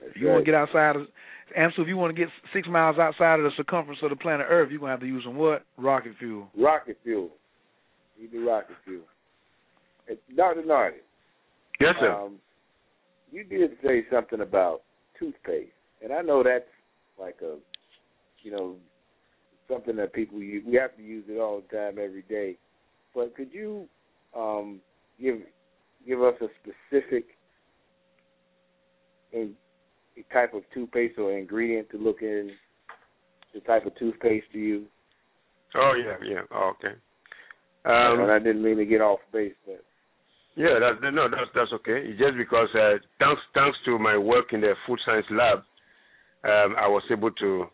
[0.00, 1.06] That's you want to get outside of
[1.56, 4.46] Ansel, if you want to get six miles outside of the circumference of the planet
[4.48, 5.64] Earth, you're gonna have to use some what?
[5.76, 6.48] Rocket fuel.
[6.56, 7.30] Rocket fuel.
[8.18, 9.04] You do rocket fuel.
[10.08, 10.62] And Dr.
[10.62, 11.00] Nartey.
[11.80, 12.12] Yes, sir.
[12.12, 12.36] Um,
[13.30, 14.82] you did say something about
[15.18, 15.70] toothpaste,
[16.02, 16.64] and I know that's
[17.18, 17.56] like a,
[18.42, 18.76] you know,
[19.68, 20.64] something that people use.
[20.66, 22.56] We have to use it all the time, every day.
[23.14, 23.86] But could you
[24.36, 24.80] um,
[25.20, 25.36] give
[26.06, 27.26] give us a specific
[29.32, 29.52] in,
[30.32, 32.50] type of toothpaste or ingredient to look in
[33.54, 34.88] the type of toothpaste you use?
[35.74, 36.40] Oh yeah, yeah.
[36.52, 36.94] Oh, okay.
[37.84, 39.82] Um, and I didn't mean to get off base, but
[40.56, 42.02] yeah, that, no, that's that's okay.
[42.04, 45.58] It's just because uh, thanks thanks to my work in the food science lab,
[46.44, 47.66] um, I was able to,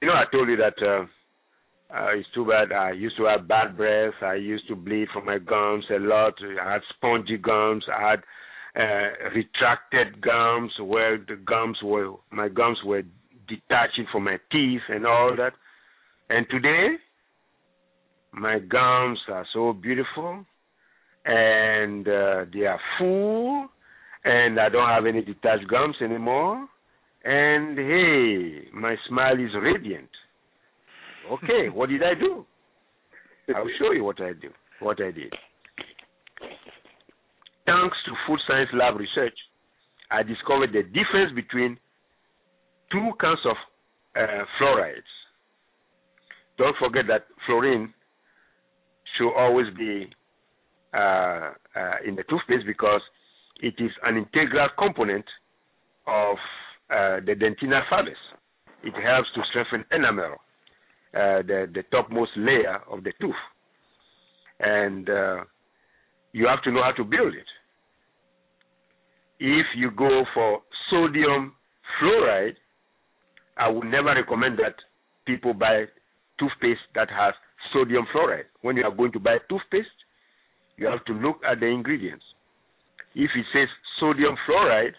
[0.00, 1.04] you know, I told you that uh,
[1.94, 2.72] uh, it's too bad.
[2.72, 4.14] I used to have bad breath.
[4.22, 6.34] I used to bleed from my gums a lot.
[6.62, 7.84] I had spongy gums.
[7.92, 8.20] I had
[8.76, 13.02] uh, retracted gums where the gums were my gums were
[13.48, 15.52] detaching from my teeth and all that.
[16.28, 16.90] And today,
[18.32, 20.44] my gums are so beautiful
[21.24, 23.66] and uh, they are full
[24.24, 26.66] and I don't have any detached gums anymore.
[27.24, 30.08] And hey, my smile is radiant.
[31.30, 32.46] Okay, what did I do?
[33.54, 34.50] I'll show you what I do.
[34.78, 35.34] What I did.
[37.70, 39.38] Thanks to food science lab research,
[40.10, 41.78] I discovered the difference between
[42.90, 43.54] two kinds of
[44.16, 45.12] uh, fluorides.
[46.58, 47.94] Don't forget that fluorine
[49.16, 50.10] should always be
[50.92, 50.98] uh,
[51.76, 53.02] uh, in the toothpaste because
[53.62, 55.24] it is an integral component
[56.08, 56.36] of
[56.90, 58.18] uh, the dentina fabris.
[58.82, 60.32] It helps to strengthen enamel,
[61.14, 63.42] uh, the the topmost layer of the tooth,
[64.58, 65.44] and uh,
[66.32, 67.46] you have to know how to build it.
[69.40, 70.60] If you go for
[70.90, 71.54] sodium
[71.98, 72.56] fluoride,
[73.56, 74.74] I would never recommend that
[75.26, 75.86] people buy
[76.38, 77.32] toothpaste that has
[77.72, 78.44] sodium fluoride.
[78.60, 79.88] When you are going to buy toothpaste,
[80.76, 82.24] you have to look at the ingredients.
[83.14, 83.68] If it says
[83.98, 84.92] sodium fluoride,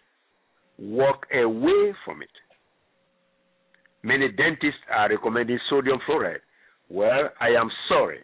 [0.80, 2.30] walk away from it.
[4.02, 6.42] Many dentists are recommending sodium fluoride.
[6.90, 8.24] Well, I am sorry.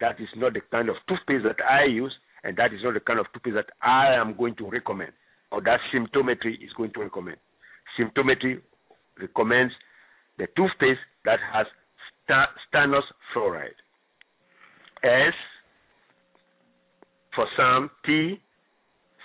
[0.00, 2.14] That is not the kind of toothpaste that I use,
[2.44, 5.12] and that is not the kind of toothpaste that I am going to recommend,
[5.52, 7.36] or that symptometry is going to recommend.
[7.98, 8.60] Symptometry
[9.20, 9.72] recommends
[10.38, 11.66] the toothpaste that has
[12.72, 13.02] stannous
[13.34, 13.68] fluoride.
[15.02, 15.34] S
[17.34, 18.40] for Sam, T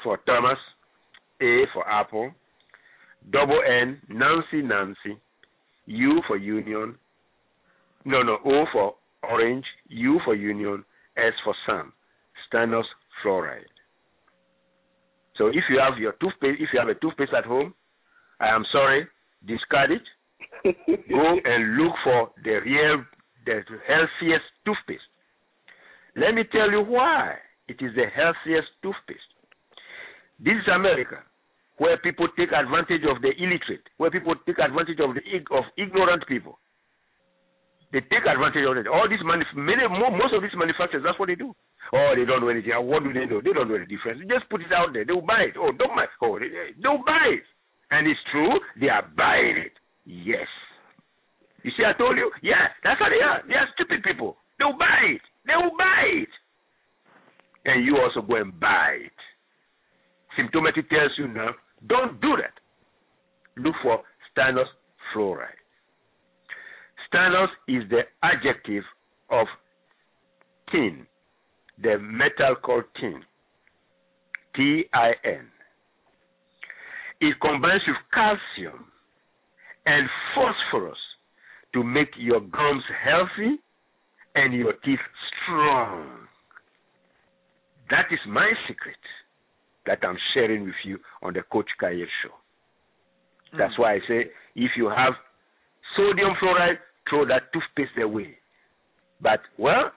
[0.04, 0.58] for Thomas,
[1.42, 2.32] A for Apple,
[3.32, 5.20] double N, Nancy, Nancy,
[5.88, 6.96] U for Union,
[8.06, 10.84] no, no, O for Orange, U for Union,
[11.18, 11.92] S for Sam,
[12.48, 12.86] stannous
[13.24, 13.75] fluoride.
[15.38, 17.74] So if you have your toothpaste, if you have a toothpaste at home,
[18.40, 19.08] I am sorry,
[19.46, 20.04] discard it.
[21.10, 23.04] Go and look for the real,
[23.46, 25.04] the healthiest toothpaste.
[26.16, 27.36] Let me tell you why
[27.68, 29.32] it is the healthiest toothpaste.
[30.40, 31.20] This is America,
[31.78, 35.22] where people take advantage of the illiterate, where people take advantage of the
[35.56, 36.60] of ignorant people.
[37.94, 38.88] They take advantage of it.
[38.88, 41.54] All these manuf- many, most of these manufacturers, that's what they do.
[41.94, 42.74] Oh, they don't know anything.
[42.74, 43.40] What do they know?
[43.40, 44.20] They don't know the difference.
[44.20, 45.06] They just put it out there.
[45.06, 45.56] They'll buy it.
[45.56, 46.10] Oh, don't buy.
[46.22, 46.50] Oh, they,
[46.82, 47.46] don't buy it.
[47.92, 48.60] And it's true.
[48.82, 49.76] They are buying it.
[50.04, 50.50] Yes.
[51.64, 52.32] You see, I told you.
[52.42, 53.46] Yeah, that's how they are.
[53.48, 54.38] They are stupid people.
[54.58, 55.24] They'll buy it.
[55.46, 56.34] They will buy it
[57.66, 59.12] and you also go and buy it.
[60.40, 61.50] Symptometry tells you now,
[61.88, 62.54] don't do that.
[63.62, 64.02] Look for
[64.32, 64.66] stannous
[65.14, 65.48] fluoride.
[67.16, 68.84] Stannous is the adjective
[69.30, 69.48] of
[70.72, 71.08] tin,
[71.82, 73.22] the metal called tin.
[74.56, 75.48] T I N.
[77.22, 78.86] It combines with calcium
[79.86, 80.98] and phosphorus
[81.74, 83.60] to make your gums healthy
[84.36, 85.00] and your teeth
[85.44, 86.08] strong.
[87.90, 88.96] That is my secret
[89.86, 92.34] that I'm sharing with you on the Coach Kair show.
[93.58, 93.80] That's mm.
[93.80, 94.26] why I say
[94.56, 95.14] if you have
[95.96, 96.78] sodium fluoride,
[97.10, 98.38] throw that toothpaste away.
[99.22, 99.92] But well,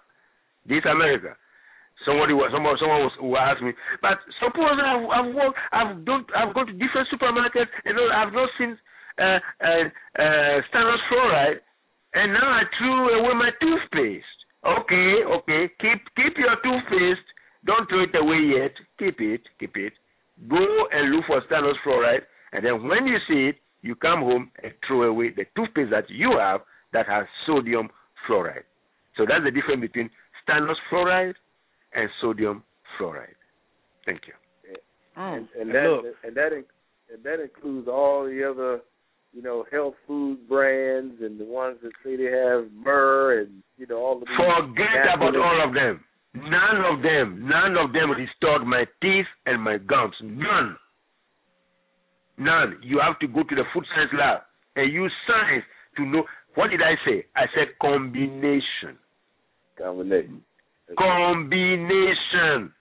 [0.67, 1.37] this America.
[2.07, 5.99] Somebody was someone someone was who asked me, but suppose I've I've worked, I've
[6.37, 8.79] I've gone to different supermarkets and I've not seen
[9.19, 11.59] uh uh uh stannous fluoride
[12.15, 14.39] and now I threw away my toothpaste.
[14.63, 17.27] Okay, okay, keep keep your toothpaste
[17.65, 18.73] don't throw it away yet.
[18.99, 19.93] Keep it, keep it.
[20.49, 20.57] Go
[20.93, 22.23] and look for stannous fluoride,
[22.53, 26.09] and then when you see it, you come home and throw away the toothpaste that
[26.09, 26.61] you have
[26.93, 27.89] that has sodium
[28.29, 28.65] fluoride.
[29.17, 30.11] So that's the difference between
[30.47, 31.35] stannous fluoride
[31.95, 32.63] and sodium
[32.99, 33.35] fluoride.
[34.07, 34.35] Thank you.
[35.19, 35.37] Mm.
[35.37, 38.81] And, and that and that and that includes all the other,
[39.33, 43.87] you know, health food brands and the ones that say they have myrrh and you
[43.87, 44.37] know all of these.
[44.37, 46.05] Forget about all of them.
[46.35, 50.15] None of them, none of them restored my teeth and my gums.
[50.23, 50.77] None.
[52.39, 52.79] None.
[52.83, 54.41] You have to go to the food science lab
[54.77, 55.65] and use science
[55.97, 56.25] to know.
[56.59, 57.25] What did I say?
[57.37, 58.99] I said combination.
[59.81, 60.43] Combination.
[60.99, 62.73] Combination.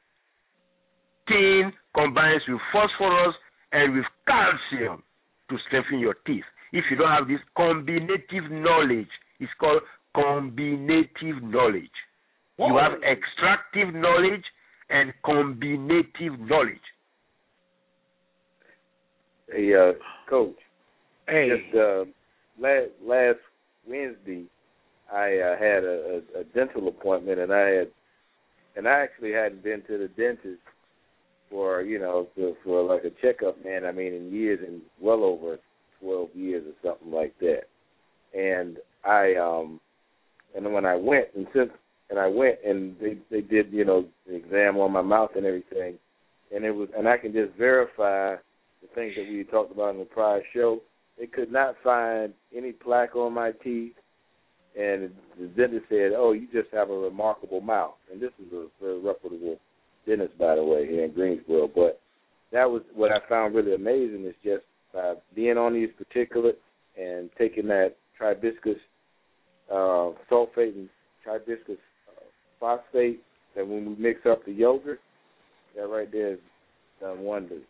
[1.28, 3.36] Tin combines with phosphorus
[3.74, 5.04] and with calcium
[5.52, 6.44] to strengthen your teeth.
[6.74, 9.10] If you don't have this combinative knowledge,
[9.40, 9.84] it's called
[10.16, 11.98] combinative knowledge.
[12.58, 14.44] You have extractive knowledge
[14.90, 16.82] and combinative knowledge.
[19.52, 19.94] Hey, uh,
[20.28, 20.56] coach.
[21.28, 21.50] Hey.
[21.50, 22.06] Just uh,
[22.60, 23.38] last last
[23.88, 24.46] Wednesday,
[25.12, 27.88] I uh, had a, a, a dental appointment, and I had,
[28.76, 30.62] and I actually hadn't been to the dentist
[31.50, 33.86] for you know for, for like a checkup, man.
[33.86, 35.58] I mean, in years, and well over
[36.02, 37.64] twelve years or something like that.
[38.38, 39.80] And I um,
[40.56, 41.72] and when I went, and since
[42.10, 45.46] and I went, and they they did you know the exam on my mouth and
[45.46, 45.96] everything,
[46.54, 48.36] and it was, and I can just verify
[48.82, 50.82] the things that we talked about in the prior show.
[51.20, 53.94] They could not find any plaque on my teeth,
[54.80, 58.68] and the dentist said, "Oh, you just have a remarkable mouth." And this is a
[58.80, 59.60] very reputable
[60.06, 61.68] dentist, by the way, here in Greensboro.
[61.68, 62.00] But
[62.52, 64.64] that was what I found really amazing is just
[64.94, 66.56] by being on these particulates
[66.98, 68.78] and taking that tribiscus
[69.72, 70.90] uh, sulfate and
[71.24, 71.78] tribiscus
[72.08, 72.24] uh,
[72.60, 73.22] phosphate,
[73.56, 75.00] that when we mix up the yogurt,
[75.76, 76.40] that right there has
[77.02, 77.64] done wonders.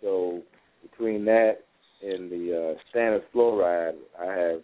[0.00, 0.42] So
[0.82, 1.64] between that
[2.04, 4.60] and the uh, stannous fluoride, I have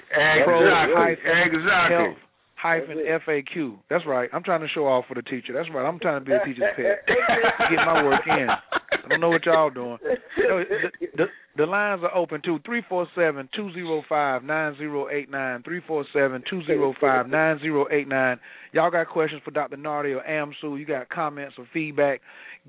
[0.44, 0.96] Pro Exactly.
[0.96, 1.96] hyphen Exactly.
[1.96, 2.18] health
[2.58, 3.78] hyphen FAQ.
[3.90, 4.30] That's right.
[4.34, 5.54] I'm trying to show off for the teacher.
[5.54, 5.88] That's right.
[5.88, 7.06] I'm trying to be a teacher's pet.
[7.08, 8.48] Get my work in.
[8.92, 9.98] I don't know what y'all doing.
[10.38, 11.26] The, the,
[11.58, 12.60] the lines are open too.
[12.66, 15.64] Three four seven two zero five nine zero eight nine.
[15.64, 18.40] Three four seven two zero five nine zero eight nine.
[18.74, 19.78] Y'all got questions for Dr.
[19.78, 20.80] Nartey or AMSU?
[20.80, 22.22] You got comments or feedback?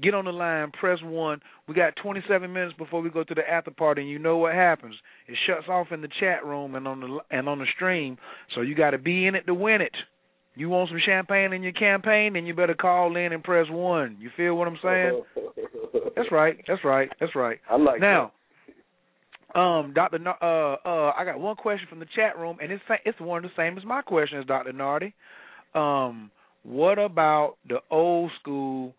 [0.03, 0.71] Get on the line.
[0.73, 1.41] Press one.
[1.67, 4.55] We got 27 minutes before we go to the after party, and you know what
[4.55, 4.95] happens?
[5.27, 8.17] It shuts off in the chat room and on the and on the stream.
[8.55, 9.95] So you got to be in it to win it.
[10.59, 14.17] You want some champagne in your campaign, then you better call in and press one.
[14.19, 15.23] You feel what I'm saying?
[16.17, 16.57] That's right.
[16.67, 17.09] That's right.
[17.21, 17.61] That's right.
[17.71, 18.33] I like Now,
[19.55, 23.21] um, Doctor, uh, uh, I got one question from the chat room, and it's it's
[23.21, 25.13] one of the same as my question, as Doctor Nartey.
[25.77, 26.33] Um,
[26.65, 28.95] what about the old school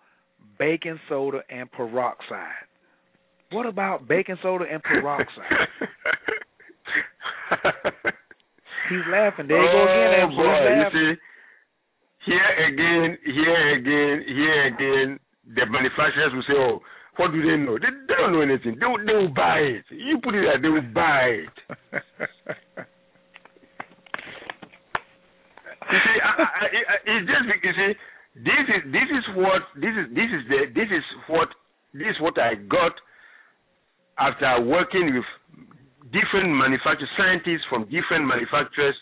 [0.58, 2.54] baking soda and peroxide?
[3.52, 5.28] What about baking soda and peroxide?
[8.90, 9.48] He's laughing.
[9.50, 11.20] There you go again, Oh, boy, you see,
[12.26, 15.20] here again, here again, here again,
[15.56, 16.80] the manufacturers will say, "Oh,
[17.18, 17.78] what do they know?
[17.78, 18.78] They, they don't know anything.
[18.80, 19.86] They will, they will buy it.
[19.90, 21.58] You put it there, they will buy it."
[25.90, 27.94] You see, I, I, I, it's just you see,
[28.46, 31.50] this is this is what this is this is the this is what
[31.98, 32.94] this is what I got
[34.20, 35.26] after working with
[36.14, 38.94] different manufacturers, scientists from different manufacturers,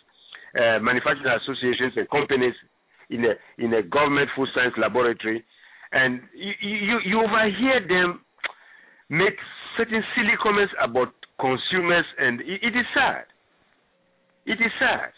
[0.56, 2.56] uh, manufacturing associations and companies
[3.10, 5.44] in a in a government food science laboratory,
[5.92, 8.22] and you you, you overhear them
[9.10, 9.36] make
[9.78, 13.26] certain silly comments about consumers, and it, it is sad.
[14.46, 15.12] It is sad.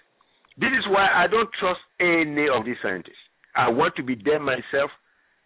[0.57, 3.24] This is why I don't trust any of these scientists.
[3.56, 4.91] I want to be there myself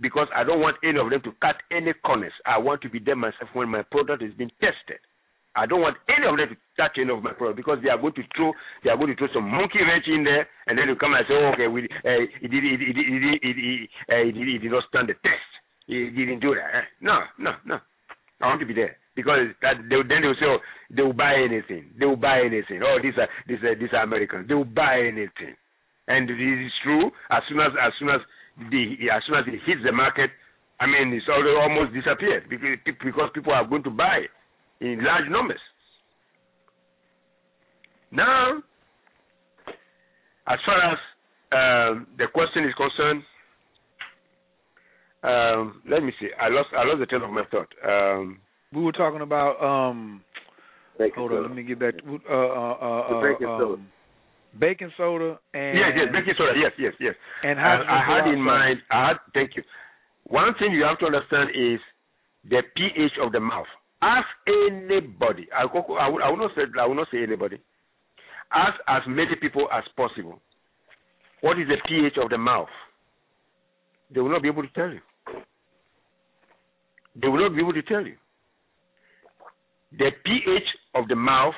[0.02, 2.34] because I don't want any of them to cut any corners.
[2.46, 5.00] I want to be there myself when my product is being tested.
[5.56, 7.98] I don't want any of them to touch any of my product because they are
[8.02, 8.54] going to throw
[8.84, 11.26] they are going to throw some monkey wrench in there and then you come and
[11.28, 14.34] say, oh, okay, we uh, it did it it it it it, it, uh, it,
[14.34, 15.52] did, it did not stand the test.
[15.88, 16.70] It didn't do that.
[16.74, 16.86] Eh?
[17.02, 17.78] No, no, no.
[18.42, 20.58] I want to be there because that they, then they will say, oh,
[20.90, 21.94] they will buy anything.
[22.00, 22.82] They will buy anything.
[22.82, 24.48] Oh, these are these are these are Americans.
[24.48, 25.54] They will buy anything,
[26.08, 27.12] and it is true.
[27.30, 28.22] As soon as as soon as
[28.74, 30.32] the as soon as it hits the market,
[30.80, 34.26] I mean, it's already almost disappeared because because people are going to buy
[34.82, 35.60] in large numbers.
[38.12, 38.62] Now,
[40.48, 40.98] as far as
[41.52, 43.24] um, the question is concerned,
[45.24, 46.28] um, let me see.
[46.40, 47.72] I lost I lost the train of my thought.
[47.88, 48.40] Um,
[48.74, 50.22] we were talking about um,
[51.00, 51.44] baking hold soda.
[51.44, 51.98] on, let me get back.
[51.98, 53.82] To, uh, uh, uh, The baking um, soda.
[54.60, 56.54] Baking soda and yes, yes, baking soda.
[56.56, 57.16] Yes, yes, yes.
[57.44, 58.80] and I, I had in mind.
[58.92, 59.18] I had.
[59.34, 59.64] Thank you.
[60.26, 61.80] One thing you have to understand is
[62.50, 63.66] the pH of the mouth.
[64.04, 65.48] Ask anybody.
[65.56, 66.64] I, will- I, will, not say.
[66.78, 67.58] I will not say anybody.
[68.52, 70.42] Ask as many people as possible.
[71.40, 72.68] What is the pH of the mouth?
[74.14, 75.00] They will not be able to tell you.
[77.22, 78.16] They will not be able to tell you.
[79.98, 81.54] The pH of the mouth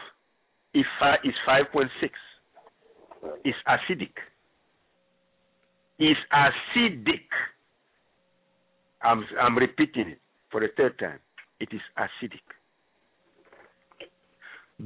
[0.75, 2.13] is fi- is five point six.
[3.43, 4.11] Is acidic.
[5.97, 7.25] Is acidic.
[9.01, 10.19] I'm I'm repeating it
[10.51, 11.19] for the third time.
[11.65, 12.45] It is acidic.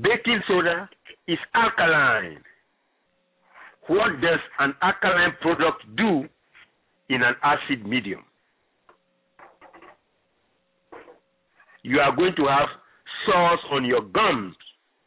[0.02, 0.90] Baking soda
[1.28, 2.42] is alkaline.
[3.88, 6.24] What does an alkaline product do
[7.10, 8.24] in an acid medium?
[11.84, 12.70] You are going to have
[13.26, 14.56] sores on your gums.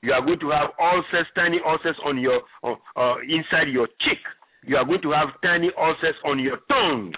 [0.02, 4.20] You are going to have ulcers, tiny ulcers on your uh, uh, inside your cheek.
[4.66, 7.14] You are going to have tiny ulcers on your tongue.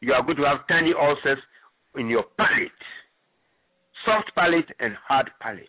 [0.00, 1.38] You are going to have tiny ulcers
[1.96, 2.70] in your palate,
[4.04, 5.68] soft palate and hard palate.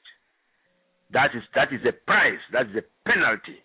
[1.12, 2.40] That is that is the price.
[2.52, 3.60] That is the penalty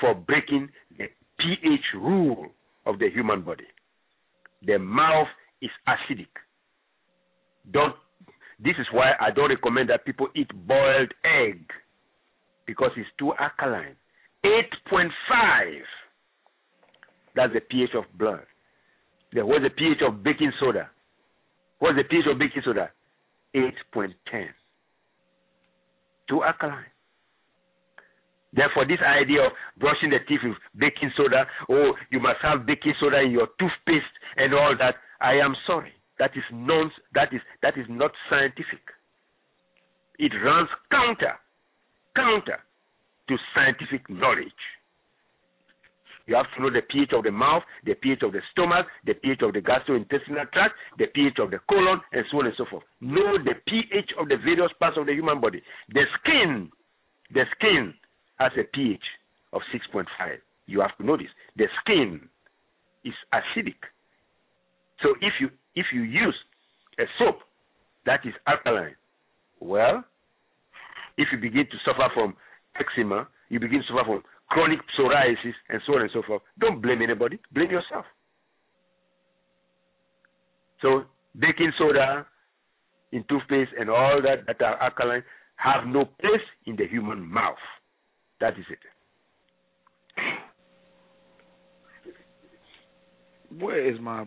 [0.00, 1.06] for breaking the
[1.38, 2.46] pH rule
[2.86, 3.66] of the human body.
[4.66, 5.28] The mouth
[5.60, 6.28] is acidic.
[7.72, 7.94] Don't.
[8.62, 11.64] This is why I don't recommend that people eat boiled egg
[12.66, 13.96] because it's too alkaline.
[14.44, 15.82] Eight point five.
[17.34, 18.46] That's the pH of blood.
[19.32, 20.90] Then what's the pH of baking soda?
[21.78, 22.90] What's the pH of baking soda?
[23.54, 24.48] Eight point ten.
[26.28, 26.84] Too alkaline.
[28.52, 32.94] Therefore, this idea of brushing the teeth with baking soda, oh, you must have baking
[33.00, 34.96] soda in your toothpaste and all that.
[35.20, 35.92] I am sorry.
[36.18, 38.82] That is non that is that is not scientific.
[40.18, 41.34] It runs counter
[42.16, 42.58] counter
[43.28, 44.62] to scientific knowledge.
[46.28, 49.14] You have to know the pH of the mouth, the pH of the stomach, the
[49.14, 52.66] pH of the gastrointestinal tract, the pH of the colon, and so on and so
[52.70, 52.84] forth.
[53.00, 55.62] Know the pH of the various parts of the human body.
[55.88, 56.70] The skin,
[57.32, 57.94] the skin
[58.38, 59.02] has a pH
[59.54, 60.04] of 6.5.
[60.66, 61.32] You have to know this.
[61.56, 62.20] The skin
[63.06, 63.80] is acidic.
[65.02, 66.34] So if you if you use
[66.98, 67.38] a soap
[68.04, 68.96] that is alkaline,
[69.60, 70.04] well,
[71.16, 72.36] if you begin to suffer from
[72.78, 76.42] eczema, you begin to suffer from chronic psoriasis, and so on and so forth.
[76.58, 78.04] Don't blame anybody, blame yourself.
[80.80, 81.04] So,
[81.38, 82.26] baking soda
[83.12, 85.24] in toothpaste and all that that are alkaline
[85.56, 87.56] have no place in the human mouth.
[88.40, 88.78] That is it.
[93.58, 94.26] Where is my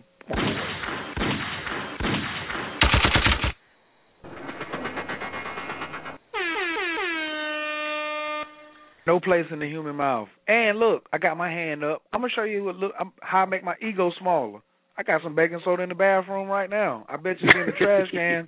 [9.06, 10.28] No place in the human mouth.
[10.46, 12.02] And look, I got my hand up.
[12.12, 14.60] I'm gonna show you what look how I make my ego smaller.
[14.96, 17.06] I got some baking soda in the bathroom right now.
[17.08, 18.46] I bet you it's in the trash can.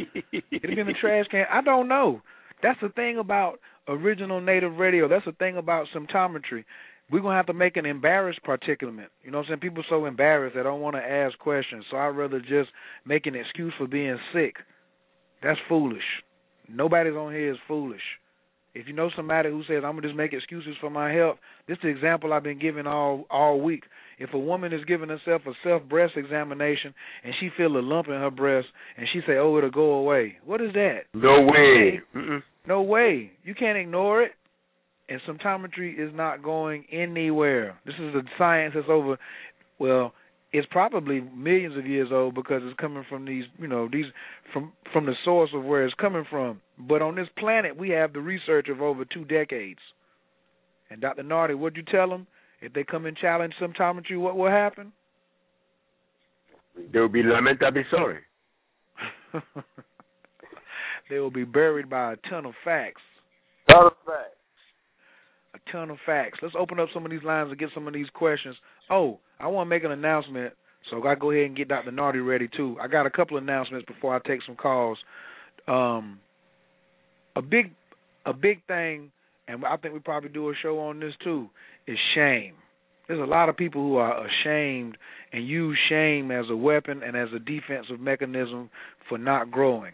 [0.53, 1.47] It'll be in the trash can.
[1.51, 2.21] I don't know.
[2.63, 3.59] That's the thing about
[3.89, 5.09] original native radio.
[5.09, 6.65] That's the thing about symptometry.
[7.11, 9.09] We're gonna have to make an embarrassed particulate.
[9.23, 9.61] You know what I'm saying?
[9.61, 11.85] People so embarrassed they don't want to ask questions.
[11.91, 12.71] So I'd rather just
[13.05, 14.57] make an excuse for being sick.
[15.43, 16.05] That's foolish.
[16.69, 18.01] Nobody's on here is foolish.
[18.75, 21.39] If you know somebody who says I'm gonna just make excuses for my health,
[21.69, 23.85] this is the example I've been giving all all week.
[24.19, 28.09] If a woman is giving herself a self breast examination and she feel a lump
[28.09, 31.03] in her breast and she say, "Oh, it'll go away," what is that?
[31.15, 32.01] No way.
[32.15, 32.43] Mm-mm.
[32.67, 33.33] No way.
[33.45, 34.33] You can't ignore it.
[35.09, 37.79] And symptometry is not going anywhere.
[37.85, 39.19] This is a science that's over.
[39.79, 40.15] Well,
[40.55, 44.05] it's probably millions of years old because it's coming from these, you know, these
[44.53, 46.61] from from the source of where it's coming from.
[46.79, 49.81] But on this planet, we have the research of over two decades.
[50.91, 51.25] And Dr.
[51.25, 52.29] Nartey, what'd you tell them?
[52.61, 54.93] If they come and challenge some symptometry, what will happen?
[56.93, 58.21] They will be lamentably sorry.
[61.11, 63.03] they will be buried by a ton of facts.
[63.69, 64.39] Ton of facts.
[65.55, 66.39] A ton of facts.
[66.43, 68.57] Let's open up some of these lines and get some of these questions.
[68.91, 70.53] Oh, I want to make an announcement,
[70.91, 71.93] so I go ahead and get Dr.
[71.93, 72.77] Nartey ready too.
[72.81, 74.99] I got a couple of announcements before I take some calls.
[75.69, 76.19] Um,
[77.37, 77.73] a big,
[78.27, 79.13] a big thing,
[79.47, 81.49] and I think we probably do a show on this too,
[81.87, 82.55] is shame.
[83.07, 84.97] There's a lot of people who are ashamed
[85.33, 88.71] and use shame as a weapon and as a defensive mechanism
[89.09, 89.93] for not growing.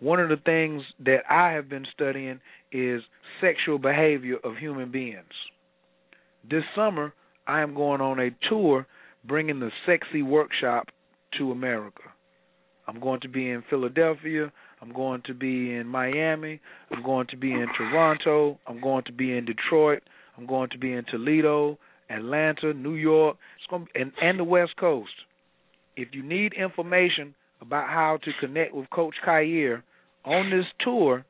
[0.00, 2.40] One of the things that I have been studying
[2.72, 3.02] is
[3.40, 5.24] sexual behavior of human beings.
[6.48, 7.14] This summer,
[7.46, 8.86] I am going on a tour
[9.26, 10.88] bringing the sexy workshop
[11.38, 12.02] to America.
[12.86, 14.52] I'm going to be in Philadelphia.
[14.82, 16.60] I'm going to be in Miami.
[16.90, 18.58] I'm going to be in Toronto.
[18.66, 20.02] I'm going to be in Detroit.
[20.36, 21.78] I'm going to be in Toledo,
[22.10, 23.36] Atlanta, New York,
[23.94, 25.12] and, and the West Coast.
[25.96, 27.34] If you need information
[27.66, 29.82] about how to connect with Coach Khayr
[30.24, 31.24] on this tour,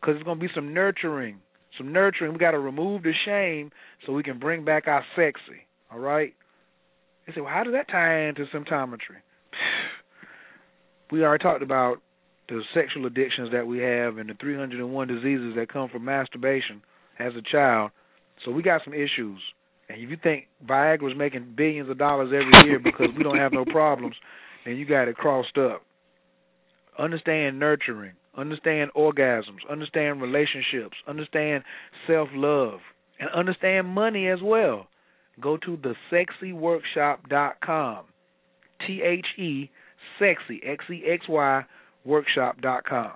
[0.00, 1.38] because it's going to be some nurturing,
[1.78, 2.32] some nurturing.
[2.32, 3.70] We got to remove the shame
[4.04, 5.66] so we can bring back our sexy.
[5.92, 6.34] All right.
[7.26, 9.20] They say, well, how does that tie into symptometry?
[11.10, 11.98] we already talked about
[12.48, 16.82] the sexual addictions that we have and the 301 diseases that come from masturbation
[17.18, 17.90] as a child.
[18.44, 19.40] So we got some issues.
[19.88, 23.52] And if you think Viagra's making billions of dollars every year because we don't have
[23.52, 24.16] no problems,
[24.64, 25.82] then you got it crossed up.
[26.98, 31.64] Understand nurturing, understand orgasms, understand relationships, understand
[32.06, 32.80] self love,
[33.18, 34.88] and understand money as well.
[35.40, 35.78] Go to
[36.12, 38.04] thesexyworkshop.com.
[38.86, 39.70] T H E
[40.18, 41.64] sexy X E X Y
[42.04, 43.12] workshop.com.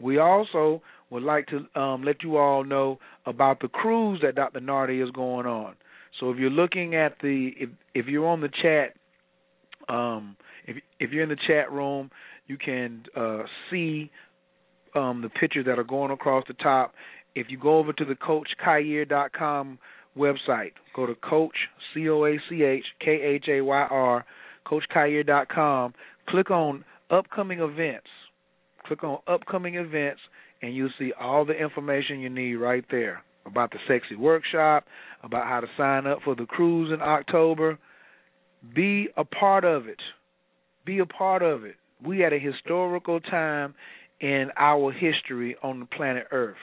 [0.00, 4.60] We also would like to um, let you all know about the cruise that Dr.
[4.60, 5.74] Nartey is going on.
[6.18, 8.94] So if you're looking at the if if you're on the chat
[9.88, 10.36] um
[10.66, 12.10] if if you're in the chat room,
[12.46, 14.10] you can uh see
[14.94, 16.94] um the pictures that are going across the top.
[17.34, 19.78] If you go over to the coachkhayr.com
[20.16, 21.56] website, go to coach
[21.92, 24.24] C O A C H K H A Y R
[24.66, 25.94] coachkhayr.com,
[26.28, 28.08] click on upcoming events.
[28.86, 30.20] Click on upcoming events
[30.62, 34.84] and you'll see all the information you need right there about the sexy workshop,
[35.22, 37.78] about how to sign up for the cruise in October.
[38.74, 40.00] Be a part of it.
[40.86, 41.74] Be a part of it.
[42.02, 43.74] We had a historical time
[44.20, 46.56] in our history on the planet Earth.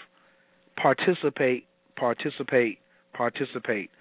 [0.82, 2.80] Participate, participate,
[3.14, 3.92] participate.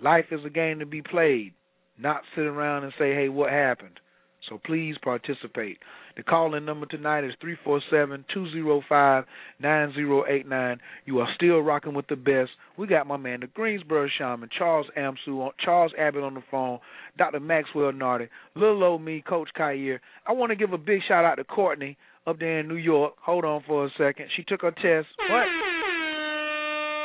[0.00, 1.54] Life is a game to be played,
[1.98, 3.98] not sit around and say, hey, what happened?
[4.50, 5.78] So please participate.
[6.16, 9.24] The call in number tonight is 347 205
[9.60, 10.80] 9089.
[11.06, 12.50] You are still rocking with the best.
[12.76, 16.80] We got my man, the Greensboro Shaman, Charles Amsu, Charles Abbott on the phone,
[17.16, 17.38] Dr.
[17.38, 20.00] Maxwell Nartey, little old me, Coach Khayr.
[20.26, 21.96] I want to give a big shout out to Courtney
[22.26, 23.14] up there in New York.
[23.22, 24.26] Hold on for a second.
[24.36, 25.06] She took her test.
[25.30, 25.46] What?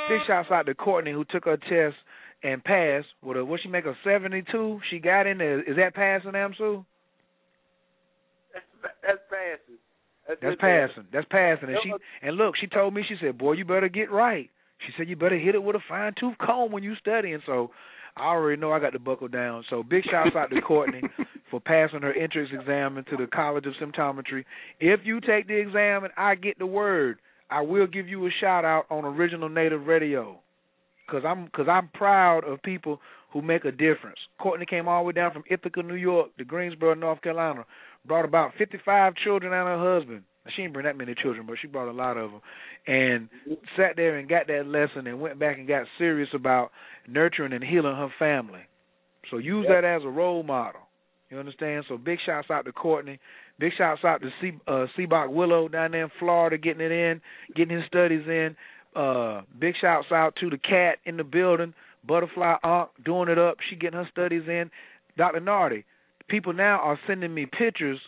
[0.10, 1.96] Big shouts out to Courtney who took her test
[2.44, 3.08] and passed.
[3.24, 4.80] A what she make a seventy two?
[4.90, 5.62] She got in there.
[5.62, 6.86] Is that passing, Amsu?
[9.02, 9.80] That's passing.
[10.28, 11.06] That's, that's passing.
[11.14, 11.70] That's passing.
[11.70, 11.92] And she
[12.24, 13.04] and look, she told me.
[13.08, 14.50] She said, "Boy, you better get right."
[14.80, 17.70] She said, "You better hit it with a fine tooth comb when you studying." So
[18.18, 19.66] I already know I got to buckle down.
[19.70, 21.02] So big shouts out to Courtney
[21.52, 24.46] for passing her entrance exam into the College of Symptometry.
[24.80, 27.20] If you take the exam and I get the word,
[27.50, 30.40] I will give you a shout out on Original Native Radio.
[31.10, 33.00] Cause I'm, cause I'm proud of people
[33.32, 34.18] who make a difference.
[34.40, 37.64] Courtney came all the way down from Ithaca, New York, to Greensboro, North Carolina,
[38.08, 40.24] brought about 55 children and her husband.
[40.56, 42.42] She didn't bring that many children, but she brought a lot of them,
[42.86, 43.30] and
[43.76, 46.72] sat there and got that lesson and went back and got serious about
[47.08, 48.62] nurturing and healing her family.
[49.32, 50.82] So use that as a role model.
[51.32, 51.86] You understand?
[51.90, 53.20] So big shouts out to Courtney.
[53.60, 54.86] Big shouts out to C, uh,
[55.30, 57.22] Willow down there in Florida, getting it in,
[57.56, 58.56] getting his studies in.
[58.96, 61.74] Uh, big shouts out to the cat in the building,
[62.08, 63.58] Butterfly Aunt, doing it up.
[63.70, 64.70] She getting her studies in.
[65.18, 65.40] Dr.
[65.40, 65.84] Nartey,
[66.28, 68.00] people now are sending me pictures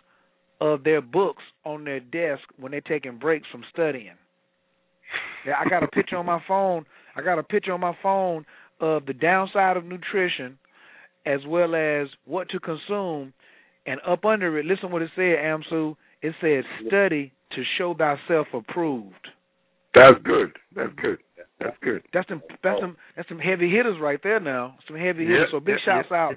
[0.60, 4.16] of their books on their desk when they're taking breaks from studying.
[5.46, 6.86] Yeah, I got a picture on my phone.
[7.16, 8.46] I got a picture on my phone
[8.80, 10.58] of the downside of nutrition
[11.26, 13.34] as well as what to consume.
[13.86, 15.96] And up under it, listen what it said, Amsu.
[16.22, 19.14] It says, study to show thyself approved.
[19.94, 20.52] That's good.
[20.76, 21.18] That's good.
[21.60, 22.04] That's good.
[22.14, 24.76] That's some that's some that's some heavy hitters right there now.
[24.88, 25.50] Some heavy hitters.
[25.52, 26.36] so big shouts out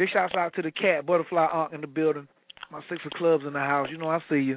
[0.00, 2.26] Big shouts out to the cat, Butterfly Aunt in the building.
[2.72, 3.88] My six of clubs in the house.
[3.90, 4.56] You know I see you.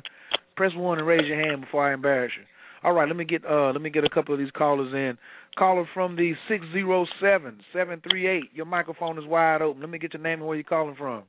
[0.56, 2.46] Press one and raise your hand before I embarrass you.
[2.82, 5.18] All right, let me get uh let me get a couple of these callers in.
[5.58, 8.54] Caller from the six zero seven seven three eight.
[8.54, 9.82] Your microphone is wide open.
[9.82, 11.24] Let me get your name and where you're calling from.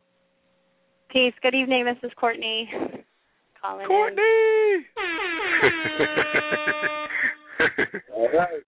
[1.11, 1.35] Peace.
[1.43, 1.85] Good evening.
[1.85, 2.71] This is Courtney.
[3.61, 4.23] Calling Courtney.
[8.15, 8.63] All right.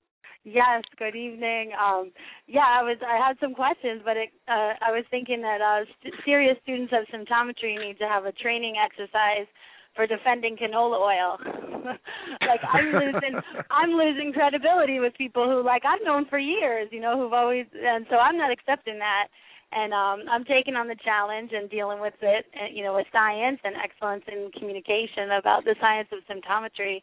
[0.47, 1.73] Yes, good evening.
[1.75, 2.13] Um,
[2.47, 5.83] yeah, I was I had some questions, but it, uh, I was thinking that uh,
[5.99, 9.51] st- serious students of symptometry need to have a training exercise
[9.99, 11.35] for defending canola oil.
[12.47, 13.35] like I'm losing
[13.75, 17.67] I'm losing credibility with people who like I've known for years, you know, who've always
[17.75, 19.27] and so I'm not accepting that.
[19.75, 23.59] And um I'm taking on the challenge and dealing with it, you know, with science
[23.65, 27.03] and excellence in communication about the science of symptometry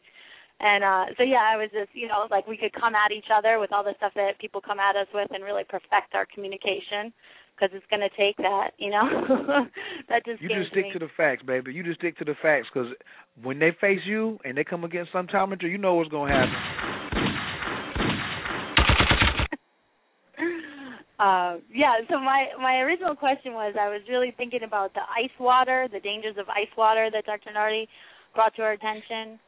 [0.64, 3.28] And uh so yeah, I was just, you know, like we could come at each
[3.28, 6.24] other with all the stuff that people come at us with and really perfect our
[6.32, 7.12] communication
[7.54, 9.04] because it's going to take that, you know.
[10.08, 10.92] that just you just stick me.
[10.92, 11.72] to the facts, baby.
[11.72, 12.88] You just stick to the facts because
[13.42, 16.54] when they face you and they come against symptometry, you know what's going to happen.
[21.20, 21.94] uh, yeah.
[22.08, 26.00] So my my original question was, I was really thinking about the ice water, the
[26.00, 27.50] dangers of ice water that Dr.
[27.54, 27.86] Nartey
[28.34, 29.38] brought to our attention,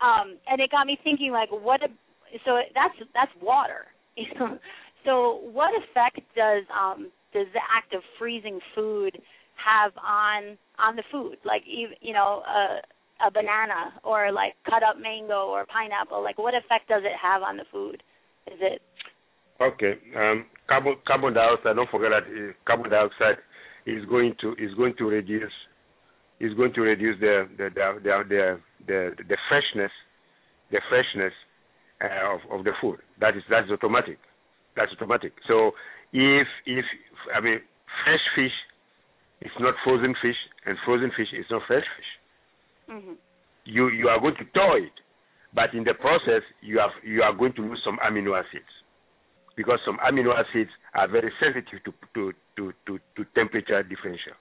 [0.00, 1.82] um, and it got me thinking, like, what?
[1.82, 1.88] A,
[2.44, 3.86] so that's that's water.
[5.06, 9.16] So what effect does um, does the act of freezing food
[9.54, 11.38] have on on the food?
[11.44, 12.82] Like you know, a,
[13.24, 16.22] a banana or like cut up mango or pineapple.
[16.22, 18.02] Like what effect does it have on the food?
[18.48, 18.82] Is it
[19.60, 19.94] Okay.
[20.14, 21.76] Um, carbon carbon dioxide.
[21.76, 23.38] Don't forget that uh, carbon dioxide
[23.86, 25.54] is going to is going to reduce
[26.40, 29.92] is going to reduce the the the the the, the, the freshness
[30.70, 31.32] the freshness
[32.02, 32.98] uh, of of the food.
[33.20, 34.18] That is that's automatic.
[34.76, 35.32] That's automatic.
[35.46, 35.72] So
[36.12, 36.84] if if
[37.34, 37.60] I mean
[38.04, 38.52] fresh fish
[39.42, 42.10] is not frozen fish, and frozen fish is not fresh fish.
[42.96, 43.12] Mm-hmm.
[43.64, 44.92] You you are going to thaw it,
[45.54, 48.70] but in the process you have you are going to lose some amino acids
[49.56, 54.36] because some amino acids are very sensitive to to to to, to temperature differential.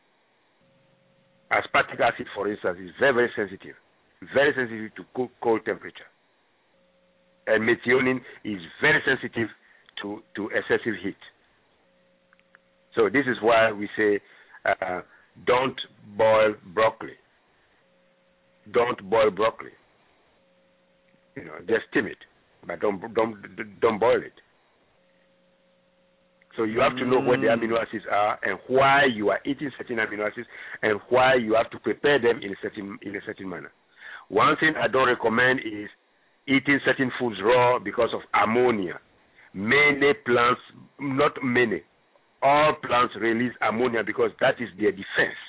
[1.51, 3.75] Aspartic acid, for instance, is very very sensitive,
[4.33, 6.09] very sensitive to cold, cold temperature.
[7.47, 9.49] And methionine is very sensitive
[10.01, 11.17] to to excessive heat.
[12.95, 14.19] So this is why we say
[14.65, 15.01] uh,
[15.45, 15.79] don't
[16.17, 17.17] boil broccoli.
[18.71, 19.71] Don't boil broccoli.
[21.35, 22.17] You know, just steam it,
[22.65, 23.35] but don't don't
[23.81, 24.33] don't boil it.
[26.57, 29.71] So you have to know what the amino acids are and why you are eating
[29.77, 30.47] certain amino acids
[30.81, 33.71] and why you have to prepare them in a certain in a certain manner.
[34.29, 35.89] One thing I don't recommend is
[36.47, 38.99] eating certain foods raw because of ammonia.
[39.53, 40.61] Many plants,
[40.99, 41.81] not many,
[42.41, 45.39] all plants release ammonia because that is their defense.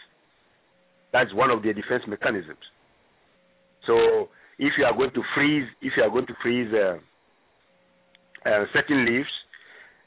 [1.13, 2.63] That's one of their defense mechanisms.
[3.87, 4.29] So
[4.59, 6.99] if you are going to freeze, if you are going to freeze uh,
[8.49, 9.29] uh, certain leaves,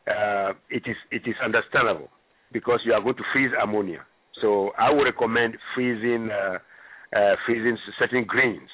[0.09, 2.09] uh, it is it is understandable
[2.51, 4.05] because you are going to freeze ammonia.
[4.41, 6.57] So I would recommend freezing uh,
[7.15, 8.69] uh, freezing certain grains.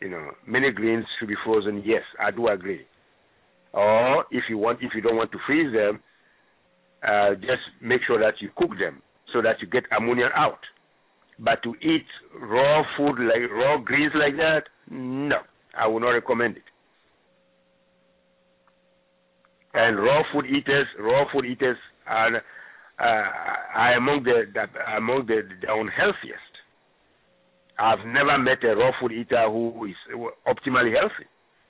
[0.00, 1.82] You know, many grains should be frozen.
[1.84, 2.86] Yes, I do agree.
[3.72, 6.00] Or if you want, if you don't want to freeze them,
[7.06, 9.02] uh, just make sure that you cook them
[9.32, 10.60] so that you get ammonia out.
[11.38, 12.06] But to eat
[12.40, 15.36] raw food like raw greens like that, no,
[15.76, 16.62] I would not recommend it.
[19.76, 21.76] And raw food eaters, raw food eaters
[22.06, 23.02] are, uh,
[23.74, 24.44] are among the,
[24.96, 26.40] among the, the unhealthiest.
[27.78, 29.94] I've never met a raw food eater who is
[30.48, 31.28] optimally healthy.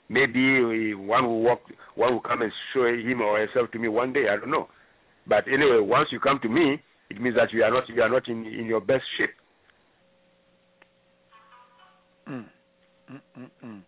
[0.08, 1.62] Maybe one will walk,
[1.96, 4.26] one will come and show him or herself to me one day.
[4.30, 4.68] I don't know.
[5.26, 6.80] But anyway, once you come to me,
[7.10, 9.30] it means that you are not you are not in in your best shape.
[12.28, 12.44] Mm.
[13.10, 13.82] Mm, mm, mm.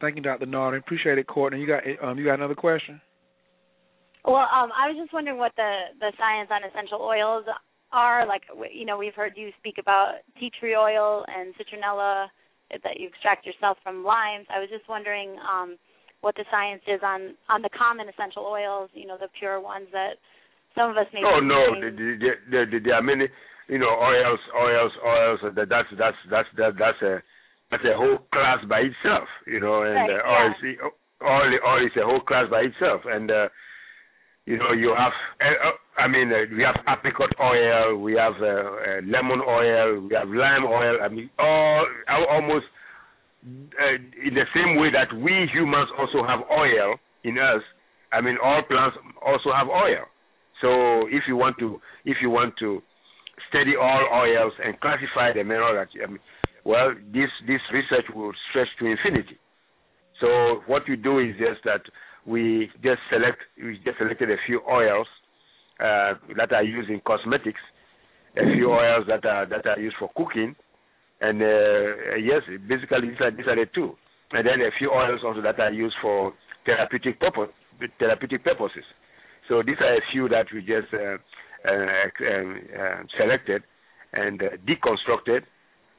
[0.00, 0.46] Thank you, Dr.
[0.46, 0.78] Nartey.
[0.78, 1.60] Appreciate it, Courtney.
[1.60, 3.00] You got um, you got another question?
[4.24, 7.44] Well, um, I was just wondering what the the science on essential oils
[7.92, 8.26] are.
[8.26, 8.42] Like,
[8.72, 12.28] you know, we've heard you speak about tea tree oil and citronella
[12.70, 14.46] that you extract yourself from limes.
[14.52, 15.76] I was just wondering um,
[16.20, 18.90] what the science is on on the common essential oils.
[18.92, 20.20] You know, the pure ones that
[20.76, 21.20] some of us may.
[21.24, 23.24] Oh no, there, there, there are many.
[23.68, 25.40] You know, oils, oils, oils.
[25.56, 27.22] That, that's that's that's that, that's a
[27.70, 29.28] that's a whole class by itself.
[29.46, 30.76] You know, and right, uh, yeah.
[30.84, 30.92] oil,
[31.24, 33.30] oil, oil is a whole class by itself, and.
[33.30, 33.48] uh
[34.46, 38.46] you know, you have, uh, I mean, uh, we have apricot oil, we have uh,
[38.46, 40.98] uh, lemon oil, we have lime oil.
[41.02, 41.86] I mean, all
[42.30, 42.66] almost
[43.44, 43.94] uh,
[44.26, 47.62] in the same way that we humans also have oil in us.
[48.12, 50.04] I mean, all plants also have oil.
[50.60, 52.82] So if you want to, if you want to
[53.48, 56.18] study all oils and classify the all that, I mean,
[56.64, 59.38] well, this this research will stretch to infinity.
[60.20, 61.80] So what you do is just that
[62.26, 65.06] we just select we just selected a few oils
[65.80, 67.60] uh, that are used in cosmetics,
[68.36, 70.54] a few oils that are that are used for cooking,
[71.20, 73.94] and uh, yes, basically these are these are the two,
[74.32, 76.32] and then a few oils also that are used for
[76.66, 77.50] therapeutic purpose
[77.98, 78.84] therapeutic purposes.
[79.48, 81.16] So these are a few that we just uh,
[81.66, 83.62] uh, um, uh selected
[84.12, 85.42] and uh, deconstructed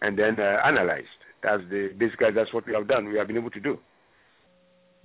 [0.01, 1.07] and then analyzed.
[1.43, 3.09] That's the basically that's what we have done.
[3.09, 3.79] We have been able to do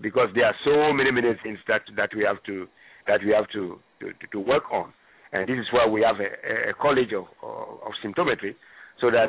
[0.00, 2.66] because there are so many many things that that we have to
[3.06, 4.92] that we have to to, to work on,
[5.32, 8.54] and this is why we have a, a college of, of, of symptometry,
[9.00, 9.28] so that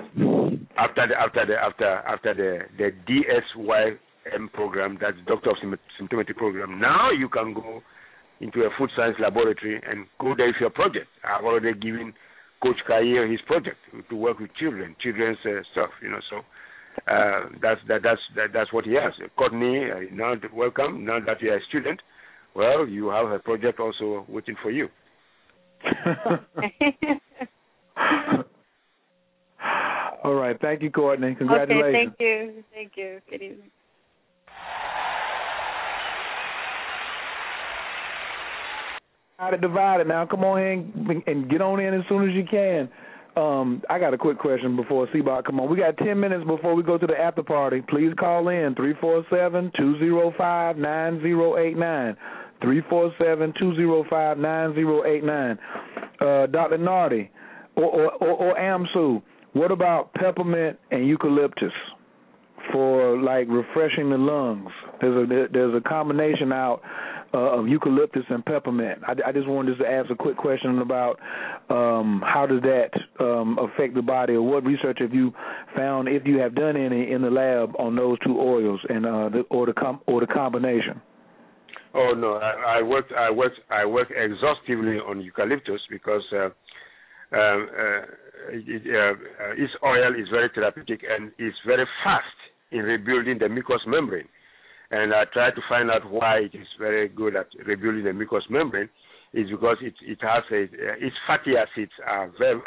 [0.78, 5.58] after the after the after after the the DSY DOSM program, that's Doctor of
[6.00, 6.80] Symptometry program.
[6.80, 7.82] Now you can go
[8.40, 11.08] into a food science laboratory and go there with your project.
[11.24, 12.14] I've already given
[12.62, 13.78] Coach Khayr his project
[14.10, 16.20] to work with children, children's uh, stuff, you know.
[16.30, 16.42] So
[17.08, 19.14] uh, that's that, that's that, that's what he has.
[19.38, 21.06] Courtney, uh, now welcome.
[21.06, 22.02] Now that you're a student,
[22.56, 24.88] well, you have a project also waiting for you.
[30.24, 30.58] All right.
[30.60, 31.36] Thank you, Courtney.
[31.36, 31.84] Congratulations.
[31.84, 32.64] Okay, thank you.
[32.74, 33.20] Thank you.
[33.30, 33.72] Good evening.
[39.38, 42.36] How to divide it Now, come on in and get on in as soon as
[42.36, 42.90] you can.
[43.38, 45.70] Um, I got a quick question before Seabot come on.
[45.70, 47.84] We got ten minutes before we go to the after party.
[47.88, 52.18] Please call in three four seven two zero five nine zero eight nine.
[52.64, 55.60] Three four seven two zero five nine zero eight nine.
[56.20, 56.80] Uh, Dr.
[56.80, 57.30] Nartey
[57.76, 59.22] or, or, or, or AMSU,
[59.54, 61.72] what about peppermint and eucalyptus
[62.74, 64.72] for like refreshing the lungs?
[65.00, 66.82] There's a there's a combination out
[67.38, 69.00] uh, of eucalyptus and peppermint.
[69.06, 71.20] I, I just wanted to ask a quick question about
[71.70, 72.90] um, how does that
[73.20, 75.32] um, affect the body, or what research have you
[75.76, 79.30] found, if you have done any, in the lab on those two oils and uh,
[79.30, 81.00] the, or the com- or the combination.
[81.94, 86.52] Oh no, I, I worked I worked I worked exhaustively on eucalyptus because uh, um,
[87.32, 88.02] uh,
[88.50, 92.26] it, uh, its oil is very therapeutic and it's very fast
[92.72, 94.28] in rebuilding the mucous membrane
[94.92, 98.44] and I tried to find out why it is very good at rebuilding the mucous
[98.50, 98.90] membrane.
[99.34, 100.64] Is because it it has a
[101.06, 102.62] its fatty acids are very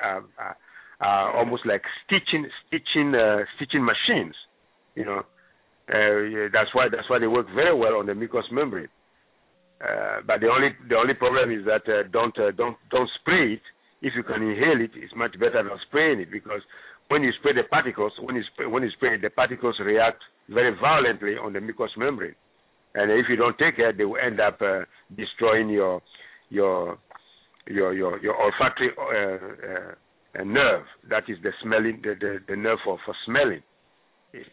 [1.01, 4.35] are, almost like stitching stitching uh, stitching machines,
[4.95, 5.25] you know.
[5.89, 8.89] Uh, that's why that's why they work very well on the mucous membrane.
[9.81, 13.55] Uh, but the only the only problem is that uh, don't uh, don't don't spray
[13.55, 13.63] it.
[14.03, 16.61] If you can inhale it, it's much better than spraying it because
[17.09, 20.77] when you spray the particles, when you spray, when you spray the particles react very
[20.81, 22.35] violently on the mucous membrane,
[22.95, 24.81] and if you don't take care, they will end up uh,
[25.17, 26.03] destroying your
[26.49, 26.99] your
[27.67, 30.85] your your, your olfactory uh, uh, nerve.
[31.09, 33.63] That is the smelling the, the, the nerve for, for smelling.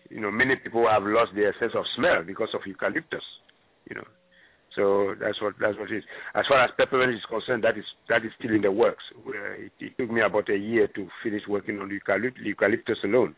[0.09, 3.21] You know, many people have lost their sense of smell because of eucalyptus.
[3.89, 4.07] You know,
[4.75, 6.03] so that's what that's what it is.
[6.35, 9.03] As far as peppermint is concerned, that is that is still in the works.
[9.25, 13.35] Uh, it, it, took me about a year to finish working on eucalyptus, eucalyptus alone.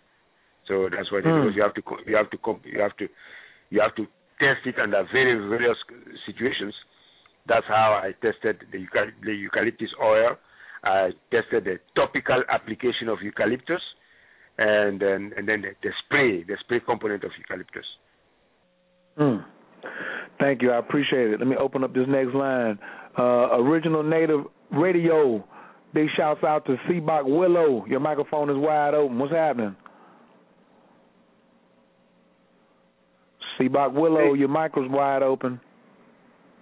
[0.69, 1.49] So that's what it Hmm.
[1.55, 3.07] You have to you have to you have to
[3.71, 4.05] you have to
[4.39, 5.77] test it under very various
[6.25, 6.73] situations.
[7.47, 8.85] That's how I tested the,
[9.25, 10.37] the eucalyptus oil.
[10.83, 13.81] I tested the topical application of eucalyptus,
[14.59, 17.85] and then and then the, the spray, the spray component of eucalyptus.
[19.17, 19.37] Hmm.
[20.39, 20.71] Thank you.
[20.71, 21.39] I appreciate it.
[21.39, 22.77] Let me open up this next line.
[23.17, 25.43] Uh, Original Native Radio.
[25.93, 27.83] Big shouts out to Seabach Willow.
[27.87, 29.17] Your microphone is wide open.
[29.17, 29.75] What's happening?
[33.59, 35.59] Seabach Willow, your micro's wide open.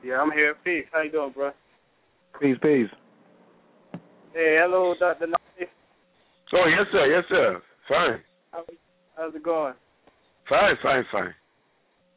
[0.03, 0.55] Yeah, I'm here.
[0.63, 0.85] Peace.
[0.91, 1.51] How you doing, bro?
[2.41, 2.89] Peace, peace.
[4.33, 5.27] Hey, hello, Dr.
[5.27, 5.67] Nartey.
[6.53, 7.05] Oh yes, sir.
[7.07, 7.61] Yes, sir.
[7.87, 8.19] Fine.
[8.51, 8.63] How,
[9.15, 9.73] how's it going?
[10.49, 10.75] Fine.
[10.81, 11.03] Fine.
[11.11, 11.33] Fine.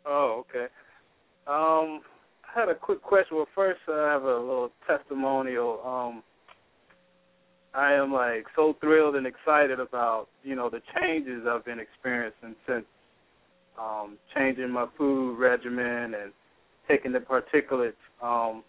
[0.06, 0.66] Oh, okay.
[1.46, 2.00] Um,
[2.44, 3.36] I had a quick question.
[3.36, 5.80] Well, first, uh, I have a little testimonial.
[5.84, 6.22] Um,
[7.74, 12.54] I am like so thrilled and excited about you know the changes I've been experiencing
[12.66, 12.84] since
[13.78, 16.32] um, changing my food regimen and
[16.88, 17.92] taking the particulates.
[18.22, 18.62] Um,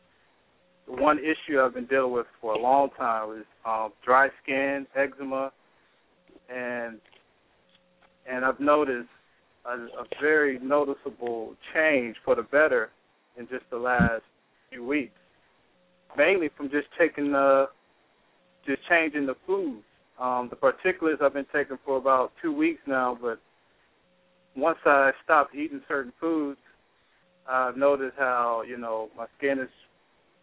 [0.87, 5.51] one issue I've been dealing with for a long time is um, dry skin, eczema,
[6.53, 6.99] and
[8.29, 9.09] and I've noticed
[9.65, 12.89] a, a very noticeable change for the better
[13.37, 14.23] in just the last
[14.69, 15.13] few weeks.
[16.17, 17.67] Mainly from just taking the,
[18.65, 19.83] just changing the foods.
[20.19, 23.39] Um, the particulates I've been taking for about two weeks now, but
[24.55, 26.59] once I stopped eating certain foods,
[27.49, 29.69] I've noticed how you know my skin is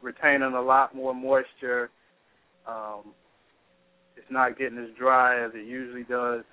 [0.02, 1.90] retaining a lot more moisture.
[2.66, 3.12] Um,
[4.16, 6.44] it's not getting as dry as it usually does,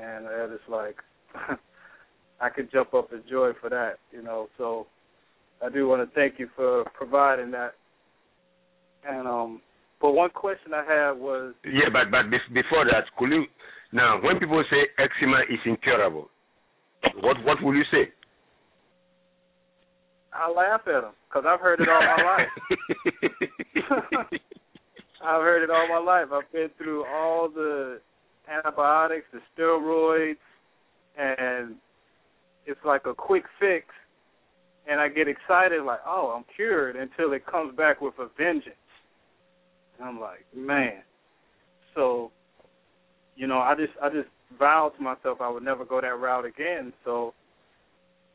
[0.00, 0.96] and is like
[2.40, 4.48] I could jump up with joy for that, you know.
[4.58, 4.86] So
[5.64, 7.72] I do want to thank you for providing that.
[9.08, 9.62] And um,
[10.00, 13.44] but one question I had was Yeah, but but before that, could you
[13.92, 16.28] now when people say eczema is incurable,
[17.20, 18.12] what what will you say?
[20.32, 22.48] I laugh at them because I've heard it all my life.
[25.24, 26.28] I've heard it all my life.
[26.32, 28.00] I've been through all the
[28.52, 30.36] antibiotics, the steroids,
[31.18, 31.76] and
[32.66, 33.86] it's like a quick fix.
[34.88, 38.76] And I get excited, like, oh, I'm cured, until it comes back with a vengeance.
[39.98, 41.02] And I'm like, man.
[41.94, 42.30] So,
[43.34, 44.28] you know, I just I just
[44.58, 46.92] vowed to myself I would never go that route again.
[47.04, 47.34] So,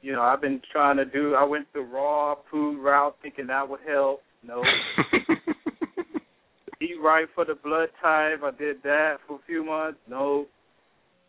[0.02, 1.36] you know, I've been trying to do.
[1.36, 4.22] I went the raw food route, thinking that would help.
[4.44, 4.64] No.
[6.82, 8.42] Eat right for the blood type.
[8.44, 10.00] I did that for a few months.
[10.10, 10.48] No.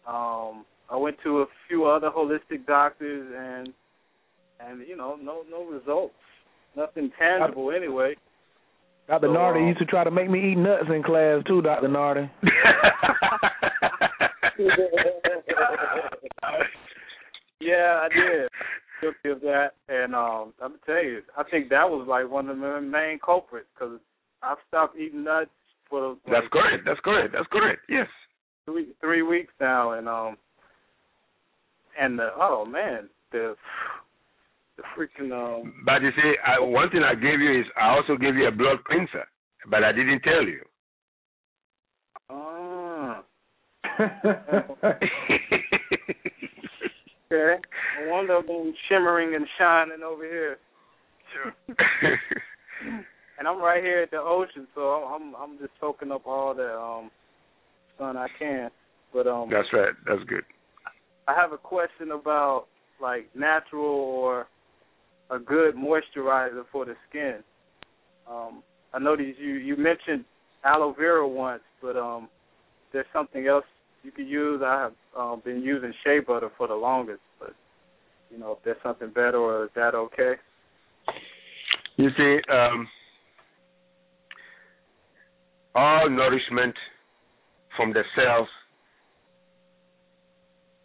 [0.08, 3.68] Um, I went to a few other holistic doctors, and
[4.60, 6.14] and you know, no no results.
[6.74, 8.14] Nothing tangible anyway.
[9.08, 9.26] Dr.
[9.26, 11.88] So, Nartey um, used to try to make me eat nuts in class too, Dr.
[11.88, 12.30] Nartey.
[17.60, 18.48] yeah, I did.
[19.00, 22.48] Guilty of that, and um, I'm gonna tell you, I think that was like one
[22.48, 23.98] of the main culprits because
[24.42, 25.50] I've stopped eating nuts
[25.90, 26.84] for like, That's correct.
[26.86, 27.32] That's correct.
[27.32, 27.80] That's correct.
[27.88, 28.06] Yes.
[28.64, 30.36] three three weeks now, and um,
[32.00, 33.56] and the oh man, the
[34.76, 35.74] the freaking um.
[35.84, 38.52] But you see, I, one thing I gave you is I also gave you a
[38.52, 39.24] blood cleanser,
[39.68, 40.62] but I didn't tell you.
[44.00, 44.08] Okay.
[47.32, 50.58] I wonder if I'm shimmering and shining over here.
[51.32, 51.54] Sure.
[53.38, 56.72] and I'm right here at the ocean, so I'm I'm just soaking up all the
[56.72, 57.10] um
[57.98, 58.70] sun I can.
[59.12, 59.92] But um That's right.
[60.06, 60.44] That's good.
[61.28, 62.66] I have a question about
[63.00, 64.46] like natural or
[65.30, 67.38] a good moisturizer for the skin.
[68.28, 68.62] Um
[68.94, 70.24] I noticed you you mentioned
[70.64, 72.28] aloe vera once, but um
[72.92, 73.64] there's something else
[74.02, 74.60] you could use.
[74.64, 77.54] I have um, been using shea butter for the longest, but
[78.30, 80.34] you know if there's something better or is that okay?
[81.96, 82.88] You see, um,
[85.74, 86.74] all nourishment
[87.76, 88.48] from the cells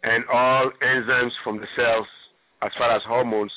[0.02, 2.06] and all enzymes from the cells,
[2.62, 3.52] as far as hormones,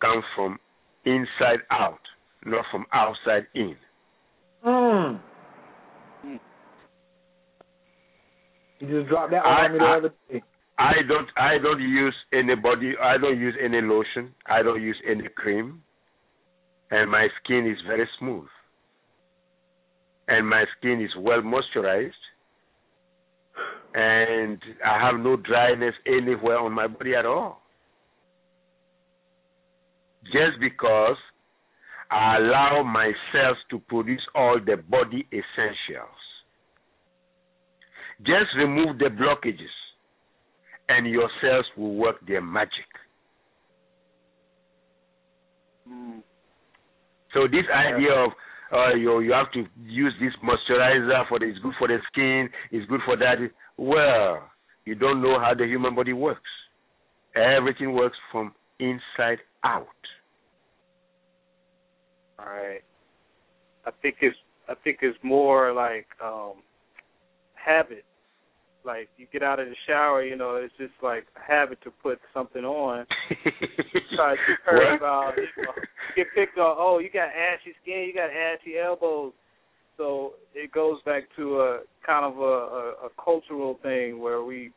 [0.00, 0.58] come from
[1.04, 2.00] inside out,
[2.44, 3.76] not from outside in.
[4.64, 5.20] Mm.
[8.80, 10.42] You just dropped that I- on me the I- other day.
[10.78, 14.32] I don't I don't use any body I don't use any lotion.
[14.46, 15.82] I don't use any cream.
[16.90, 18.48] And my skin is very smooth.
[20.28, 22.12] And my skin is well moisturized.
[23.94, 27.62] And I have no dryness anywhere on my body at all.
[30.26, 31.16] Just because
[32.10, 36.27] I allow myself to produce all the body essentials.
[38.20, 39.66] Just remove the blockages
[40.88, 42.88] and your cells will work their magic.
[45.88, 46.22] Mm.
[47.34, 48.30] So this idea of
[48.72, 52.48] uh, you you have to use this moisturizer for the, it's good for the skin,
[52.70, 53.36] it's good for that.
[53.76, 54.48] Well,
[54.84, 56.40] you don't know how the human body works.
[57.36, 59.86] Everything works from inside out.
[62.38, 62.82] All right.
[63.86, 64.36] I think it's
[64.68, 66.54] I think it's more like um
[67.54, 68.04] habit.
[68.88, 71.90] Like you get out of the shower, you know, it's just like a habit to
[71.90, 73.04] put something on.
[74.16, 74.96] Try to What?
[74.96, 75.72] about you know,
[76.16, 76.74] get picked on.
[76.78, 79.34] Oh, you got ashy skin, you got ashy elbows.
[79.98, 84.70] So it goes back to a kind of a, a, a cultural thing where we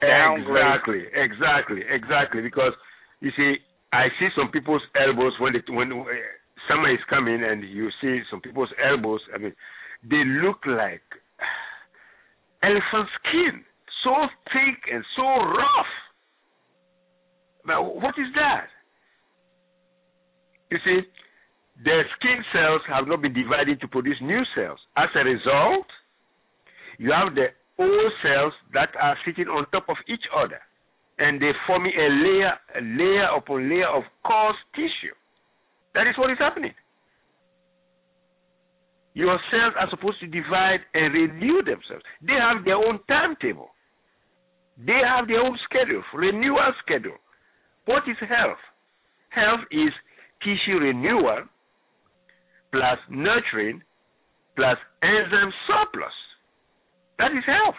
[0.00, 0.64] downgrade.
[0.64, 2.40] Exactly, exactly, exactly.
[2.40, 2.72] Because
[3.20, 3.56] you see,
[3.92, 6.04] I see some people's elbows when they, when uh,
[6.72, 9.20] summer is coming, and you see some people's elbows.
[9.34, 9.52] I mean,
[10.08, 11.04] they look like
[12.62, 13.64] elephant skin,
[14.04, 14.14] so
[14.52, 15.92] thick and so rough.
[17.66, 18.66] Now, what is that?
[20.70, 21.00] You see,
[21.84, 24.78] their skin cells have not been divided to produce new cells.
[24.96, 25.86] As a result,
[26.98, 27.48] you have the
[27.78, 30.58] old cells that are sitting on top of each other,
[31.18, 35.14] and they forming a layer, a layer upon layer of coarse tissue.
[35.94, 36.74] That is what is happening.
[39.18, 42.04] Your cells are supposed to divide and renew themselves.
[42.22, 43.70] They have their own timetable.
[44.78, 47.18] They have their own schedule, renewal schedule.
[47.86, 48.62] What is health?
[49.30, 49.90] Health is
[50.40, 51.46] tissue renewal
[52.70, 53.82] plus nurturing
[54.54, 56.14] plus enzyme surplus.
[57.18, 57.74] That is health.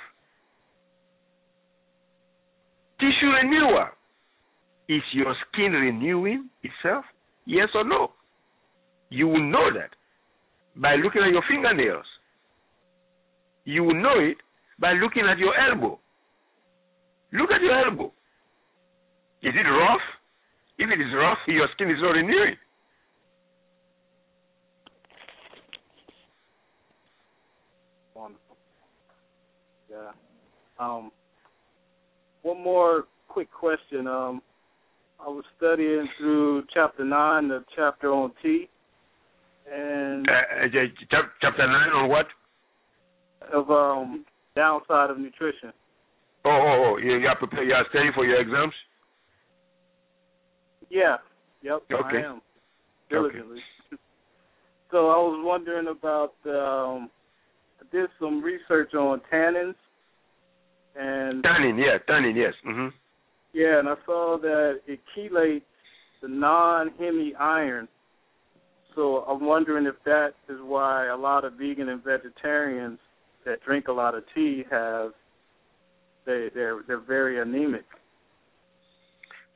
[2.99, 3.87] Tissue renewal.
[4.89, 7.05] Is your skin renewing itself?
[7.45, 8.11] Yes or no?
[9.09, 9.95] You will know that
[10.75, 12.05] by looking at your fingernails.
[13.65, 14.37] You will know it
[14.79, 15.99] by looking at your elbow.
[17.33, 18.11] Look at your elbow.
[19.41, 20.01] Is it rough?
[20.77, 22.55] If it is rough, your skin is not renewing.
[29.89, 30.11] Yeah.
[30.79, 31.11] Um,
[32.43, 34.07] one more quick question.
[34.07, 34.41] Um,
[35.19, 38.69] I was studying through chapter nine, the chapter on tea,
[39.71, 40.33] and Uh,
[40.65, 42.27] uh, chapter 9 on what?
[43.53, 44.25] of um
[44.55, 45.71] downside of nutrition.
[46.45, 46.97] Oh, oh, oh.
[46.97, 48.73] You, you, are prepared, you are studying for your exams?
[50.89, 51.17] Yeah.
[51.63, 51.83] Yep.
[51.91, 52.17] Okay.
[52.17, 52.41] I am
[53.09, 53.59] diligently.
[54.91, 56.33] So I was wondering about.
[56.45, 57.11] Um,
[57.79, 59.75] I did some research on tannins,
[60.95, 62.53] and Tannin, yeah, tannin, yes.
[62.63, 62.87] hmm
[63.53, 65.61] yeah, and I saw that it chelates
[66.21, 67.87] the non-heme iron.
[68.99, 72.99] So I'm wondering if that is why a lot of vegan and vegetarians
[73.45, 75.11] that drink a lot of tea have
[76.25, 77.85] they they're they're very anemic.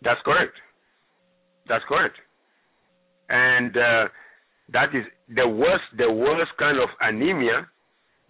[0.01, 0.53] That's correct.
[1.67, 2.15] That's correct.
[3.27, 4.07] And uh,
[4.71, 5.03] that is
[5.35, 7.67] the worst the worst kind of anemia.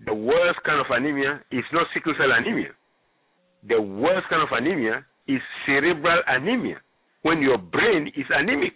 [0.08, 2.72] The worst kind of anemia is not sickle cell anemia.
[3.70, 6.82] The worst kind of anemia is cerebral anemia,
[7.22, 8.74] when your brain is anemic.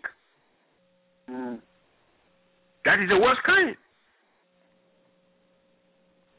[1.31, 1.61] Mm.
[2.87, 3.75] That is the worst kind.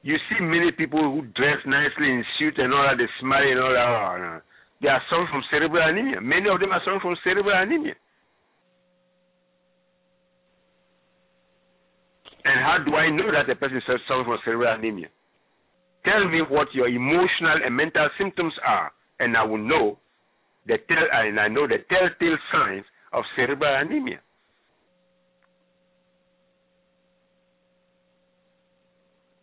[0.01, 3.61] You see many people who dress nicely in suit and all that, they smile and
[3.61, 3.85] all that.
[3.85, 4.41] Oh.
[4.81, 6.23] They are suffering from cerebral anemia.
[6.23, 7.93] Many of them are suffering from cerebral anemia.
[12.47, 15.09] And how do I know that a person is suffering from cerebral anemia?
[16.07, 19.99] Tell me what your emotional and mental symptoms are, and I will know
[20.67, 24.21] the tell and I know the telltale signs of cerebral anemia.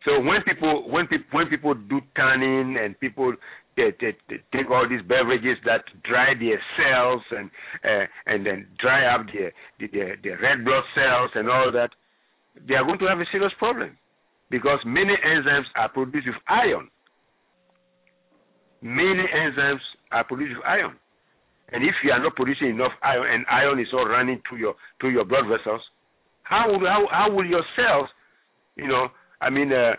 [0.06, 3.34] So when people when people when people do tanning and people
[3.76, 7.50] they, they, they take all these beverages that dry their cells and
[7.84, 11.90] uh, and then dry up their, their red blood cells and all that,
[12.68, 13.98] they are going to have a serious problem
[14.50, 16.90] because many enzymes are produced with iron.
[18.82, 20.96] Many enzymes are produced with iron,
[21.74, 24.76] and if you are not producing enough iron and iron is all running through your
[25.02, 25.82] through your blood vessels,
[26.44, 28.08] how how, how will your cells,
[28.76, 29.08] you know,
[29.46, 29.94] I mean, uh,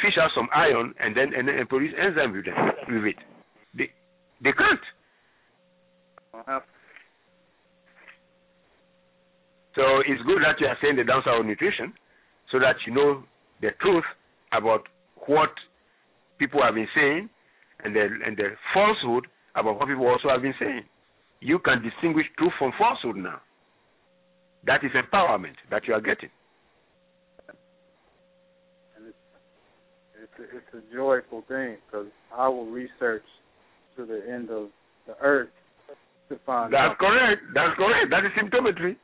[0.00, 2.54] fish out some iron and then and, and produce enzyme with, them,
[2.88, 3.16] with it.
[3.74, 3.90] They
[4.44, 4.80] they can't.
[9.74, 11.92] So it's good that you are saying the downside of nutrition,
[12.52, 13.24] so that you know
[13.60, 14.04] the truth
[14.52, 14.86] about
[15.26, 15.50] what
[16.38, 17.28] people have been saying,
[17.82, 19.26] and the and the falsehood
[19.56, 20.82] about what people also have been saying.
[21.40, 23.40] You can distinguish truth from falsehood now.
[24.64, 26.30] That is empowerment that you are getting.
[30.22, 32.06] it's a, it's a joyful thing because
[32.36, 33.22] I will research
[33.96, 34.68] to the end of
[35.06, 35.50] the earth
[36.28, 36.98] to find That's out.
[36.98, 37.42] correct.
[37.54, 38.10] That's correct.
[38.10, 38.96] That is symptometry.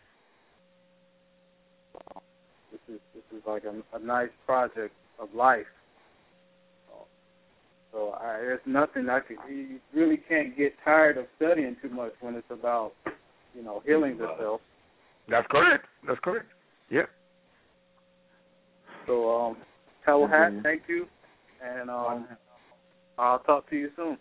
[2.72, 5.66] This is this is like a, a nice project of life.
[7.92, 9.38] So I, there's nothing I could.
[9.48, 12.92] You really can't get tired of studying too much when it's about
[13.54, 14.60] you know healing the self.
[15.28, 15.86] That's correct.
[16.06, 16.46] That's correct.
[16.90, 17.06] Yeah.
[19.06, 19.56] So um,
[20.06, 21.06] Tell Hat, thank you,
[21.62, 22.26] and um,
[23.18, 24.18] I'll talk to you soon.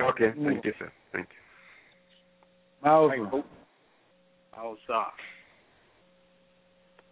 [0.00, 0.32] Okay.
[0.44, 0.92] Thank you, sir.
[1.12, 2.88] Thank you.
[2.88, 3.44] Awesome.
[4.56, 5.12] Outside.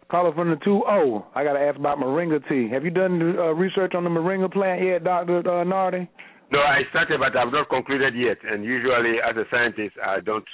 [0.09, 1.25] Caller from the two O.
[1.35, 2.67] I got to ask about moringa tea.
[2.73, 6.07] Have you done uh, research on the moringa plant yet, Doctor uh, Nartey?
[6.51, 8.37] No, I started, but I've not concluded yet.
[8.43, 10.45] And usually, as a scientist, I don't,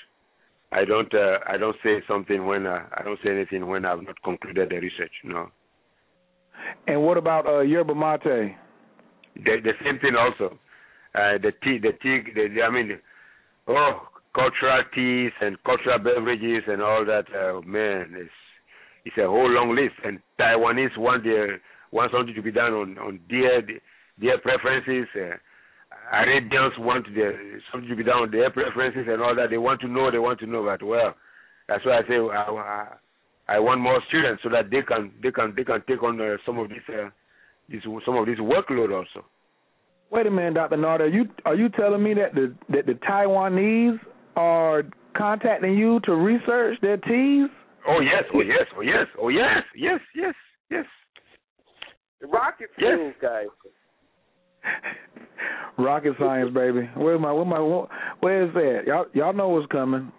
[0.73, 4.03] I don't, uh, I don't say something when uh, I don't say anything when I've
[4.03, 5.13] not concluded the research.
[5.23, 5.47] No.
[6.87, 8.55] And what about uh, yerba mate?
[9.35, 10.57] The, the same thing also.
[11.13, 12.99] Uh, the tea, the tea, the, the, I mean,
[13.67, 17.25] oh, cultural teas and cultural beverages and all that.
[17.31, 18.29] Uh, man, it's
[19.05, 19.95] it's a whole long list.
[20.03, 23.61] And Taiwanese want their want something to be done on on their
[24.19, 25.07] their preferences.
[25.15, 25.37] Uh,
[26.11, 27.39] Arabians want their
[27.71, 29.49] something to be done on their preferences and all that.
[29.49, 30.11] They want to know.
[30.11, 30.63] They want to know.
[30.65, 31.15] But well,
[31.67, 32.87] that's why I say I, I,
[33.47, 36.37] I want more students so that they can they can they can take on uh,
[36.45, 37.09] some of this uh,
[37.69, 39.25] this some of this workload also.
[40.11, 40.99] Wait a minute, Doctor Nartey.
[41.01, 43.99] Are you are you telling me that the that the Taiwanese
[44.35, 44.83] are
[45.17, 47.49] contacting you to research their teas?
[47.87, 50.33] Oh yes, oh yes, oh yes, oh yes, yes, yes,
[50.69, 50.85] yes.
[52.21, 52.95] The rocket Yes.
[52.97, 53.47] fuel guys.
[55.77, 56.89] Rocket science, baby.
[56.95, 57.59] Where my where my
[58.21, 58.83] where is that?
[58.87, 60.11] Y'all y'all know what's coming.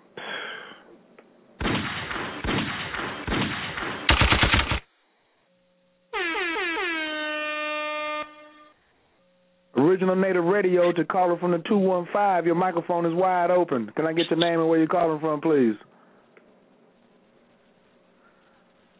[9.96, 12.44] Original Native Radio to caller from the two one five.
[12.44, 13.90] Your microphone is wide open.
[13.96, 15.74] Can I get your name and where you're calling from, please?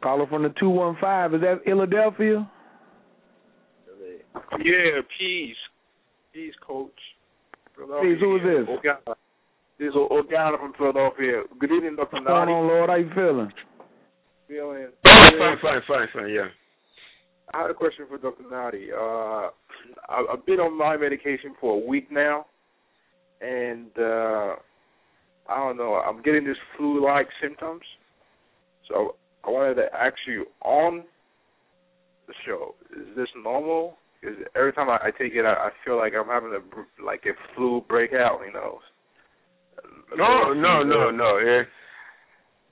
[0.03, 1.35] Caller from the two one five.
[1.35, 2.51] Is that Philadelphia?
[4.65, 5.55] Yeah, peace.
[6.33, 6.91] Peace, coach.
[7.77, 8.67] Peace, who is this?
[8.67, 9.15] Organa.
[9.79, 11.43] This is Organa from Philadelphia.
[11.61, 12.09] Good evening, Dr.
[12.15, 12.89] What's going on, Lord?
[12.89, 13.53] How you feeling?
[14.49, 14.89] Feeling.
[15.05, 16.31] Fine, fine, fine, fine.
[16.31, 16.49] Yeah.
[17.55, 18.43] I had a question for Dr.
[18.45, 18.89] Nartey.
[18.93, 19.51] Uh,
[20.09, 22.47] I've been on my medication for a week now,
[23.41, 24.57] and uh,
[25.49, 25.95] I don't know.
[25.95, 27.83] I'm getting this flu-like symptoms,
[28.89, 31.05] so I wanted to ask you on
[32.27, 33.97] the show: Is this normal?
[34.21, 37.25] Because every time I, I take it, I, I feel like I'm having a like
[37.27, 38.41] a flu breakout.
[38.45, 38.79] You know.
[40.17, 41.39] No, no, no, no.
[41.39, 41.63] Yeah.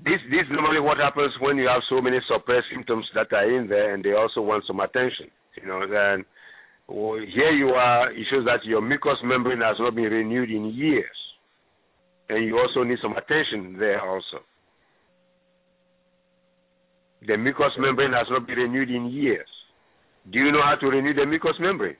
[0.04, 3.68] This this normally what happens when you have so many suppressed symptoms that are in
[3.68, 5.30] there, and they also want some attention.
[5.56, 6.24] You know, then
[6.88, 8.12] well, here you are.
[8.12, 11.16] It shows that your mucous membrane has not been renewed in years,
[12.28, 14.44] and you also need some attention there also.
[17.26, 19.48] The mucous membrane has not been renewed in years.
[20.30, 21.96] Do you know how to renew the mucous membrane?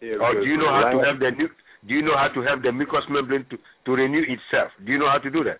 [0.00, 1.48] Yeah, or do you know how to have the nu-
[1.86, 4.70] do you know how to have the mucous membrane to, to renew itself?
[4.84, 5.58] Do you know how to do that?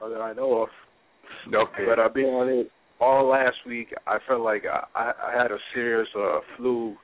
[0.00, 0.68] Not that I know of.
[1.52, 1.84] Okay.
[1.86, 2.70] But I've been on it
[3.00, 3.88] all last week.
[4.06, 6.96] I felt like I, I, I had a serious uh, flu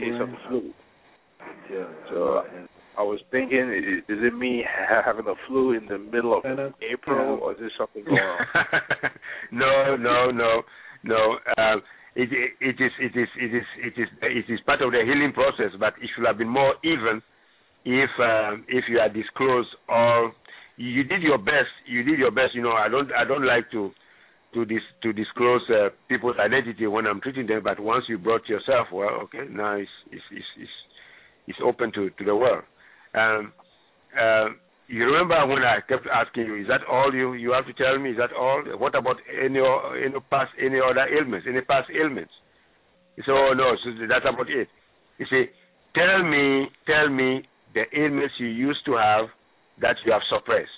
[0.00, 0.72] case of the flu.
[1.72, 1.84] Yeah.
[2.10, 2.42] So
[2.98, 6.44] I was thinking, i- is it me having a flu in the middle of
[6.82, 8.46] April, or is there something going on?
[9.52, 10.62] no, no, no,
[11.04, 11.38] no.
[11.58, 11.82] Um,
[12.16, 12.30] it,
[12.60, 15.72] it is it is it is it is it is part of the healing process,
[15.78, 17.22] but it should have been more even
[17.84, 20.32] if um, if you had disclosed all.
[20.76, 21.70] You did your best.
[21.86, 22.54] You did your best.
[22.54, 23.90] You know, I don't I don't like to
[24.54, 28.48] to dis, to disclose uh, people's identity when I'm treating them, but once you brought
[28.48, 30.70] yourself, well, okay, now it's it's it's it's,
[31.48, 32.64] it's open to to the world.
[33.14, 33.52] Um,
[34.18, 34.48] uh,
[34.88, 37.98] you remember when I kept asking you, is that all you you have to tell
[37.98, 38.10] me?
[38.10, 38.62] Is that all?
[38.78, 41.46] What about any any past any other ailments?
[41.48, 42.32] Any past ailments?
[43.16, 44.68] You say, oh no, so that's about it.
[45.18, 45.50] You say,
[45.94, 49.26] tell me, tell me the ailments you used to have
[49.80, 50.68] that you have suppressed.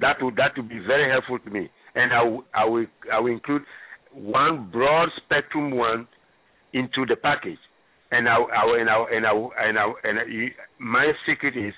[0.00, 3.20] That would that would be very helpful to me, and I will I will I
[3.20, 3.62] will include
[4.12, 6.06] one broad spectrum one
[6.72, 7.58] into the package,
[8.10, 9.32] and I I will- and I and I
[9.68, 11.72] and I and I, you, my secret is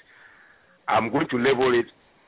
[0.88, 1.86] I'm going to label it.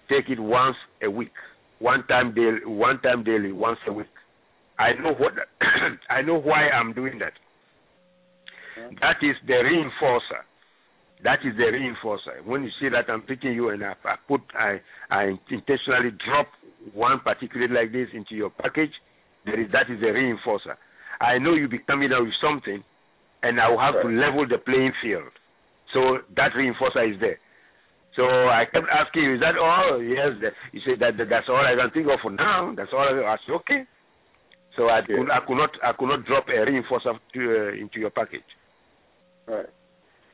[0.09, 1.33] Take it once a week,
[1.79, 4.07] one time daily, one time daily, once a week.
[4.79, 5.33] I know what
[6.11, 7.33] I know why I'm doing that.
[9.01, 10.43] That is the reinforcer.
[11.23, 12.45] That is the reinforcer.
[12.45, 14.81] When you see that I'm picking you and I, I put I
[15.11, 16.47] I intentionally drop
[16.95, 18.93] one particular like this into your package,
[19.45, 20.77] there is that is the reinforcer.
[21.21, 22.83] I know you'll be coming out with something,
[23.43, 25.29] and I will have to level the playing field.
[25.93, 27.39] So that reinforcer is there.
[28.21, 30.03] So I kept asking you, is that all?
[30.03, 30.37] Yes.
[30.73, 32.75] You said that, that that's all I can think of for now.
[32.77, 33.55] That's all I, I said.
[33.65, 33.83] Okay.
[34.77, 37.99] So I could I could not I could not drop a reinforcer to, uh, into
[37.99, 38.45] your package.
[39.49, 39.67] Right.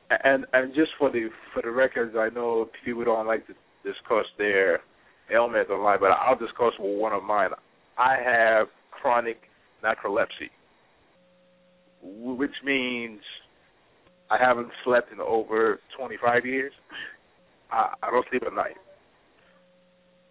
[0.09, 3.53] And and just for the for the records, I know people don't like to
[3.83, 4.81] discuss their
[5.33, 7.51] ailments online, but I'll discuss one of mine.
[7.97, 9.37] I have chronic
[9.81, 10.51] narcolepsy,
[12.03, 13.21] which means
[14.29, 16.73] I haven't slept in over 25 years.
[17.71, 18.77] I, I don't sleep at night,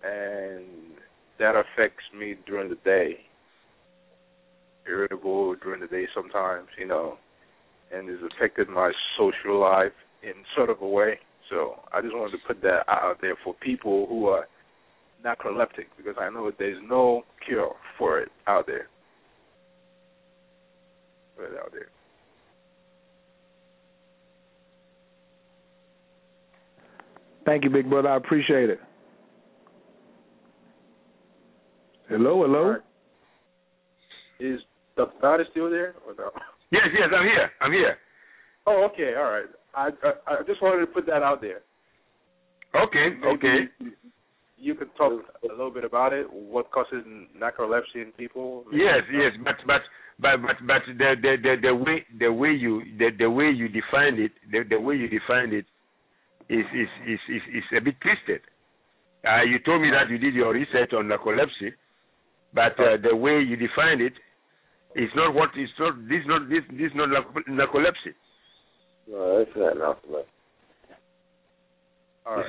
[0.03, 0.65] and
[1.39, 3.19] that affects me during the day.
[4.89, 7.19] Irritable during the day sometimes, you know,
[7.93, 9.93] and has affected my social life
[10.23, 11.19] in sort of a way.
[11.51, 14.47] So I just wanted to put that out there for people who are
[15.25, 18.89] narcoleptic because I know there's no cure for it out there.
[21.37, 21.89] Put it out there.
[27.47, 28.09] Thank you, big brother.
[28.09, 28.81] I appreciate it.
[32.09, 32.77] Hello, hello.
[34.41, 34.61] Is
[34.97, 36.31] the God is still there or no?
[36.73, 37.51] Yes, yes, I'm here.
[37.61, 37.97] I'm here.
[38.67, 39.47] Oh, okay, all right.
[39.75, 41.63] I I, I just wanted to put that out there.
[42.75, 43.93] Okay, okay.
[44.59, 45.13] You could talk
[45.45, 46.27] a little bit about it.
[46.31, 47.05] What causes
[47.41, 48.65] narcolepsy in people?
[48.73, 49.83] Yes, yes, but but
[50.21, 53.69] but but but the the the, the way the way you the, the way you
[53.69, 55.67] defined it the, the way you defined it
[56.49, 58.43] is is is is, is a bit twisted.
[59.27, 61.73] Uh, you told me that you did your research on narcolepsy,
[62.55, 64.13] but uh, the way you defined it
[64.95, 67.09] is not what is not this not this this not
[67.49, 68.15] narcolepsy.
[69.09, 70.25] No, that's not narcolepsy.
[72.27, 72.45] All You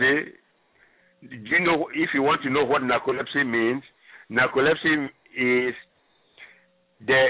[1.21, 3.83] see, do you know if you want to know what narcolepsy means?
[4.31, 5.05] Narcolepsy
[5.35, 5.73] is
[7.05, 7.27] the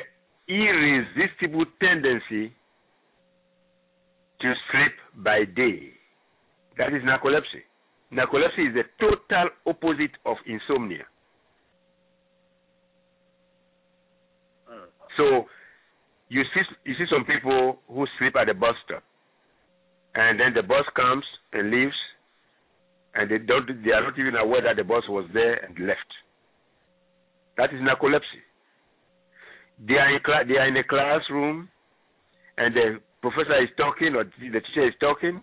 [0.47, 2.53] irresistible tendency
[4.41, 5.96] to sleep by day.
[6.77, 7.63] That is narcolepsy.
[8.13, 11.05] Narcolepsy is the total opposite of insomnia.
[15.17, 15.45] So
[16.29, 19.03] you see you see some people who sleep at the bus stop
[20.13, 21.23] and then the bus comes
[21.53, 21.95] and leaves
[23.15, 26.11] and they don't they are not even aware that the bus was there and left.
[27.57, 28.41] That is narcolepsy.
[29.87, 31.69] They are in cla- they are in a classroom
[32.57, 35.41] and the professor is talking or the teacher is talking,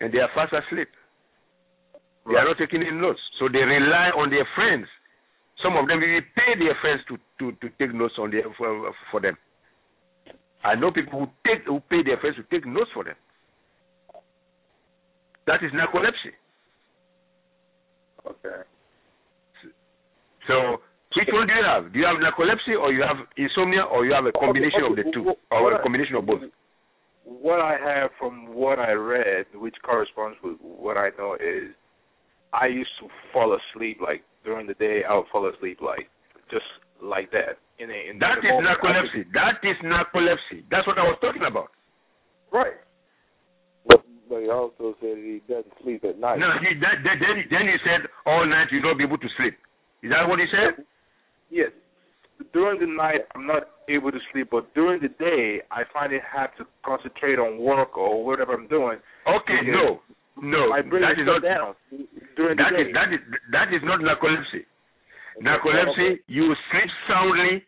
[0.00, 0.88] and they are fast asleep.
[2.26, 4.86] They are not taking in notes, so they rely on their friends.
[5.62, 8.92] Some of them even pay their friends to, to, to take notes on their, for,
[9.10, 9.36] for them.
[10.64, 13.14] I know people who take who pay their friends to take notes for them.
[15.46, 16.34] That is narcolepsy.
[18.26, 18.66] Okay.
[20.48, 20.82] So
[21.14, 21.92] which one do you have?
[21.92, 25.06] Do you have narcolepsy or you have insomnia or you have a combination okay, of
[25.06, 26.42] the two or what a combination of both?
[27.26, 31.74] What I have from what I read, which corresponds with what I know, is
[32.54, 35.02] I used to fall asleep like during the day.
[35.02, 36.08] I would fall asleep like
[36.50, 36.64] just
[37.02, 37.58] like that.
[37.82, 39.26] In, a, in That the is moment, I narcolepsy.
[39.34, 40.64] That is narcolepsy.
[40.70, 41.74] That's what I was talking about.
[42.52, 42.78] Right.
[43.86, 46.38] But, but he also said he doesn't sleep at night.
[46.38, 49.28] No, he, that, that, then, then he said all night you not be able to
[49.36, 49.58] sleep.
[50.02, 50.86] Is that what he said?
[51.50, 51.74] Yes.
[52.52, 56.22] During the night, I'm not able to sleep, but during the day, I find it
[56.24, 58.98] hard to concentrate on work or whatever I'm doing.
[59.26, 60.00] Okay, no,
[60.40, 61.74] no, My brain that is is not down
[62.36, 62.92] during that the is day.
[62.92, 63.20] that is
[63.52, 64.64] that is not narcolepsy.
[65.42, 67.64] Narcolepsy, you sleep soundly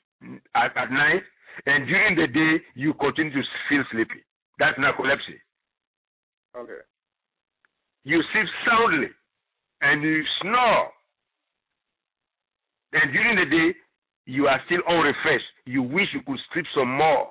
[0.55, 1.23] at, at night,
[1.67, 4.21] and during the day you continue to feel sleepy.
[4.59, 5.37] That's narcolepsy.
[6.57, 6.83] Okay.
[8.05, 9.09] You sleep soundly,
[9.81, 10.89] and you snore,
[12.93, 13.79] and during the day
[14.29, 15.47] you are still unrefreshed.
[15.65, 17.29] You wish you could sleep some more,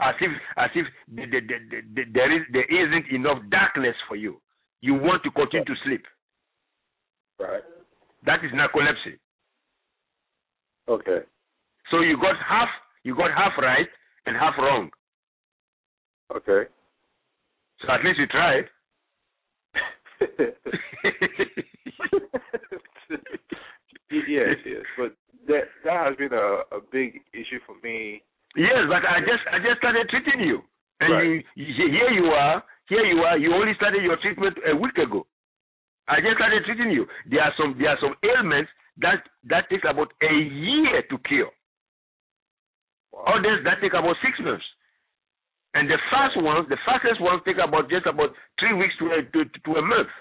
[0.00, 4.16] as if as if the, the, the, the, there is there isn't enough darkness for
[4.16, 4.40] you.
[4.80, 6.02] You want to continue to sleep.
[7.38, 7.62] Right.
[8.26, 9.18] That is narcolepsy.
[10.88, 11.24] Okay.
[11.92, 12.68] So you got half
[13.04, 13.86] you got half right
[14.26, 14.90] and half wrong.
[16.34, 16.68] Okay.
[17.82, 18.64] So at least you tried.
[24.10, 25.14] yes, yes, but
[25.48, 28.22] that that has been a a big issue for me.
[28.56, 30.62] Yes, but I just I just started treating you,
[31.00, 31.44] and Right.
[31.54, 34.96] you, you here you are here you are you only started your treatment a week
[34.98, 35.26] ago.
[36.08, 37.06] I just started treating you.
[37.30, 41.50] There are some there are some ailments that that takes about a year to cure.
[43.12, 44.64] Others that take about six months.
[45.74, 49.22] And the fast ones, the fastest ones take about just about three weeks to a,
[49.32, 50.12] to, to a month.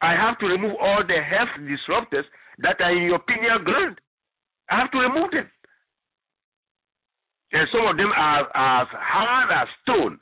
[0.00, 2.24] I have to remove all the health disruptors
[2.58, 4.00] that are in your pineal gland.
[4.70, 5.48] I have to remove them.
[7.52, 10.20] And some of them are as hard as stone.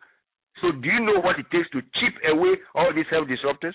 [0.62, 3.74] So do you know what it takes to chip away all these health disruptors?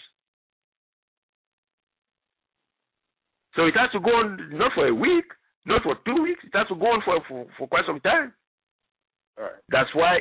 [3.56, 5.26] So it has to go on not for a week,
[5.66, 6.40] not for two weeks.
[6.44, 8.34] It has to go on for for, for quite some time.
[9.38, 9.52] Right.
[9.70, 10.20] That's why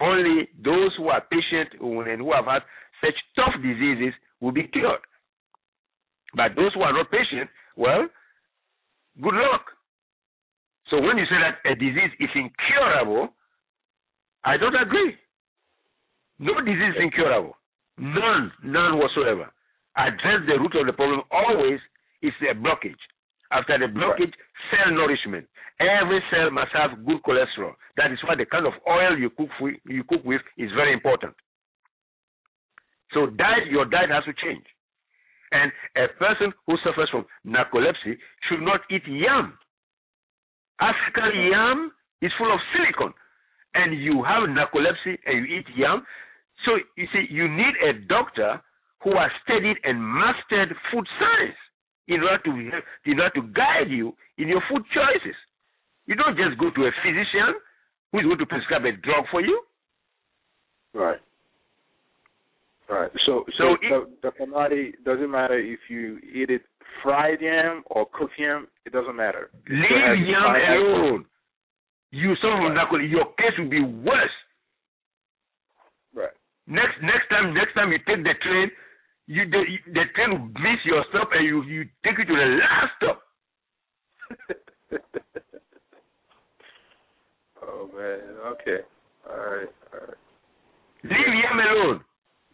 [0.00, 2.62] only those who are patient and who have had
[3.04, 5.00] such tough diseases will be cured.
[6.34, 8.06] But those who are not patient, well,
[9.22, 9.64] good luck.
[10.90, 13.30] So when you say that a disease is incurable,
[14.44, 15.14] I don't agree.
[16.38, 17.56] No disease is incurable.
[17.98, 19.50] None, none whatsoever.
[19.96, 21.80] Address the root of the problem always
[22.22, 23.00] is a blockage.
[23.50, 24.32] After the blockage,
[24.70, 25.46] cell nourishment.
[25.80, 27.72] Every cell must have good cholesterol.
[27.96, 30.92] That is why the kind of oil you cook with, you cook with is very
[30.92, 31.34] important.
[33.14, 34.64] So diet, your diet has to change.
[35.52, 38.18] And a person who suffers from narcolepsy
[38.48, 39.58] should not eat yam.
[40.80, 43.14] African yam is full of silicon.
[43.74, 46.04] And you have narcolepsy and you eat yam.
[46.64, 48.60] So you see, you need a doctor
[49.02, 51.56] who has studied and mastered food science
[52.08, 52.50] in order to
[53.10, 55.36] in order to guide you in your food choices.
[56.06, 57.54] You don't just go to a physician
[58.10, 59.62] who is going to prescribe a drug for you.
[60.94, 61.20] Right.
[62.88, 63.10] Right.
[63.26, 66.62] So, So so, it- the, the commodity doesn't matter if you eat it
[67.02, 68.66] fried yam or cooked yam.
[68.86, 69.50] It doesn't matter.
[69.68, 71.24] Leave yam alone.
[72.10, 73.10] You suffer from narcolepsy.
[73.10, 74.30] Your case will be worse.
[76.14, 76.30] Right.
[76.66, 78.70] Next next time next time you take the train,
[79.26, 82.58] you the, the train will miss your stop and you you take it to the
[82.58, 83.22] last stop.
[87.62, 88.20] oh man.
[88.52, 88.80] Okay.
[89.28, 89.68] All right.
[89.92, 90.16] All right.
[91.04, 92.00] Leave yam alone.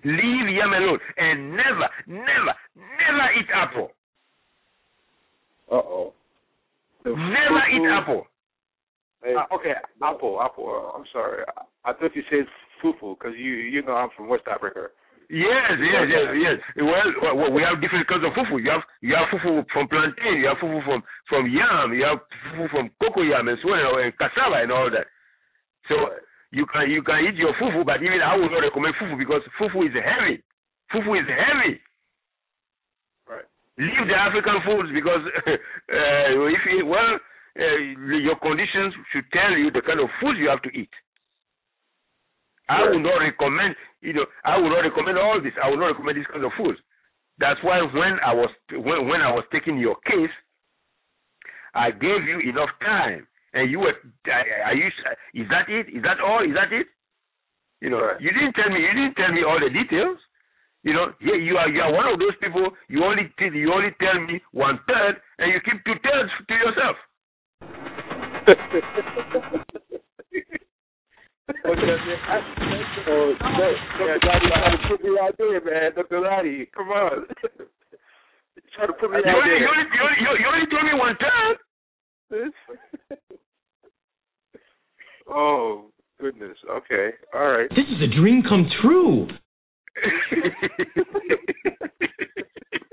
[0.05, 0.99] Leave yam alone.
[1.17, 3.91] And never, never, never eat apple.
[5.71, 6.13] Uh oh.
[7.05, 8.27] Never eat apple.
[9.25, 9.73] Uh, okay,
[10.03, 10.69] apple, apple.
[10.69, 11.45] Uh, I'm sorry.
[11.57, 12.45] I, I thought you said
[12.83, 14.89] fufu because you you know I'm from West Africa.
[15.31, 16.57] Yes, yes, yes, yes.
[16.77, 18.63] Well, well, we have different kinds of fufu.
[18.63, 20.41] You have you have fufu from plantain.
[20.41, 21.95] You have fufu from from yam.
[21.95, 22.21] You have
[22.53, 25.07] fufu from cocoyam and so on, and cassava and all that.
[25.89, 25.97] So
[26.55, 29.43] you can you can eat your fufu, but even I would not recommend fufu because
[29.59, 30.43] fufu is heavy.
[30.95, 31.81] Fufu is heavy.
[33.27, 33.49] Right.
[33.79, 37.19] Leave the African foods because uh, if you, well,
[37.59, 37.77] uh,
[38.23, 40.91] your conditions should tell you the kind of food you have to eat.
[42.69, 45.53] I would not recommend, you know, I would not recommend all this.
[45.63, 46.77] I would not recommend this kind of food.
[47.39, 50.33] That's why when I was when when I was taking your case,
[51.75, 53.95] I gave you enough time, and you were.
[54.67, 54.87] Are you?
[55.35, 55.87] Is that it?
[55.89, 56.43] Is that all?
[56.45, 56.87] Is that it?
[57.81, 58.21] You know, right.
[58.21, 58.81] you didn't tell me.
[58.81, 60.19] You didn't tell me all the details.
[60.83, 62.69] You know, yeah, you are you are one of those people.
[62.89, 66.97] You only you only tell me one third, and you keep two thirds to yourself.
[71.65, 71.75] oh,
[74.21, 74.49] Dr.
[74.51, 75.93] Lottie put me out there, man.
[75.97, 76.21] Dr.
[76.21, 77.25] Lottie, come on.
[78.77, 79.57] trying to put me out there.
[79.57, 81.57] You only, you, only, you only told me one third.
[85.29, 85.87] oh,
[86.21, 86.57] goodness.
[86.71, 87.11] Okay.
[87.35, 87.69] All right.
[87.71, 89.29] This is a dream come true.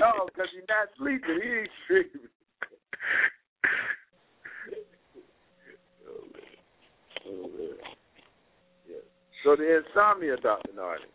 [0.04, 1.40] Oh, no, because he's not sleeping.
[1.44, 2.28] He ain't sleeping.
[6.10, 6.26] Oh,
[7.28, 7.78] oh, man.
[8.90, 8.96] Yeah.
[9.44, 10.72] So the insomnia, Dr.
[10.76, 11.06] Nartey.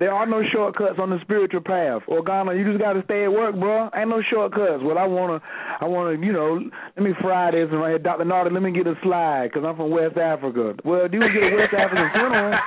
[0.00, 2.00] There are no shortcuts on the spiritual path.
[2.08, 3.90] Organa, you just got to stay at work, bro.
[3.94, 4.82] Ain't no shortcuts.
[4.82, 5.42] Well, I wanna,
[5.78, 6.58] I wanna, you know,
[6.96, 8.50] let me fry this and right here, Doctor Nartey.
[8.50, 10.72] Let me get a slide because I'm from West Africa.
[10.86, 12.58] Well, do you get a West African funeral?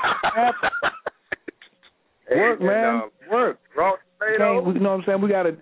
[2.30, 3.60] work, man, and, uh, work.
[3.76, 3.94] Raw
[4.32, 5.22] you know what I'm saying?
[5.22, 5.58] We gotta,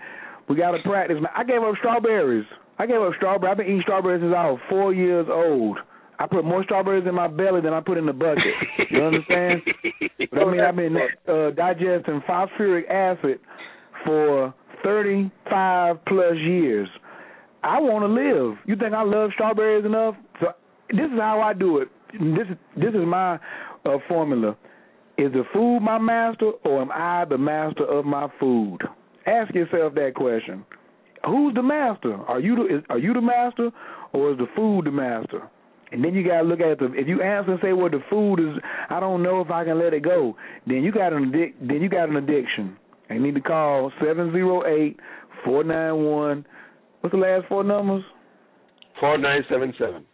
[0.49, 1.31] we gotta practice, man.
[1.35, 2.45] I gave up strawberries.
[2.79, 3.51] I gave up strawberries.
[3.51, 5.79] I've been eating strawberries since I was four years old.
[6.21, 8.43] I put more strawberries in my belly than I put in the bucket.
[8.91, 9.61] You understand?
[10.33, 10.95] I mean, I've been
[11.27, 13.39] uh, digesting phosphoric acid
[14.05, 14.53] for
[14.83, 16.87] 35 plus years.
[17.63, 18.57] I want to live.
[18.67, 20.13] You think I love strawberries enough?
[20.39, 20.49] So
[20.89, 21.87] this is how I do it.
[22.13, 23.39] This is this is my
[23.85, 24.55] uh, formula.
[25.17, 28.77] Is the food my master, or am I the master of my food?
[29.25, 30.65] Ask yourself that question.
[31.25, 32.13] Who's the master?
[32.13, 33.71] Are you the, is, are you the master,
[34.13, 35.49] or is the food the master?
[35.91, 36.93] And then you gotta look at the.
[36.93, 38.57] If you answer and say, "Well, the food is,"
[38.89, 40.37] I don't know if I can let it go.
[40.65, 42.77] Then you got an addic- Then you got an addiction.
[43.09, 44.97] You need to call seven zero eight
[45.43, 46.45] four nine one.
[47.01, 48.03] What's the last four numbers?
[48.99, 50.05] Four nine seven seven.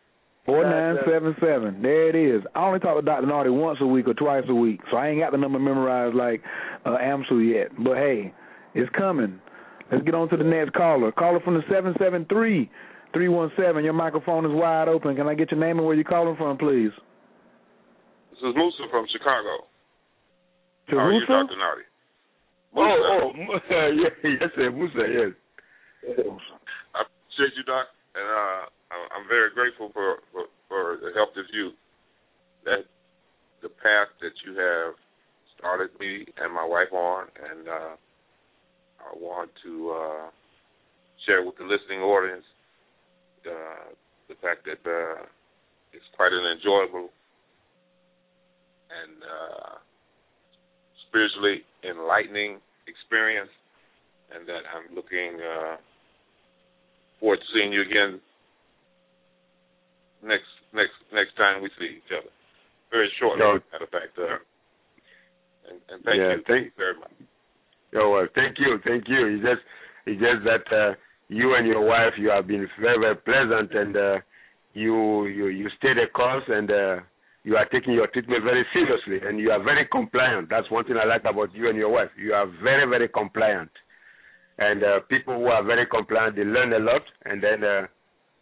[0.45, 1.81] Four nine seven seven.
[1.81, 2.41] There it is.
[2.55, 5.09] I only talk to Doctor Nartey once a week or twice a week, so I
[5.09, 6.41] ain't got the number memorized like
[6.85, 7.67] uh, Amsu yet.
[7.83, 8.33] But hey,
[8.73, 9.39] it's coming.
[9.91, 11.11] Let's get on to the next caller.
[11.11, 12.69] Caller from the seven seven three
[13.13, 13.83] three one seven.
[13.83, 15.15] Your microphone is wide open.
[15.15, 16.91] Can I get your name and where you're calling from, please?
[18.31, 19.65] This is Musa from Chicago.
[20.87, 21.47] How are you, Jerusa?
[21.47, 21.55] Dr.
[21.57, 21.87] Nartey?
[22.75, 23.31] Oh, oh,
[23.71, 25.33] yeah, yes, sir, Musa, yes.
[26.07, 28.61] I appreciate you, Doc, and uh,
[28.93, 31.71] I'm- I'm very grateful for, for for the help of you.
[32.65, 32.85] That
[33.61, 34.93] the path that you have
[35.57, 37.95] started me and my wife on, and uh,
[39.01, 40.29] I want to uh,
[41.25, 42.45] share with the listening audience
[43.47, 43.95] uh,
[44.29, 45.23] the fact that uh,
[45.93, 47.09] it's quite an enjoyable
[48.91, 49.73] and uh,
[51.07, 53.51] spiritually enlightening experience,
[54.35, 55.75] and that I'm looking uh,
[57.19, 58.19] forward to seeing you again
[60.23, 62.31] next next next time we see each other.
[62.91, 63.59] Very shortly, No.
[63.71, 64.15] matter of fact.
[64.17, 64.39] Uh,
[65.67, 67.11] and, and thank Yeah, you thank- very much.
[67.95, 69.27] Oh, well, thank you, thank you.
[69.35, 69.63] It's just,
[70.05, 70.93] it's just that uh,
[71.29, 74.17] you and your wife, you have been very, very pleasant, and uh,
[74.73, 76.97] you, you, you stay the course, and uh,
[77.43, 80.49] you are taking your treatment very seriously, and you are very compliant.
[80.49, 82.09] That's one thing I like about you and your wife.
[82.17, 83.71] You are very, very compliant,
[84.57, 87.87] and uh, people who are very compliant, they learn a lot, and then, uh,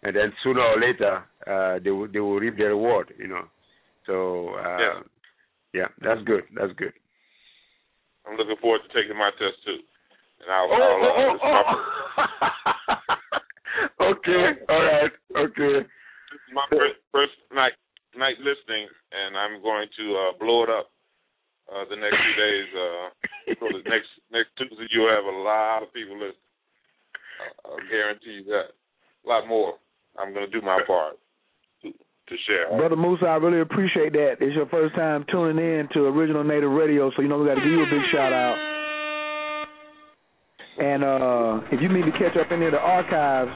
[0.03, 3.13] and then sooner or later, uh, they will, they will reap the reward.
[3.17, 3.45] You know,
[4.05, 4.99] so uh, Yeah.
[5.73, 6.43] yeah, that's good.
[6.53, 6.93] That's good.
[8.27, 9.77] I'm looking forward to taking my test too.
[10.45, 11.41] And I'll, Oh, oh, this
[14.13, 15.11] okay, all right,
[15.49, 15.73] okay.
[15.81, 17.73] this is my first, first night
[18.15, 20.87] night listening, and I'm going to uh, blow it up
[21.67, 22.69] uh, the next few days.
[22.71, 23.07] Uh,
[23.59, 26.53] so the next next Tuesday you'll have a lot of people listening.
[27.41, 28.71] Uh, I'll guarantee you that.
[28.71, 29.73] A lot more.
[30.17, 31.17] I'm going to do my part
[31.81, 32.69] to, to share.
[32.77, 34.37] Brother Musa, I really appreciate that.
[34.39, 37.55] It's your first time tuning in to Original Native Radio, so you know we got
[37.55, 38.55] to give you a big shout out.
[40.77, 43.51] And uh if you need to catch up any of the archives,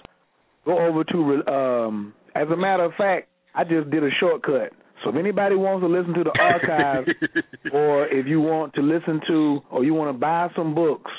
[0.65, 1.43] go over to.
[1.51, 4.71] um As a matter of fact, I just did a shortcut.
[5.03, 7.05] So if anybody wants to listen to the archive,
[7.73, 11.11] or if you want to listen to, or you want to buy some books,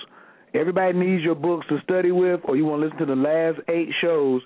[0.55, 3.59] everybody needs your books to study with, or you want to listen to the last
[3.69, 4.43] eight shows,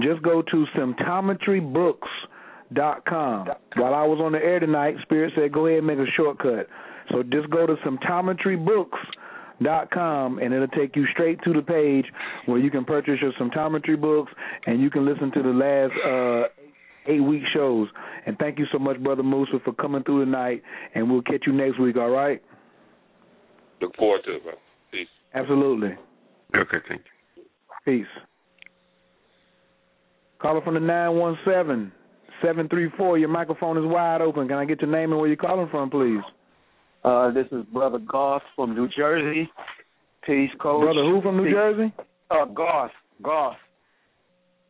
[0.00, 3.48] just go to symptometrybooks.com.
[3.76, 6.66] While I was on the air tonight, Spirit said go ahead and make a shortcut.
[7.10, 9.21] So just go to symptometrybooks.com
[9.64, 12.06] and it'll take you straight to the page
[12.46, 14.32] where you can purchase your symptometry books
[14.66, 16.48] and you can listen to the last uh
[17.06, 17.88] eight week shows.
[18.26, 20.62] And thank you so much, Brother Musa, for coming through tonight.
[20.94, 21.96] And we'll catch you next week.
[21.96, 22.40] All right.
[23.80, 24.52] Look forward to it, bro.
[24.92, 25.08] Peace.
[25.34, 25.96] Absolutely.
[26.54, 27.02] Okay, thank
[27.36, 27.42] you.
[27.84, 28.06] Peace.
[30.40, 31.92] Caller from the nine one seven
[32.42, 33.18] seven three four.
[33.18, 34.48] Your microphone is wide open.
[34.48, 36.20] Can I get your name and where you're calling from, please?
[37.04, 39.50] Uh, this is Brother Goss from New Jersey.
[40.24, 40.82] Peace, Coach.
[40.82, 41.54] Brother who from New Peace.
[41.54, 41.94] Jersey?
[42.30, 42.90] Uh, Goss.
[43.22, 43.56] Goss.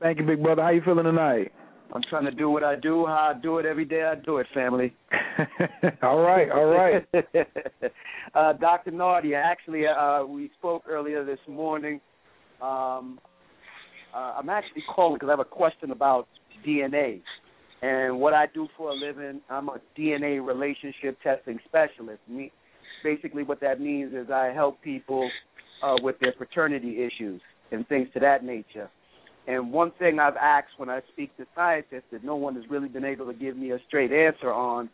[0.00, 0.62] Thank you, big brother.
[0.62, 1.52] How you feeling tonight?
[1.94, 4.02] I'm trying to do what I do, how I do it every day.
[4.02, 4.94] I do it, family.
[6.02, 7.06] all right, all right.
[8.34, 8.92] uh, Dr.
[8.92, 12.00] Nartey, actually, uh, we spoke earlier this morning.
[12.62, 13.20] Um,
[14.14, 16.28] uh, I'm actually calling because I have a question about
[16.66, 17.20] DNA.
[17.82, 22.20] And what I do for a living, I'm a DNA relationship testing specialist.
[22.28, 22.52] Me,
[23.02, 25.28] basically, what that means is I help people
[25.82, 27.40] uh, with their paternity issues
[27.72, 28.88] and things to that nature.
[29.48, 32.88] And one thing I've asked when I speak to scientists that no one has really
[32.88, 34.88] been able to give me a straight answer on,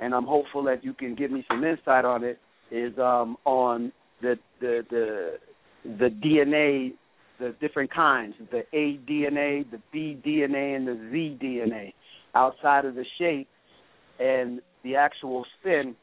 [0.00, 2.38] and I'm hopeful that you can give me some insight on it,
[2.70, 3.90] is um, on
[4.22, 5.38] the the the
[5.84, 6.92] the DNA,
[7.40, 11.92] the different kinds, the A DNA, the B DNA, and the Z DNA,
[12.34, 13.48] outside of the shape
[14.18, 15.94] and the actual spin.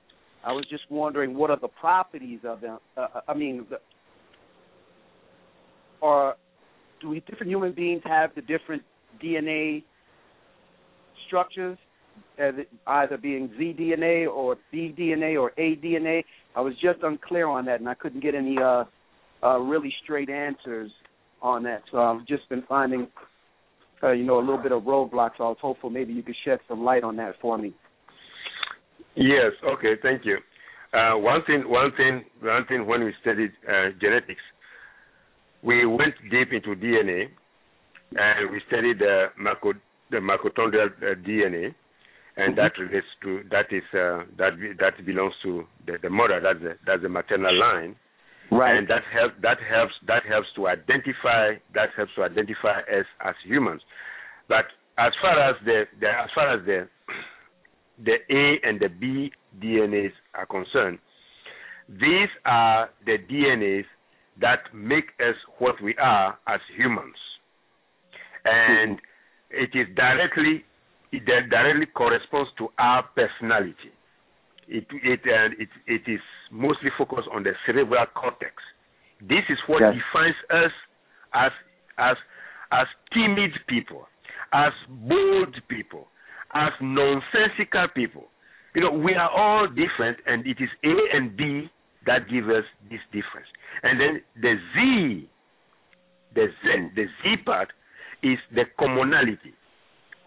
[0.46, 2.78] I was just wondering what are the properties of them.
[2.96, 3.78] Uh, I mean, the,
[6.02, 6.36] are
[7.02, 8.84] do we different human beings have the different
[9.24, 9.84] DNA
[11.28, 11.78] structures,
[12.38, 16.24] as it, either being Z DNA or B DNA or A DNA?
[16.56, 18.86] I was just unclear on that, and I couldn't get any uh,
[19.44, 20.92] uh, really straight answers
[21.42, 21.84] on that.
[21.92, 23.08] So I've just been finding,
[24.06, 25.38] uh, you know, a little bit of roadblocks.
[25.38, 27.74] So I was hopeful maybe you could shed some light on that for me.
[29.16, 29.52] Yes.
[29.64, 29.94] Okay.
[30.02, 30.38] Thank you.
[30.94, 32.86] Uh, one thing, one thing, one thing.
[32.86, 34.42] When we studied uh, genetics,
[35.62, 37.26] we went deep into DNA,
[38.16, 39.74] and we studied the, micro,
[40.12, 41.74] the mitochondrial uh, DNA,
[42.38, 42.56] and mm-hmm.
[42.56, 46.40] that relates to that is uh, that that belongs to the, the mother.
[46.42, 47.96] That's the that's the maternal line,
[48.52, 48.78] right?
[48.78, 53.36] And that helps that helps that helps to identify that helps to identify us as
[53.46, 53.82] humans.
[54.48, 54.66] But
[54.98, 56.88] as far as the, the as far as the
[58.04, 61.00] the A and the B DNAs are concerned,
[61.90, 63.86] these are the DNAs
[64.42, 67.16] that make us what we are as humans.
[68.44, 69.64] And mm-hmm.
[69.64, 70.66] it is directly
[71.12, 73.95] it directly corresponds to our personality.
[74.68, 76.22] It it uh, it it is
[76.52, 78.54] mostly focused on the cerebral cortex.
[79.22, 79.94] This is what yes.
[79.94, 80.72] defines us
[81.34, 81.52] as
[81.98, 82.18] as
[82.72, 84.08] as timid people,
[84.54, 86.08] as bold people,
[86.54, 88.26] as nonsensical people.
[88.74, 91.70] You know, we are all different, and it is A and B
[92.06, 93.48] that give us this difference.
[93.84, 95.30] And then the Z,
[96.36, 97.70] the Z, the Z part
[98.24, 99.54] is the commonality,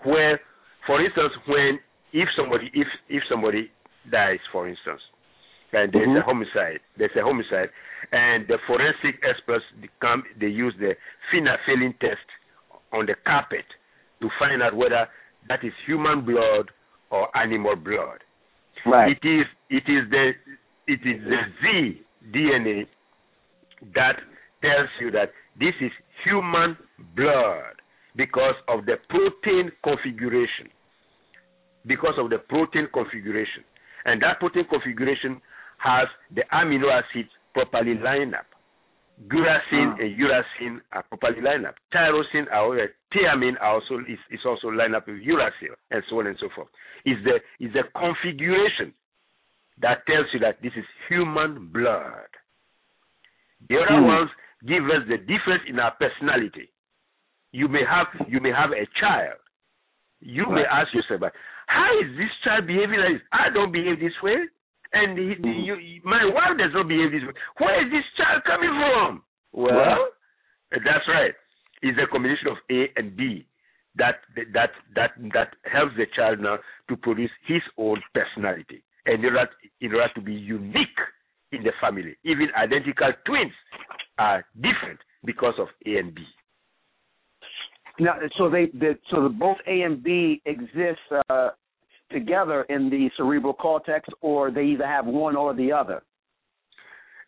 [0.05, 0.41] where,
[0.87, 1.79] for instance, when
[2.13, 3.71] if somebody if if somebody
[4.11, 5.01] dies, for instance,
[5.73, 6.19] and there's mm-hmm.
[6.19, 7.69] a homicide, there's a homicide,
[8.13, 9.65] and the forensic experts
[10.01, 10.95] come, they use the
[11.33, 12.25] phenolphthalein test
[12.93, 13.65] on the carpet
[14.21, 15.07] to find out whether
[15.49, 16.71] that is human blood
[17.11, 18.19] or animal blood.
[18.87, 19.17] Right.
[19.23, 20.33] It is it is the
[20.87, 22.01] it is the Z
[22.33, 22.87] DNA
[23.95, 24.17] that
[24.63, 25.91] tells you that this is
[26.25, 26.77] human
[27.17, 27.75] blood
[28.17, 30.69] because of the protein configuration.
[31.87, 33.65] Because of the protein configuration.
[34.09, 35.41] And that protein configuration
[35.79, 38.47] has the amino acids properly lined up.
[39.29, 41.75] Uracil and uracil are properly lined up.
[41.93, 46.37] Tyrosine, are, thiamine also is, is also lined up with uracil, and so on and
[46.41, 46.69] so forth.
[47.05, 48.95] Is the is the configuration
[49.83, 52.31] that tells you that this is human blood.
[53.69, 54.07] The other mm.
[54.07, 54.31] ones
[54.67, 56.71] give us the difference in our personality.
[57.53, 59.39] You may have you may have a child.
[60.21, 60.63] You right.
[60.63, 61.33] may ask yourself,
[61.69, 63.29] how is this child behaving like this?
[63.33, 64.49] I don't behave this way.
[64.93, 65.67] And he, mm.
[65.69, 67.37] you, my wife does not behave this way.
[67.61, 69.23] Where is this child coming from?
[69.53, 70.09] Well, well
[70.73, 71.37] that's right.
[71.83, 73.47] It's a combination of A and B
[73.97, 74.25] that
[74.55, 79.51] that that that helps the child now to produce his own personality and in order,
[79.81, 81.01] in order to be unique
[81.53, 82.17] in the family.
[82.25, 83.53] Even identical twins
[84.19, 86.23] are different because of A and B.
[88.01, 91.51] Now, so they, they so the, both A and B exist uh,
[92.11, 96.03] together in the cerebral cortex, or they either have one or the other.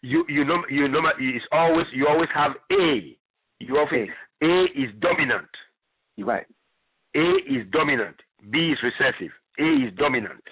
[0.02, 3.16] You you know you know it's always you always have A.
[3.58, 4.08] You always
[4.42, 5.48] A, a is dominant.
[6.18, 6.46] Right.
[7.14, 8.16] A is dominant.
[8.50, 9.32] B is recessive.
[9.58, 10.42] A is dominant.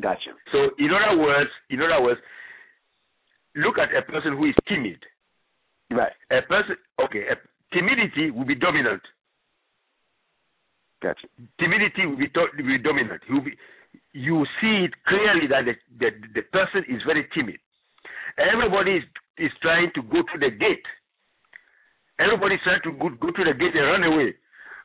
[0.00, 0.32] Gotcha.
[0.50, 2.20] So in other words, in other words,
[3.54, 4.98] look at a person who is timid.
[5.90, 6.12] Right.
[6.30, 7.36] A person okay, a,
[7.74, 9.02] timidity will be dominant.
[11.02, 11.26] Gotcha.
[11.58, 13.22] Timidity will be, will be dominant.
[14.12, 17.58] You see it clearly that the, the, the person is very timid.
[18.38, 19.04] Everybody is,
[19.38, 20.86] is trying to go to the gate.
[22.20, 24.34] Everybody is trying to go, go to the gate and run away.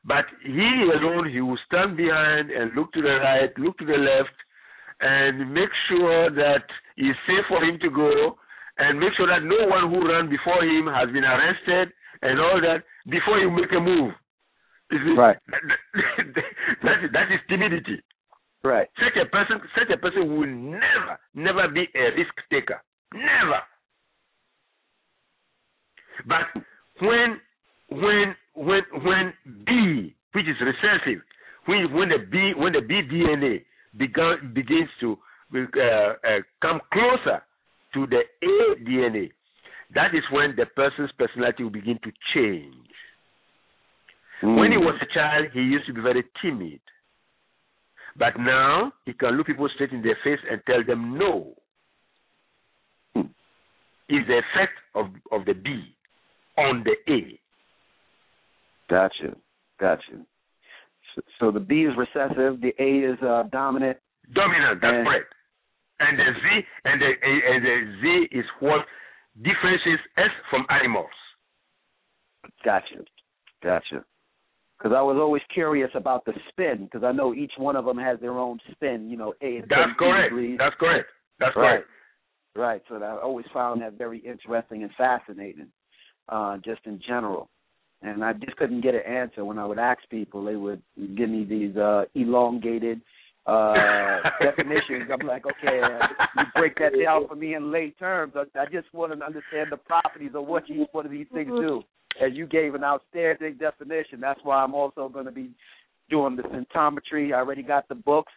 [0.05, 3.97] But he alone, he will stand behind and look to the right, look to the
[3.97, 4.33] left,
[5.01, 6.63] and make sure that
[6.95, 8.37] it's safe for him to go,
[8.79, 12.59] and make sure that no one who ran before him has been arrested and all
[12.61, 14.13] that before you make a move.
[15.17, 15.37] Right.
[16.83, 18.01] that, is, that is timidity.
[18.63, 18.87] Right.
[18.97, 22.81] Such a person, such a person will never, never be a risk taker.
[23.13, 23.61] Never.
[26.27, 26.63] But
[27.01, 27.39] when,
[27.89, 29.33] when, when, when
[29.65, 31.21] B, which is recessive,
[31.67, 33.63] when when the B, when the B DNA
[33.97, 35.17] began, begins to
[35.53, 37.43] uh, uh, come closer
[37.93, 39.31] to the A DNA,
[39.93, 42.73] that is when the person's personality will begin to change.
[44.43, 44.59] Mm.
[44.59, 46.79] When he was a child, he used to be very timid.
[48.17, 51.53] But now he can look people straight in their face and tell them no.
[53.15, 53.29] Mm.
[54.09, 55.95] Is the effect of of the B
[56.57, 57.39] on the A.
[58.89, 59.35] Gotcha,
[59.79, 60.25] gotcha.
[61.15, 63.97] So, so the B is recessive, the A is uh, dominant.
[64.33, 65.21] Dominant, that's and, right.
[65.99, 68.85] And the Z and the and the Z is what
[69.37, 71.09] differentiates us from animals.
[72.63, 73.03] Gotcha,
[73.63, 74.03] gotcha.
[74.77, 77.97] Because I was always curious about the spin, because I know each one of them
[77.97, 79.09] has their own spin.
[79.09, 79.61] You know, A.
[79.61, 80.29] That's correct.
[80.29, 80.57] Degrees.
[80.59, 81.07] That's correct.
[81.39, 81.83] That's right.
[81.83, 81.87] correct.
[82.55, 82.81] Right.
[82.89, 85.67] So I always found that very interesting and fascinating,
[86.29, 87.49] uh, just in general.
[88.01, 90.45] And I just couldn't get an answer when I would ask people.
[90.45, 90.81] They would
[91.15, 93.01] give me these uh, elongated
[93.47, 93.73] uh
[94.43, 95.09] definitions.
[95.11, 98.33] I'm like, okay, uh, you break that down for me in lay terms.
[98.35, 101.49] I, I just want to understand the properties of what each one of these things
[101.49, 101.81] do.
[102.21, 105.51] As you gave an outstanding definition, that's why I'm also going to be
[106.09, 107.33] doing the symptometry.
[107.33, 108.31] I already got the books.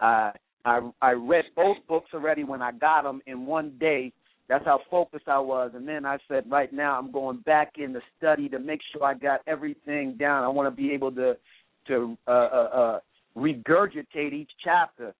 [0.00, 0.32] Uh,
[0.64, 4.12] I I read both books already when I got them in one day.
[4.48, 5.72] That's how focused I was.
[5.74, 9.04] And then I said, right now I'm going back in the study to make sure
[9.04, 10.42] I got everything down.
[10.42, 11.36] I want to be able to
[11.88, 13.00] to uh, uh, uh,
[13.36, 15.14] regurgitate each chapter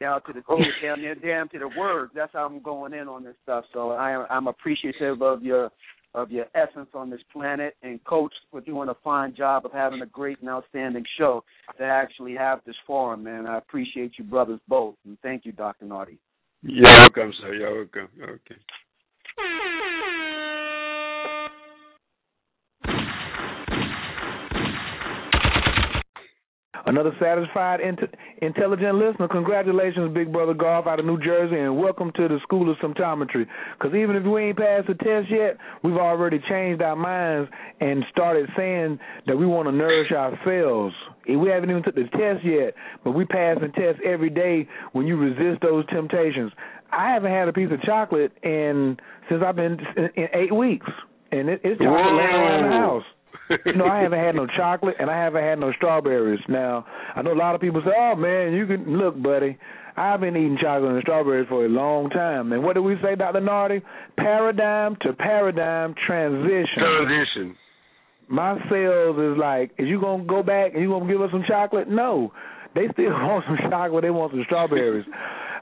[0.00, 0.42] down to the
[0.82, 2.12] down down to the words.
[2.14, 3.64] That's how I'm going in on this stuff.
[3.72, 5.70] So I am I'm appreciative of your
[6.14, 10.02] of your essence on this planet and coach for doing a fine job of having
[10.02, 11.44] a great and outstanding show
[11.78, 13.46] to actually have this forum, man.
[13.46, 15.86] I appreciate you brothers both and thank you, Dr.
[15.86, 16.18] Nartey.
[16.62, 17.54] You're welcome, sir.
[17.54, 18.08] You're welcome.
[18.22, 18.56] Okay.
[26.86, 29.26] Another satisfied, int- intelligent listener.
[29.28, 33.46] Congratulations, Big Brother Golf out of New Jersey, and welcome to the School of Symptometry.
[33.78, 38.04] Because even if we ain't passed the test yet, we've already changed our minds and
[38.10, 40.94] started saying that we want to nourish ourselves.
[41.26, 45.06] We haven't even took the test yet, but we pass the test every day when
[45.06, 46.52] you resist those temptations.
[46.92, 48.98] I haven't had a piece of chocolate in
[49.30, 50.86] since I've been in, in eight weeks,
[51.32, 53.04] and it, it's chocolate laying around the house
[53.64, 56.40] you know, I haven't had no chocolate and I haven't had no strawberries.
[56.48, 59.58] Now, I know a lot of people say, "Oh man, you can look, buddy.
[59.96, 63.14] I've been eating chocolate and strawberries for a long time." And what do we say,
[63.14, 63.40] Dr.
[63.40, 63.82] Nartey?
[64.16, 66.66] Paradigm to paradigm transition.
[66.76, 67.56] Transition.
[68.28, 71.44] My sales is like, is you gonna go back and you gonna give us some
[71.46, 71.88] chocolate?
[71.88, 72.32] No,
[72.74, 74.02] they still want some chocolate.
[74.02, 75.06] They want some strawberries.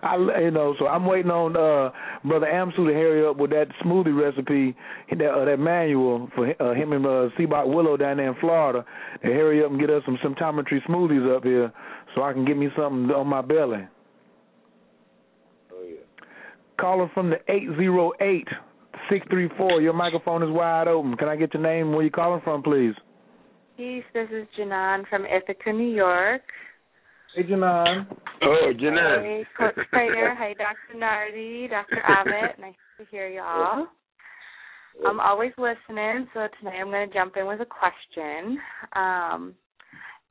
[0.03, 1.93] I you know, so I'm waiting on uh
[2.27, 4.77] brother Amsu to hurry up with that smoothie recipe,
[5.11, 8.85] that uh, that manual for uh, him and uh, Seabach Willow down there in Florida
[9.23, 11.73] to hurry up and get us some symptometry smoothies up here,
[12.15, 13.87] so I can get me something on my belly.
[15.73, 16.27] Oh yeah.
[16.81, 18.49] Caller from the eight zero eight
[19.09, 19.81] six three four.
[19.81, 21.17] Your microphone is wide open.
[21.17, 21.93] Can I get your name?
[21.93, 22.95] Where you calling from, please?
[23.77, 24.05] Peace.
[24.13, 26.43] This is Janan from Ithaca, New York.
[27.35, 28.07] Hey, Janan.
[28.43, 29.23] Oh, Janan.
[29.23, 30.35] Hey, Coach Prater.
[30.35, 30.99] Hey, Dr.
[30.99, 32.03] Nartey, Dr.
[32.05, 32.59] Abbott.
[32.61, 33.87] Nice to hear y'all.
[35.07, 38.59] I'm always listening, so tonight I'm going to jump in with a question.
[38.95, 39.55] Um,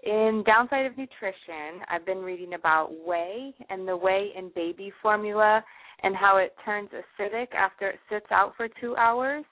[0.04, 5.64] in Downside of Nutrition, I've been reading about whey and the whey in baby formula
[6.04, 9.44] and how it turns acidic after it sits out for two hours.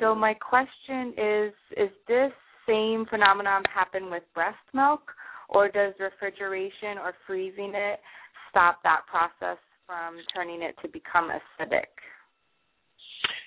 [0.00, 2.32] So my question is, is this
[2.68, 5.00] same phenomenon happen with breast milk?
[5.48, 8.00] Or does refrigeration or freezing it
[8.50, 11.88] stop that process from turning it to become acidic?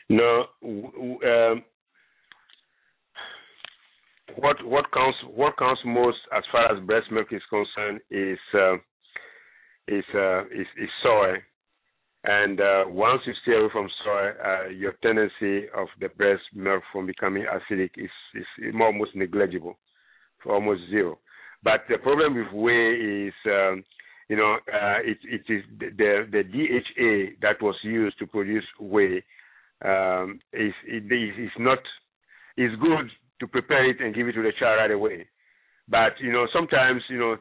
[0.10, 0.46] No.
[0.64, 1.64] Um,
[4.38, 8.76] what what counts what counts most as far as breast milk is concerned is uh,
[9.88, 11.34] is, uh, is, is soy,
[12.24, 16.84] and uh, once you stay away from soy, uh, your tendency of the breast milk
[16.92, 19.78] from becoming acidic is is almost negligible,
[20.42, 21.20] for almost zero.
[21.64, 23.84] But the problem with whey is, um,
[24.30, 29.24] you know, uh, it, it is the the DHA that was used to produce whey
[29.86, 31.80] um, is it is not
[32.58, 33.10] is good
[33.40, 35.28] to prepare it and give it to the child right away.
[35.88, 37.36] But you know, sometimes you know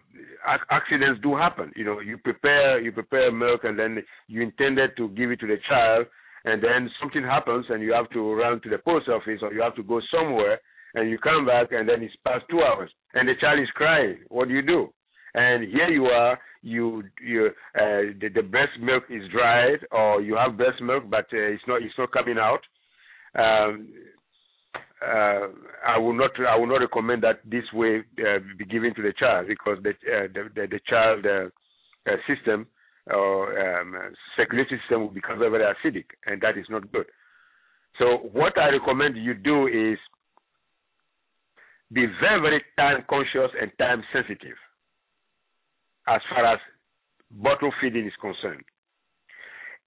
[0.70, 1.72] accidents do happen.
[1.76, 5.46] You know, you prepare you prepare milk and then you intended to give it to
[5.46, 6.06] the child,
[6.44, 9.62] and then something happens and you have to run to the post office or you
[9.62, 10.60] have to go somewhere
[10.94, 14.18] and you come back and then it's past two hours and the child is crying.
[14.28, 14.92] What do you do?
[15.34, 20.36] And here you are, you you uh, the, the breast milk is dried or you
[20.36, 22.60] have breast milk but uh, it's not it's not coming out.
[23.34, 23.88] Um,
[25.02, 25.48] uh,
[25.86, 29.14] I will not I will not recommend that this way uh, be given to the
[29.18, 32.66] child because the uh, the, the, the, child uh, system
[33.06, 33.94] or um,
[34.36, 37.06] circulatory system will become very acidic and that is not good.
[37.98, 39.98] So what I recommend you do is
[41.92, 44.56] be very very time conscious and time sensitive
[46.08, 46.58] as far as
[47.30, 48.64] bottle feeding is concerned.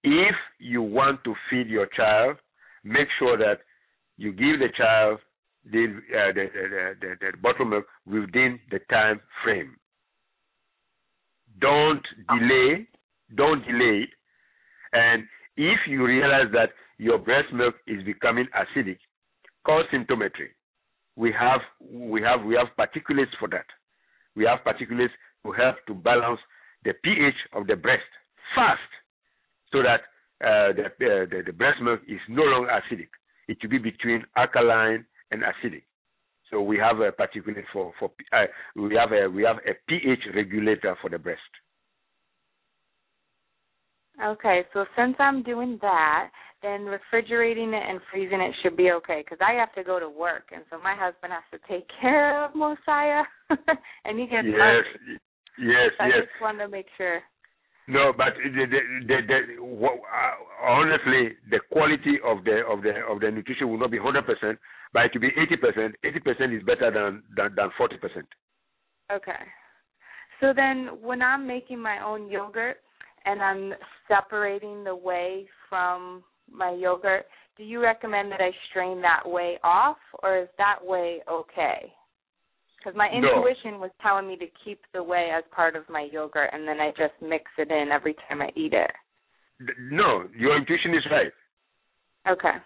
[0.02, 2.36] If you want to feed your child,
[2.82, 3.60] make sure that
[4.16, 5.18] you give the child
[5.70, 9.76] the, uh, the, the, the, the bottle milk within the time frame.
[11.60, 12.86] Don't delay,
[13.34, 14.10] don't delay it.
[14.92, 15.24] And
[15.56, 18.98] if you realize that your breast milk is becoming acidic,
[19.64, 20.52] call symptometry.
[21.16, 23.66] We have we have we have particulates for that.
[24.36, 26.40] We have particulates to help to balance
[26.84, 28.02] the pH of the breast
[28.54, 28.80] fast,
[29.72, 30.00] so that
[30.44, 33.08] uh, the, uh, the the breast milk is no longer acidic
[33.48, 35.82] it should be between alkaline and acidic.
[36.50, 38.44] So we have a particular for for uh,
[38.76, 41.40] we have a we have a pH regulator for the breast.
[44.24, 46.30] Okay, so since I'm doing that,
[46.64, 50.08] then refrigerating it and freezing it should be okay because I have to go to
[50.08, 53.22] work, and so my husband has to take care of Mosiah,
[54.04, 55.20] and he gets yes, hungry.
[55.60, 56.16] yes, so yes.
[56.16, 57.20] I just want to make sure.
[57.86, 63.20] No, but the, the, the, the, uh, honestly, the quality of the of the of
[63.20, 64.58] the nutrition will not be hundred percent,
[64.94, 65.94] but it will be eighty percent.
[66.02, 68.26] Eighty percent is better than than than forty percent.
[69.12, 69.44] Okay.
[70.40, 72.78] So then, when I'm making my own yogurt
[73.26, 73.74] and I'm
[74.08, 79.96] separating the whey from my yogurt, do you recommend that I strain that whey off,
[80.22, 81.92] or is that whey okay?
[82.78, 83.78] Because my intuition no.
[83.78, 86.90] was telling me to keep the whey as part of my yogurt, and then I
[86.90, 88.90] just mix it in every time I eat it.
[89.90, 91.32] No, your intuition is right.
[92.28, 92.58] Okay.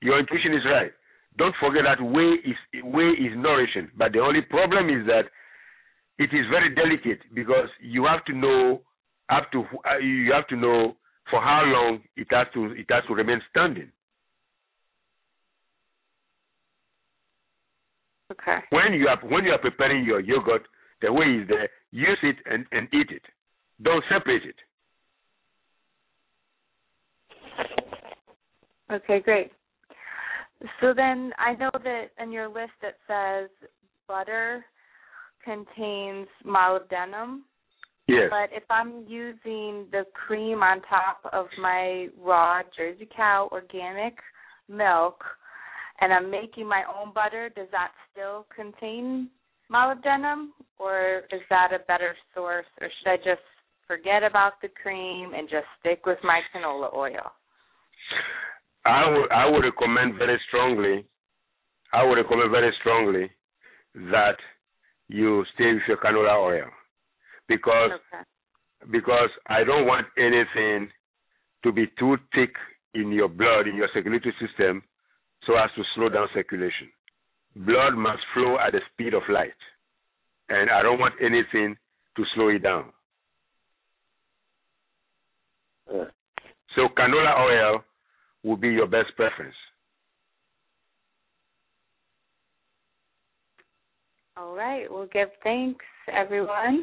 [0.00, 0.92] Your intuition is right.
[1.36, 5.24] Don't forget that whey is whey is nourishing, but the only problem is that
[6.18, 8.80] it is very delicate because you have to know
[9.30, 10.96] up to uh, you have to know
[11.30, 13.90] for how long it has to it has to remain standing.
[18.30, 18.58] Okay.
[18.70, 20.62] When you are when you are preparing your yogurt,
[21.00, 21.68] the way is there.
[21.90, 23.22] Use it and, and eat it.
[23.82, 24.56] Don't separate it.
[28.90, 29.50] Okay, great.
[30.80, 33.48] So then I know that in your list it says
[34.06, 34.64] butter
[35.44, 37.40] contains molybdenum.
[38.08, 38.30] Yes.
[38.30, 44.14] But if I'm using the cream on top of my raw Jersey cow organic
[44.66, 45.22] milk,
[46.00, 49.28] and I'm making my own butter, does that still contain
[49.70, 53.44] molybdenum, or is that a better source, or should I just
[53.86, 57.32] forget about the cream and just stick with my canola oil?
[58.86, 61.04] I would I would recommend very strongly.
[61.92, 63.30] I would recommend very strongly
[64.10, 64.36] that
[65.08, 66.70] you stay with your canola oil
[67.48, 68.24] because okay.
[68.92, 70.90] because I don't want anything
[71.64, 72.52] to be too thick
[72.94, 74.82] in your blood in your circulatory system
[75.46, 76.88] so as to slow down circulation.
[77.56, 79.50] Blood must flow at the speed of light,
[80.48, 81.76] and I don't want anything
[82.16, 82.92] to slow it down.
[86.76, 87.84] So canola oil
[88.44, 89.54] will be your best preference.
[94.36, 94.90] All right.
[94.90, 96.82] Well, give thanks, everyone,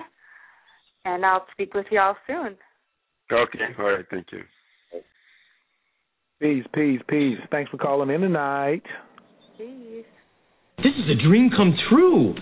[1.05, 2.57] and I'll speak with you all soon.
[3.31, 3.59] Okay.
[3.79, 4.05] All right.
[4.11, 4.41] Thank you.
[6.41, 7.37] Peace, peace, peace.
[7.49, 8.83] Thanks for calling in tonight.
[9.57, 10.03] Peace.
[10.77, 12.35] This is a dream come true.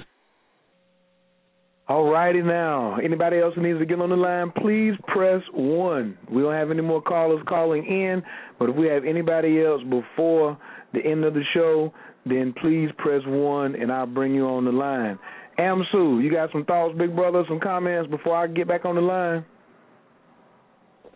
[1.87, 2.97] All righty now.
[2.97, 6.17] Anybody else who needs to get on the line, please press one.
[6.31, 8.23] We don't have any more callers calling in,
[8.57, 10.57] but if we have anybody else before
[10.93, 11.93] the end of the show,
[12.25, 15.19] then please press one and I'll bring you on the line.
[15.59, 19.01] Amsu, you got some thoughts, big brother, some comments before I get back on the
[19.01, 19.45] line?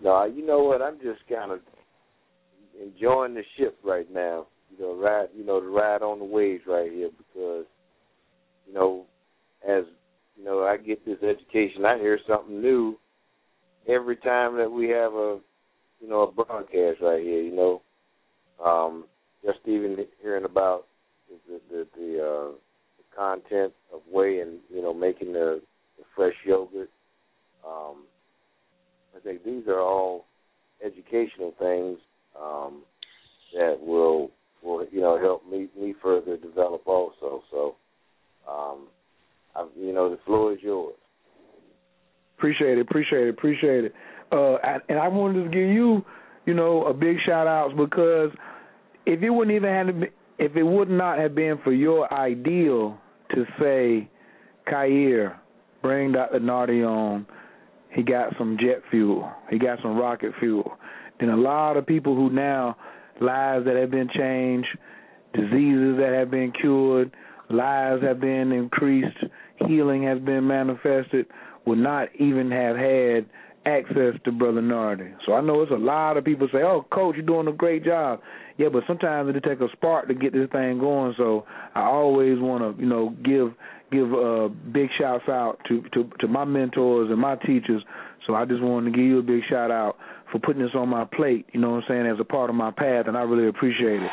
[0.01, 0.81] No, you know what?
[0.81, 1.59] I'm just kind of
[2.81, 4.47] enjoying the ship right now.
[4.71, 5.29] You know, ride.
[5.35, 7.65] You know, the ride on the waves right here because,
[8.67, 9.05] you know,
[9.67, 9.85] as
[10.37, 11.85] you know, I get this education.
[11.85, 12.97] I hear something new
[13.87, 15.39] every time that we have a,
[15.99, 17.41] you know, a broadcast right here.
[17.41, 17.81] You know,
[18.63, 19.05] um,
[19.43, 20.85] just even hearing about
[21.47, 22.51] the the the, uh,
[23.17, 25.61] content of whey and you know making the,
[25.97, 26.89] the fresh yogurt.
[27.67, 28.03] Um,
[29.15, 30.25] I think these are all
[30.85, 31.97] educational things
[32.39, 32.83] um,
[33.53, 34.31] that will
[34.63, 37.43] will you know help me me further develop also.
[37.51, 37.75] So,
[38.47, 38.87] um,
[39.55, 40.95] I, you know, the floor is yours.
[42.37, 43.93] Appreciate it, appreciate it, appreciate it.
[44.31, 44.57] Uh,
[44.89, 46.05] and I wanted to give you,
[46.45, 48.29] you know, a big shout out because
[49.07, 52.13] if it wouldn't even have to be, if it would not have been for your
[52.13, 52.99] ideal
[53.33, 54.09] to say,
[54.71, 55.35] Khayr,
[55.81, 56.39] bring Dr.
[56.39, 57.25] Nartey on,
[57.89, 60.77] he got some jet fuel, he got some rocket fuel,
[61.19, 62.75] then a lot of people who now
[63.21, 64.67] lives that have been changed,
[65.33, 67.11] diseases that have been cured,
[67.49, 69.17] lives have been increased,
[69.67, 71.25] healing has been manifested,
[71.65, 73.25] would not even have had
[73.65, 75.13] access to Brother Nartey.
[75.25, 77.83] So I know it's a lot of people say, "Oh, Coach, you're doing a great
[77.83, 78.21] job."
[78.57, 81.13] Yeah, but sometimes it takes a spark to get this thing going.
[81.17, 81.45] So
[81.75, 83.53] I always want to, you know, give
[83.91, 87.83] give uh, big shouts out to, to to my mentors and my teachers.
[88.25, 89.97] So I just wanted to give you a big shout out
[90.31, 91.45] for putting this on my plate.
[91.53, 94.01] You know what I'm saying as a part of my path, and I really appreciate
[94.01, 94.11] it.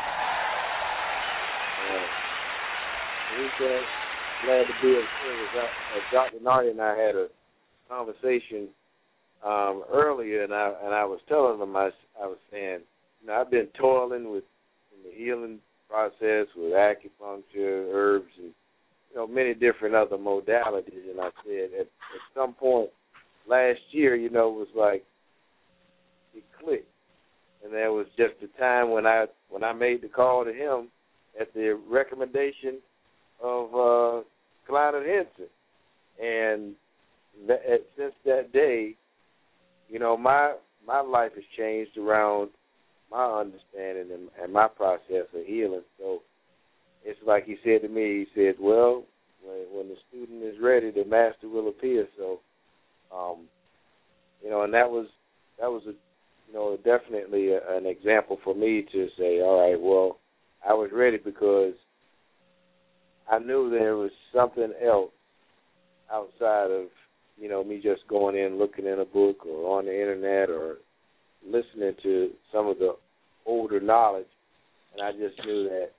[3.59, 3.81] Uh,
[4.45, 5.71] glad to be of service.
[6.13, 6.39] Dr.
[6.39, 7.29] Nartey and I had a
[7.89, 8.69] conversation
[9.45, 11.91] um, earlier, and I and I was telling them I,
[12.21, 12.81] I was saying,
[13.25, 14.45] you know, I've been toiling with
[14.93, 18.53] in the healing process with acupuncture, herbs, and
[19.11, 21.11] you know many different other modalities.
[21.11, 22.91] And I said at, at some point
[23.49, 25.05] last year, you know, it was like
[26.35, 26.87] it clicked,
[27.65, 30.89] and there was just a time when I when I made the call to him
[31.41, 32.79] at the recommendation
[33.43, 34.23] of uh,
[34.67, 35.49] Clyde Henson,
[36.23, 36.75] and
[37.49, 37.61] that,
[37.97, 38.95] since that day,
[39.89, 40.55] you know, my
[40.87, 42.51] my life has changed around
[43.15, 45.83] my understanding and, and my process of healing.
[45.99, 46.21] So
[47.05, 48.25] it's like he said to me.
[48.25, 49.05] He said, "Well,
[49.45, 52.41] when when the student is ready, the master will appear." So,
[53.15, 53.47] um,
[54.43, 55.07] you know, and that was
[55.61, 55.93] that was a
[56.49, 60.19] you know definitely a, an example for me to say, "All right, well,
[60.69, 61.75] I was ready because
[63.31, 65.13] I knew there was something else
[66.11, 66.89] outside of
[67.37, 70.77] you know, me just going in looking in a book or on the internet or
[71.47, 72.95] listening to some of the
[73.47, 74.27] older knowledge,
[74.93, 75.91] and I just knew that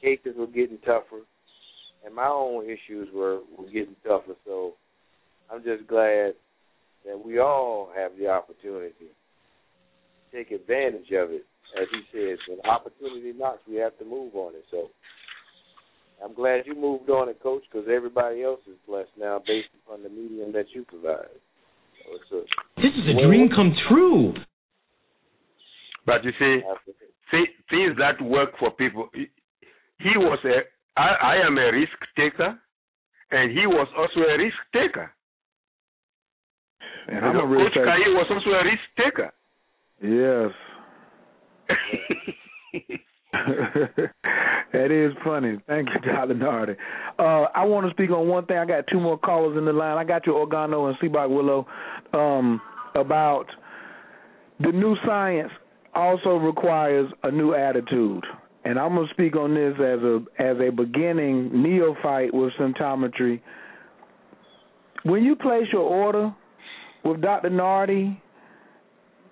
[0.00, 1.22] cases were getting tougher,
[2.04, 4.34] and my own issues were were getting tougher.
[4.44, 4.74] So
[5.50, 6.34] I'm just glad
[7.06, 8.92] that we all have the opportunity
[10.30, 11.44] to take advantage of it.
[11.78, 14.64] As he says, when opportunity knocks, we have to move on it.
[14.70, 14.88] So
[16.24, 20.02] I'm glad you moved on it, Coach, because everybody else is blessed now based upon
[20.02, 21.28] the medium that you provide.
[22.30, 22.40] So a,
[22.80, 24.32] this is a dream come true.
[26.08, 26.60] But you see,
[27.68, 29.10] things that work for people.
[29.12, 30.60] He was a.
[30.98, 32.58] I, I am a risk taker,
[33.30, 35.12] and he was also a risk taker.
[37.08, 39.30] And I'm a risk Coach Khayr was also a risk taker.
[40.00, 40.50] Yes.
[44.72, 45.58] that is funny.
[45.66, 46.34] Thank you, Dr.
[46.34, 46.76] Nartey.
[47.18, 48.56] Uh, I want to speak on one thing.
[48.56, 49.98] I got two more callers in the line.
[49.98, 51.66] I got you, Organo and Seabach Willow,
[52.14, 52.62] um,
[52.94, 53.44] about
[54.60, 55.52] the new science
[55.98, 58.24] also requires a new attitude.
[58.64, 63.40] And I'm gonna speak on this as a as a beginning neophyte with symptometry.
[65.04, 66.34] When you place your order
[67.04, 67.50] with Dr.
[67.50, 68.20] Nartey,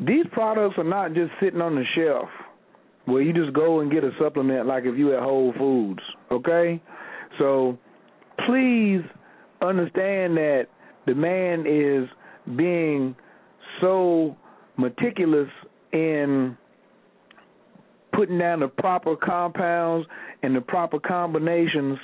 [0.01, 2.28] these products are not just sitting on the shelf
[3.07, 6.81] where you just go and get a supplement like if you at Whole Foods, okay?
[7.39, 7.78] So
[8.47, 9.01] please
[9.62, 10.67] understand that
[11.07, 12.09] the man is
[12.57, 13.15] being
[13.81, 14.36] so
[14.77, 15.49] meticulous
[15.93, 16.57] in
[18.13, 20.07] putting down the proper compounds
[20.43, 21.99] and the proper combinations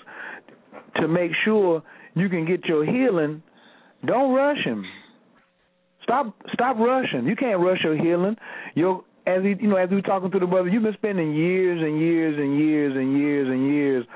[0.97, 1.83] to make sure
[2.15, 3.43] you can get your healing.
[4.05, 4.85] Don't rush him.
[6.03, 7.27] Stop stop rushing.
[7.27, 8.37] You can't rush your healing.
[9.25, 11.81] As he, you know, as we were talking to the brother, you've been spending years
[11.81, 14.07] and years and years and years and years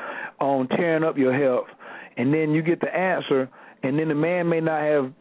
[0.41, 1.69] on tearing up your health,
[2.17, 3.49] and then you get the answer,
[3.85, 5.12] and then the man may not have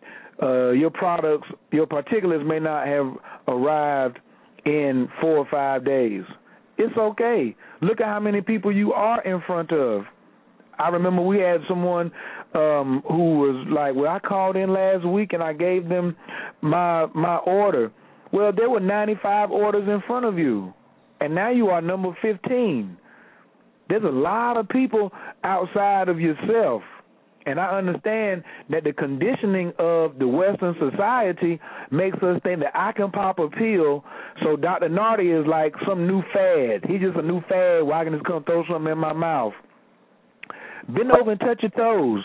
[0.42, 3.14] uh, your products, your particulars may not have
[3.48, 4.18] arrived
[4.66, 6.24] in four or five days.
[6.78, 7.56] It's okay.
[7.82, 10.04] Look at how many people you are in front of.
[10.78, 12.12] I remember we had someone
[12.54, 16.16] um who was like, "Well, I called in last week and I gave them
[16.62, 17.92] my my order."
[18.32, 20.74] Well, there were 95 orders in front of you,
[21.22, 22.98] and now you are number 15.
[23.88, 25.12] There's a lot of people
[25.44, 26.82] outside of yourself,
[27.46, 31.60] And I understand that the conditioning of the Western society
[31.92, 34.04] makes us think that I can pop a pill,
[34.44, 34.90] so Dr.
[34.90, 36.90] Nartey is like some new fad.
[36.90, 39.54] He's just a new fad I can just come throw something in my mouth.
[40.88, 42.24] Bend over and touch your toes.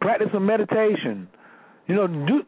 [0.00, 1.28] Practice some meditation.
[1.86, 2.42] You know, do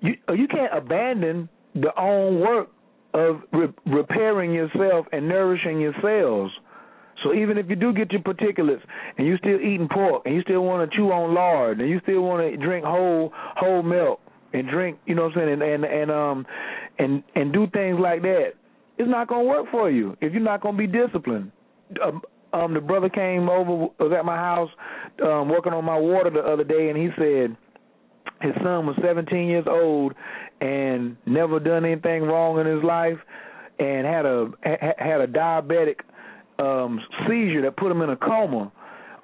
[0.00, 2.68] you uh, you can't abandon the own work
[3.14, 6.50] of re- repairing yourself and nourishing your cells.
[7.22, 8.82] So even if you do get your particulates
[9.16, 12.00] and you still eating pork and you still want to chew on lard and you
[12.02, 14.20] still want to drink whole whole milk
[14.52, 16.46] and drink, you know what I'm saying, and and, and um
[16.98, 18.52] and and do things like that,
[18.98, 21.52] it's not gonna work for you if you're not gonna be disciplined.
[22.04, 22.22] Um,
[22.52, 24.70] um the brother came over was at my house
[25.24, 27.56] um working on my water the other day and he said
[28.40, 30.14] his son was 17 years old
[30.60, 33.18] and never done anything wrong in his life
[33.78, 34.48] and had a
[34.98, 36.00] had a diabetic
[36.58, 38.72] um seizure that put him in a coma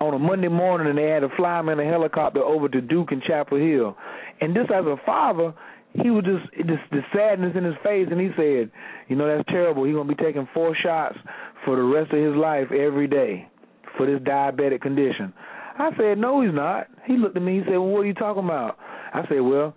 [0.01, 2.81] on a Monday morning and they had to fly him in a helicopter over to
[2.81, 3.97] Duke and Chapel Hill.
[4.41, 5.55] And this as a father,
[5.95, 8.71] he was just just the sadness in his face and he said,
[9.09, 9.85] You know, that's terrible.
[9.85, 11.17] He's gonna be taking four shots
[11.65, 13.49] for the rest of his life every day
[13.97, 15.33] for this diabetic condition.
[15.79, 16.89] I said, No, he's not.
[17.07, 18.79] He looked at me, he said, Well what are you talking about?
[19.15, 19.75] I said, Well,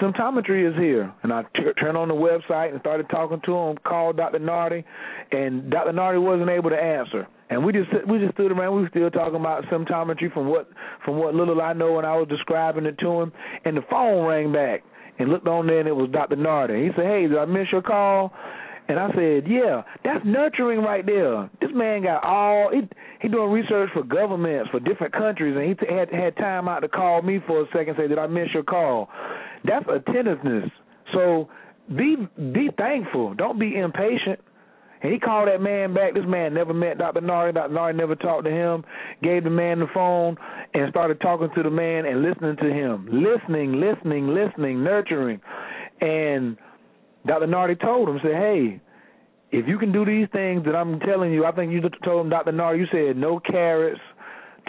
[0.00, 1.12] symptometry is here.
[1.22, 4.38] And I t- turned on the website and started talking to him, called Dr.
[4.38, 4.84] Nartey,
[5.32, 5.92] and Dr.
[5.92, 7.26] Nartey wasn't able to answer.
[7.50, 8.76] And we just we just stood around.
[8.76, 10.68] We were still talking about symptometry from what
[11.04, 13.32] from what little I know, and I was describing it to him.
[13.64, 14.82] And the phone rang back,
[15.18, 16.36] and looked on there, and it was Dr.
[16.36, 16.84] Nartey.
[16.84, 18.32] He said, "Hey, did I miss your call?"
[18.88, 21.50] And I said, "Yeah, that's nurturing right there.
[21.60, 22.88] This man got all he
[23.20, 26.80] he doing research for governments for different countries, and he t- had had time out
[26.80, 27.96] to call me for a second.
[27.98, 29.10] Say, did I miss your call?
[29.64, 30.70] That's attentiveness.
[31.12, 31.48] So
[31.96, 32.16] be
[32.52, 33.34] be thankful.
[33.34, 34.40] Don't be impatient.
[35.00, 36.14] And he called that man back.
[36.14, 37.20] This man never met Dr.
[37.20, 37.54] Nartey.
[37.54, 37.72] Dr.
[37.72, 38.84] Nartey never talked to him.
[39.22, 40.36] Gave the man the phone
[40.74, 43.06] and started talking to the man and listening to him.
[43.06, 45.40] Listening, listening, listening, nurturing.
[46.00, 46.56] And
[47.28, 47.46] Dr.
[47.46, 48.80] Nartey told him, said, hey,
[49.50, 52.30] if you can do these things that I'm telling you, I think you told him,
[52.30, 52.52] Dr.
[52.52, 54.00] Nartey, you said no carrots,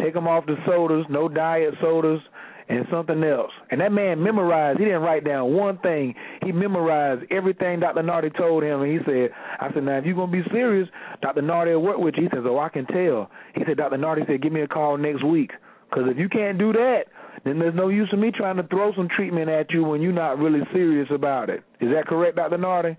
[0.02, 2.22] take them off the sodas, no diet sodas,
[2.70, 3.52] and something else.
[3.72, 4.78] And that man memorized.
[4.78, 6.14] He didn't write down one thing.
[6.46, 8.04] He memorized everything Dr.
[8.04, 8.82] Nartey told him.
[8.82, 10.88] And he said, I said, now, if you're going to be serious,
[11.22, 11.42] Dr.
[11.42, 12.24] Nartey will work with you.
[12.24, 13.32] He says, oh, I can tell.
[13.56, 13.98] He said, Dr.
[13.98, 15.52] Nartey said, give me a call next week.
[15.90, 17.06] Because if you can't do that,
[17.44, 20.12] then there's no use in me trying to throw some treatment at you when you're
[20.12, 21.64] not really serious about it.
[21.80, 22.58] Is that correct, Dr.
[22.58, 22.98] Nartey?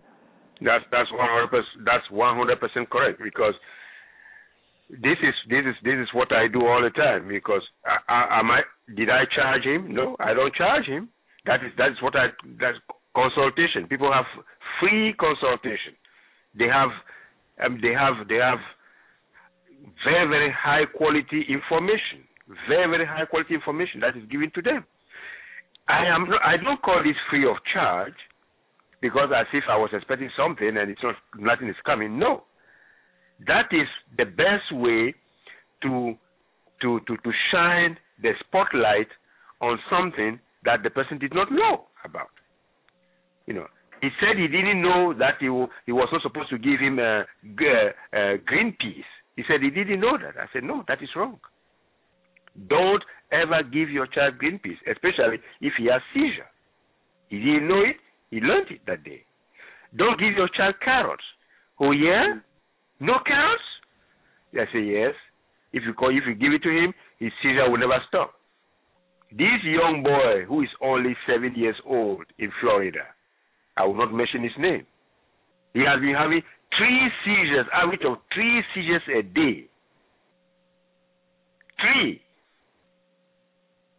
[0.60, 1.84] That's that's one hundred percent.
[1.84, 3.54] That's one hundred percent correct because
[4.90, 8.40] this is this is this is what I do all the time because I, I,
[8.40, 8.60] am I
[8.94, 9.94] did I charge him?
[9.94, 11.08] No, I don't charge him.
[11.46, 12.28] That is that's what I
[12.60, 12.76] that's
[13.14, 13.86] consultation.
[13.88, 14.26] People have
[14.80, 15.96] free consultation.
[16.58, 16.90] They have
[17.64, 18.58] um, they have they have
[20.04, 22.26] very very high quality information.
[22.68, 24.84] Very very high quality information that is given to them.
[25.88, 28.14] I am I don't call this free of charge
[29.00, 32.18] because as if I was expecting something and it's not nothing is coming.
[32.18, 32.44] No,
[33.46, 35.14] that is the best way
[35.82, 36.14] to
[36.82, 39.08] to to to shine the spotlight
[39.60, 42.30] on something that the person did not know about.
[43.46, 43.66] You know,
[44.00, 45.46] he said he didn't know that he
[45.86, 49.04] he was not supposed to give him a, green peas.
[49.36, 50.40] He said he didn't know that.
[50.40, 51.38] I said no, that is wrong.
[52.68, 56.48] Don't ever give your child green peas, especially if he has seizure.
[57.28, 57.96] He didn't know it.
[58.30, 59.22] He learned it that day.
[59.96, 61.22] Don't give your child carrots.
[61.80, 62.34] Oh yeah,
[63.00, 63.62] no carrots?
[64.52, 65.14] I say yes.
[65.72, 68.34] If you call, if you give it to him, his seizure will never stop.
[69.30, 73.06] This young boy who is only seven years old in Florida,
[73.76, 74.84] I will not mention his name.
[75.72, 76.42] He has been having
[76.76, 79.68] three seizures, average of three seizures a day.
[81.80, 82.20] Three.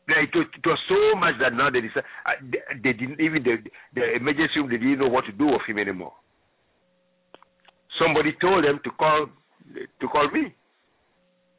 [0.07, 3.43] It was, it was so much that now they, decided, uh, they, they didn't even
[3.43, 3.57] the,
[3.95, 6.13] the emergency room they didn't know what to do with him anymore.
[7.99, 9.27] Somebody told them to call
[9.99, 10.53] to call me.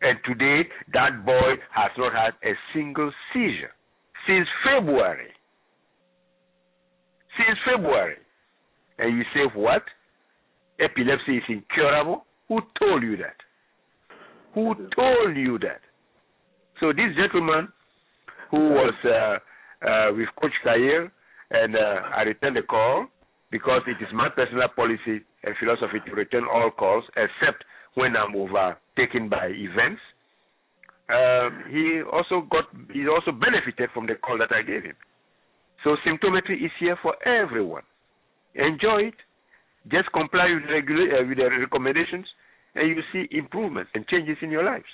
[0.02, 3.72] And today that boy has not had a single seizure
[4.26, 5.30] since February.
[7.38, 8.16] Since February.
[8.98, 9.82] And you say what?
[10.80, 12.26] Epilepsy is incurable?
[12.48, 13.36] Who told you that?
[14.54, 15.80] Who told you that?
[16.80, 17.68] So this gentleman
[18.52, 21.10] who was uh, uh, with Coach Khayr,
[21.50, 23.06] and uh, I returned the call
[23.50, 27.64] because it is my personal policy and philosophy to return all calls except
[27.94, 30.00] when I'm overtaken by events.
[31.10, 34.96] Um, he also got he also benefited from the call that I gave him.
[35.82, 37.82] So symptometry is here for everyone.
[38.54, 39.14] Enjoy it.
[39.90, 42.26] Just comply with, regula- uh, with the recommendations,
[42.76, 44.86] and you see improvements and changes in your lives.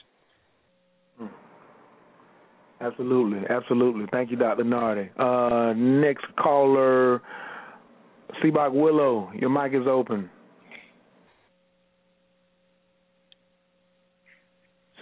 [2.80, 4.06] Absolutely, absolutely.
[4.12, 4.62] Thank you, Dr.
[4.62, 5.08] Nartey.
[5.18, 7.20] Uh, next caller,
[8.42, 9.30] Seabach Willow.
[9.34, 10.30] Your mic is open.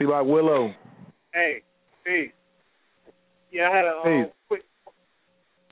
[0.01, 0.73] Seabach Willow.
[1.35, 1.63] Hey,
[2.05, 2.31] peace.
[3.53, 4.63] Yeah, I had a um, quick,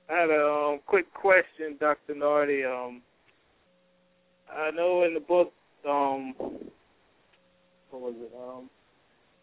[0.09, 2.13] I had a um, quick question, Dr.
[2.13, 2.65] Nartey.
[2.65, 3.01] Um,
[4.51, 5.51] I know in the book,
[5.87, 6.33] um,
[7.89, 8.31] what was it?
[8.35, 8.69] Um,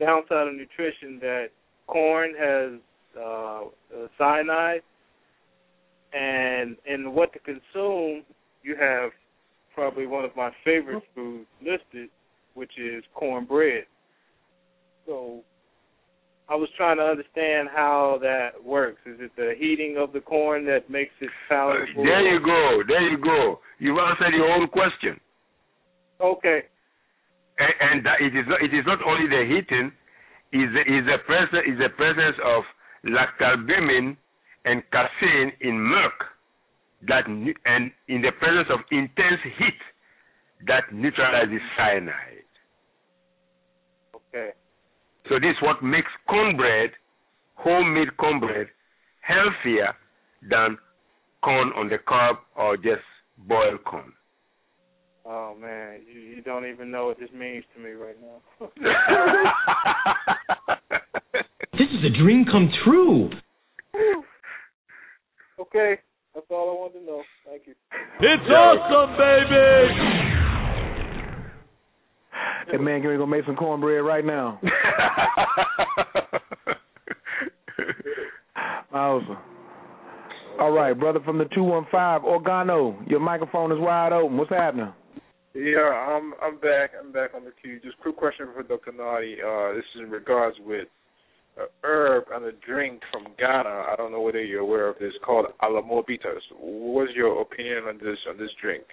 [0.01, 1.49] Downside of Nutrition that
[1.93, 2.81] corn has
[3.19, 4.81] uh, uh, cyanide,
[6.15, 8.25] and in what to consume,
[8.63, 9.11] you have
[9.75, 12.09] probably one of my favorite foods listed,
[12.55, 13.85] which is cornbread.
[15.07, 15.43] So
[16.49, 19.01] I was trying to understand how that works.
[19.07, 22.05] Is it the heating of the corn that makes it palatable?
[22.05, 22.83] There you go.
[22.87, 23.61] There you go.
[23.79, 25.21] You answered your own question.
[26.21, 26.61] Okay.
[27.59, 28.63] And, and it is not.
[28.63, 29.93] It is not only the heating.
[30.53, 32.65] Is is the presence is the presence of
[33.05, 34.17] lactalbumin
[34.65, 36.19] and casein in milk
[37.09, 39.81] that and in the presence of intense heat
[40.67, 42.47] that neutralizes cyanide.
[44.15, 44.51] Okay.
[45.29, 46.91] So this is what makes cornbread,
[47.55, 48.69] homemade cornbread,
[49.21, 49.95] healthier
[50.49, 50.79] than
[51.43, 53.03] corn on the cob or just
[53.39, 54.13] boiled corn.
[55.25, 58.41] Oh man, you, you don't even know what this means to me right now.
[61.73, 63.31] this is a dream come true.
[65.61, 66.01] okay,
[66.35, 67.23] that's all I wanted to know.
[67.47, 67.75] Thank you.
[68.21, 69.89] It's awesome, baby.
[72.73, 74.59] That man, can we go make some cornbread right now?
[78.93, 79.39] awesome.
[80.59, 84.37] All right, brother from the two one five, Organo, your microphone is wide open.
[84.37, 84.93] What's happening?
[85.55, 86.93] Yeah, I'm I'm back.
[86.99, 87.79] I'm back on the queue.
[87.85, 88.93] Just quick question for Dr.
[88.93, 89.37] Nartey.
[89.37, 90.89] Uh, this is in regards with
[91.59, 93.85] a herb and a drink from Ghana.
[93.93, 96.43] I don't know whether you're aware of this called Alomo bitters.
[96.59, 98.85] What's your opinion on this on this drink?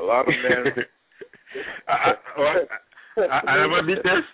[0.00, 0.84] A lot of men.
[3.46, 4.24] Alomo bitters.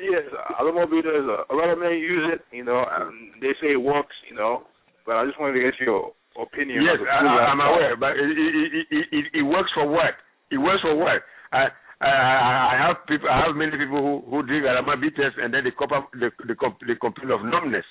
[0.00, 0.22] Yes,
[0.60, 1.28] Alomo bitters.
[1.50, 2.42] A lot of men use it.
[2.54, 4.14] You know, and they say it works.
[4.30, 4.62] You know,
[5.04, 6.84] but I just wanted to get your opinion.
[6.84, 10.14] Yes, I, I'm aware, but it, it, it, it, it works for what?
[10.50, 11.22] It works for what?
[11.52, 11.68] I
[12.00, 13.28] I, I have people.
[13.28, 16.30] I have many people who who drink Alomo bitters and then they come up they
[16.48, 16.54] they,
[16.86, 17.84] they complain of numbness.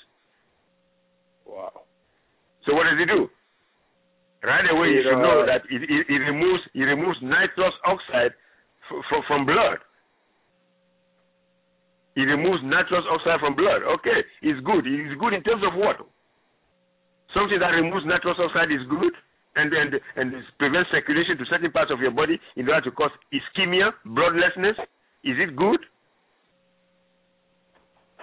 [1.45, 1.85] Wow.
[2.65, 3.29] So what does it do?
[4.43, 8.31] Right away, you should know uh, that it, it, it removes it removes nitrous oxide
[8.87, 9.79] f- f- from blood.
[12.15, 13.83] It removes nitrous oxide from blood.
[13.99, 14.87] Okay, it's good.
[14.87, 15.99] It's good in terms of what?
[17.35, 19.13] Something that removes nitrous oxide is good
[19.55, 23.11] and and and prevents circulation to certain parts of your body in order to cause
[23.33, 24.77] ischemia, bloodlessness.
[25.23, 25.79] Is it good?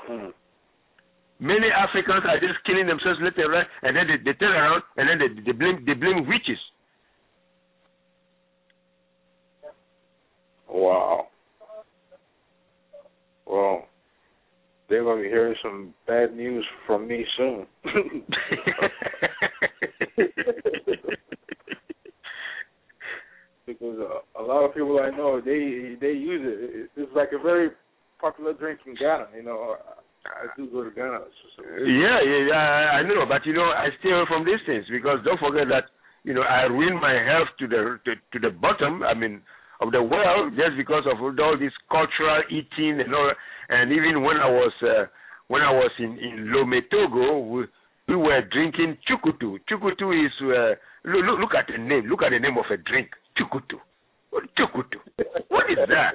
[0.06, 0.30] Hmm.
[1.38, 4.82] Many Africans are just killing themselves left and right, and then they, they turn around
[4.96, 6.58] and then they, they blame they blame witches.
[10.68, 11.28] Wow.
[13.46, 13.86] Well,
[14.88, 17.66] they're going to be hearing some bad news from me soon.
[23.66, 26.90] because uh, a lot of people I know they they use it.
[26.96, 27.70] It's like a very
[28.20, 29.28] popular drink from Ghana.
[29.36, 29.76] You know,
[30.24, 31.20] I do go to Ghana.
[31.56, 31.62] So.
[31.84, 35.18] Yeah, yeah, yeah, I know, but you know, I stay away from these things because
[35.24, 35.84] don't forget that
[36.24, 39.02] you know I ruin my health to the to, to the bottom.
[39.02, 39.42] I mean,
[39.80, 43.32] of the world just because of all this cultural eating and all.
[43.68, 45.06] And even when I was uh,
[45.48, 47.66] when I was in in Lome Togo,
[48.08, 49.58] we, we were drinking chukutu.
[49.68, 50.74] Chukutu is uh,
[51.08, 52.06] look, look at the name.
[52.08, 53.08] Look at the name of a drink.
[53.38, 53.78] Chukutu.
[54.58, 54.98] Chukutu?
[55.48, 56.14] What is that?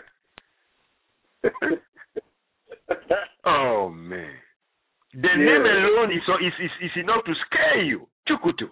[3.46, 4.30] oh man.
[5.14, 5.36] The Yeah.
[5.36, 8.08] name alone is, is is is enough to scare you.
[8.28, 8.70] Chukutu.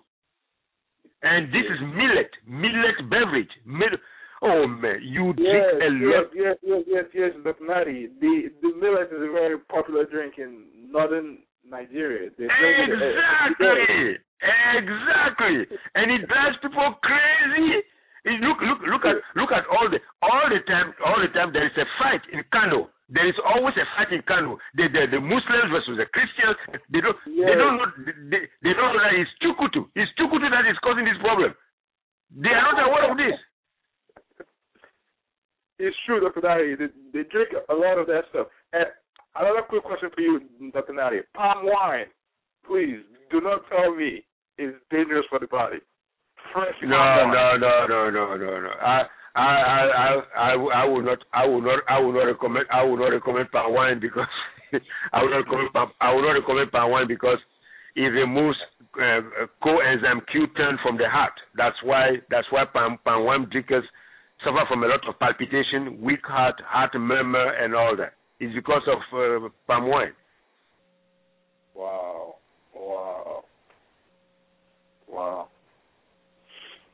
[1.22, 3.52] And this is millet, millet beverage.
[3.66, 4.00] Mil-
[4.42, 6.26] oh man, you drink a yes, lot.
[6.34, 7.66] yes, yes, yes, yes, Dr.
[7.66, 8.08] Nartey.
[8.22, 11.40] The the millet is a very popular drink in northern
[11.70, 12.30] Nigeria.
[12.38, 14.18] They drink it every day.
[14.40, 17.84] Exactly, exactly, and it drives people crazy.
[18.26, 21.52] It- look, look, look at look at all the all the time all the time
[21.54, 22.90] there is a fight in Kano.
[23.10, 24.58] There is always a fight in Kano.
[24.76, 26.56] The the, the Muslims versus the Christians.
[26.92, 27.88] They don't they don't know
[28.32, 29.88] they, they don't know that it's Chukutu.
[29.96, 31.56] It's Chukutu that is causing this problem.
[32.32, 33.40] They are not aware of this.
[35.80, 36.42] It's true, Dr.
[36.44, 38.48] They, they drink a lot of that stuff.
[38.74, 38.86] And
[39.36, 40.42] another quick question for you,
[40.74, 40.94] Dr.
[40.94, 41.22] Nartey.
[41.34, 42.06] Palm wine,
[42.66, 43.00] please
[43.32, 44.24] do not tell me
[44.58, 45.78] is dangerous for the body.
[46.54, 47.60] Fresh No, palm wine.
[47.62, 48.70] no, no, no, no, no, no.
[48.82, 49.04] I,
[49.36, 52.98] I, I, I, I, will not, I will not, I will not recommend, I will
[52.98, 54.28] not recommend palm wine because
[55.14, 57.38] I would not recommend palm, I would not recommend palm wine because
[57.96, 58.58] it removes
[58.96, 59.22] uh,
[59.64, 61.34] coenzyme Q10 from the heart.
[61.56, 63.84] That's why that's why palm, palm wine drinkers
[64.44, 68.14] suffer from a lot of palpitation, weak heart, heart murmur, and all that.
[68.40, 70.14] It's because of uh, palm wine.
[71.76, 72.36] Wow.
[72.76, 73.44] Wow.
[75.08, 75.48] Wow.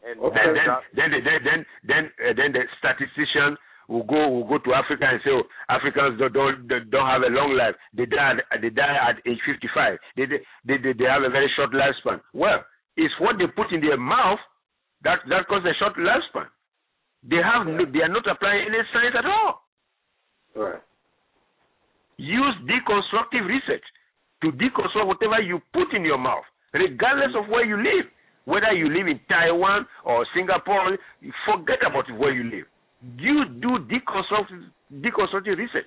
[0.08, 0.36] And okay.
[0.36, 0.54] then,
[0.96, 3.58] then, then, then, then, then, uh, then the statistician
[3.88, 7.34] will go will go to Africa and say, oh, Africans don't don't, don't have a
[7.34, 7.76] long life.
[7.94, 9.98] They die they die at age 55.
[10.18, 12.22] They, they they they have a very short lifespan.
[12.34, 12.64] Well,
[12.98, 14.40] it's what they put in their mouth
[15.04, 16.50] that that causes a short lifespan.
[17.24, 17.86] They have yeah.
[17.92, 19.62] they are not applying any science at all.
[20.56, 20.82] Right.
[22.18, 23.84] Use deconstructive research
[24.42, 28.06] to deconstruct whatever you put in your mouth, regardless of where you live.
[28.46, 30.98] Whether you live in Taiwan or Singapore,
[31.48, 32.66] forget about where you live
[33.18, 35.86] you do deconstructive, deconstructive research.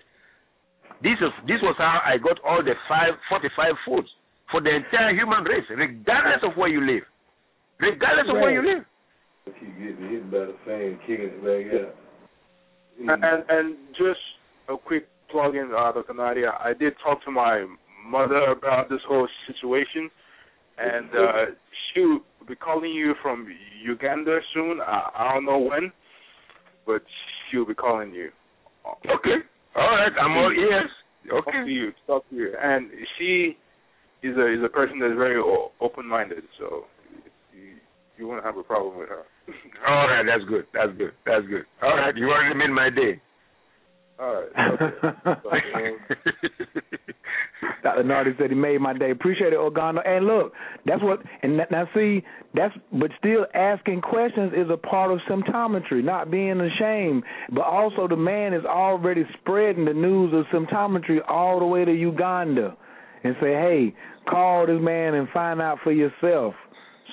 [1.03, 4.09] This is this was how I got all the five, 45 foods
[4.51, 7.03] for the entire human race, regardless of where you live.
[7.79, 8.85] Regardless of where you live.
[9.47, 11.95] Keep getting hit by the fan, kicking it back out.
[13.01, 13.15] Mm.
[13.23, 14.21] And and just
[14.69, 16.15] a quick plug in, uh, Dr.
[16.15, 16.53] Nadia.
[16.59, 17.67] I did talk to my
[18.07, 20.11] mother about this whole situation,
[20.79, 21.45] and uh,
[21.93, 23.47] she will be calling you from
[23.83, 24.81] Uganda soon.
[24.81, 25.93] I, I don't know when
[26.89, 27.03] but
[27.51, 28.31] she'll be calling you.
[29.05, 29.39] Okay.
[29.77, 30.13] All right.
[30.19, 30.91] I'm all ears.
[31.27, 31.45] Okay.
[31.45, 31.93] Talk to you.
[32.07, 32.55] Talk to you.
[32.61, 33.57] And she
[34.27, 35.41] is a is a person that's very
[35.81, 36.43] open minded.
[36.59, 36.85] So
[37.55, 37.77] you
[38.17, 39.23] you won't have a problem with her.
[39.87, 40.25] all right.
[40.25, 40.65] That's good.
[40.73, 41.13] That's good.
[41.27, 41.65] That's good.
[41.83, 42.17] All right.
[42.17, 43.21] You already made my day.
[44.21, 44.51] All right.
[45.39, 45.99] Um,
[47.83, 48.03] Dr.
[48.03, 49.11] Nartey said he made my day.
[49.11, 50.07] Appreciate it, Organo.
[50.07, 50.53] And look,
[50.85, 51.21] that's what.
[51.43, 52.23] And now see,
[52.55, 57.25] that's but still asking questions is a part of symptometry, not being ashamed.
[57.53, 61.93] But also, the man is already spreading the news of symptometry all the way to
[61.93, 62.77] Uganda,
[63.25, 63.95] and say, hey,
[64.29, 66.55] call this man and find out for yourself.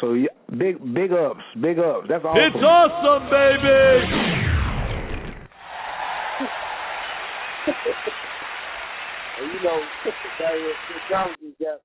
[0.01, 0.15] So
[0.57, 2.07] big, big ups, big ups.
[2.09, 2.41] That's awesome.
[2.43, 4.44] It's awesome, baby.
[9.55, 9.79] You know,
[10.93, 11.81] technology got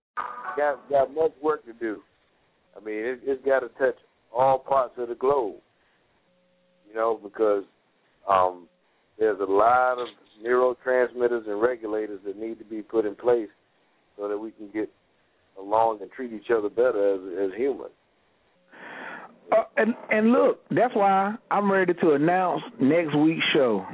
[0.56, 2.00] got got much work to do.
[2.76, 3.96] I mean, it, it's got to touch
[4.36, 5.56] all parts of the globe.
[6.88, 7.64] You know, because
[8.28, 8.66] um,
[9.18, 10.08] there's a lot of
[10.44, 13.48] neurotransmitters and regulators that need to be put in place
[14.16, 14.90] so that we can get
[15.58, 17.92] along and treat each other better as as humans.
[19.52, 23.86] Uh, and and look, that's why I'm ready to announce next week's show.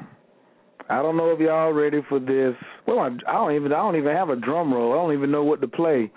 [0.88, 2.54] I don't know if y'all ready for this.
[2.86, 4.92] Well, I, I don't even I don't even have a drum roll.
[4.92, 6.10] I don't even know what to play.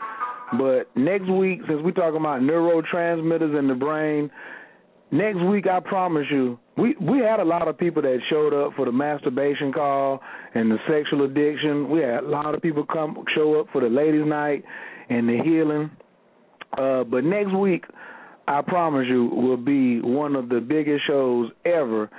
[0.57, 4.31] But next week, since we're talking about neurotransmitters in the brain,
[5.11, 8.73] next week I promise you, we we had a lot of people that showed up
[8.75, 10.21] for the masturbation call
[10.55, 11.89] and the sexual addiction.
[11.89, 14.63] We had a lot of people come show up for the ladies' night
[15.09, 15.91] and the healing.
[16.77, 17.83] Uh, but next week,
[18.47, 22.09] I promise you, will be one of the biggest shows ever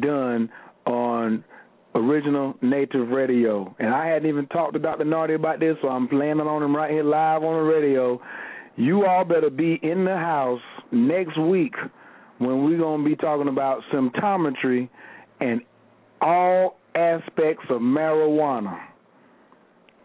[0.00, 0.48] done
[0.86, 1.44] on
[1.96, 3.74] original native radio.
[3.78, 5.04] And I hadn't even talked to Dr.
[5.04, 8.20] Nartey about this, so I'm planning on him right here live on the radio.
[8.76, 10.60] You all better be in the house
[10.92, 11.74] next week
[12.38, 14.88] when we're going to be talking about symptometry
[15.40, 15.60] and
[16.20, 18.78] all aspects of marijuana.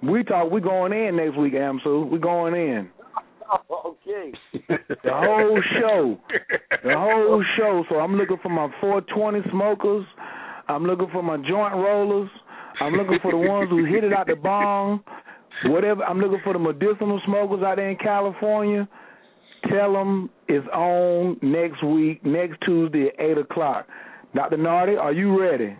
[0.01, 0.51] We talk.
[0.51, 2.09] We're going in next week, Amsu.
[2.09, 2.89] We're going in.
[3.69, 4.31] Okay.
[5.03, 6.17] the whole show.
[6.83, 7.83] The whole show.
[7.89, 10.05] So I'm looking for my 420 smokers.
[10.71, 12.29] I'm looking for my joint rollers.
[12.79, 15.01] I'm looking for the ones who hit it out the bong.
[15.65, 16.03] Whatever.
[16.03, 18.87] I'm looking for the medicinal smokers out there in California.
[19.69, 23.85] Tell them it's on next week, next Tuesday at eight o'clock.
[24.33, 24.57] Dr.
[24.57, 25.75] Nartey, are you ready?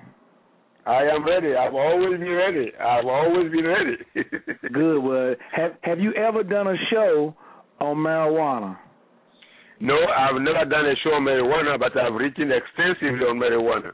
[0.86, 1.56] I am ready.
[1.56, 2.72] I've always been ready.
[2.80, 3.98] I've always been ready.
[4.74, 5.00] Good.
[5.00, 7.36] Well, have have you ever done a show
[7.80, 8.78] on marijuana?
[9.80, 13.94] No, I've never done a show on marijuana, but I've written extensively on marijuana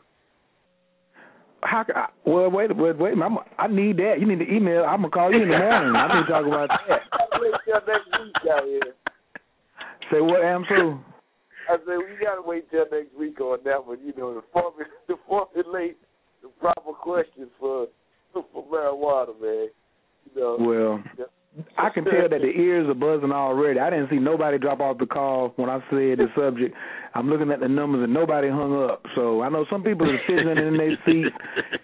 [1.64, 1.84] how?
[1.84, 3.14] Can I, well, wait, wait, wait.
[3.14, 4.16] I'm, I need that.
[4.20, 4.84] You need the email.
[4.84, 5.96] I'm gonna call you in the morning.
[5.96, 7.00] I need to talk about that.
[7.40, 8.94] Wait till next week out here.
[10.12, 11.00] Say what, Amsu?
[11.70, 14.00] I said we gotta wait till next week on that one.
[14.04, 15.98] You know, to formulate, to formulate
[16.42, 17.88] the proper questions for
[18.34, 19.68] for marijuana, man.
[20.26, 20.58] You know.
[20.60, 21.28] Well.
[21.78, 23.80] I can tell that the ears are buzzing already.
[23.80, 26.76] I didn't see nobody drop off the call when I said the subject.
[27.16, 29.04] I'm looking at the numbers and nobody hung up.
[29.16, 31.34] So I know some people are sitting in their seat.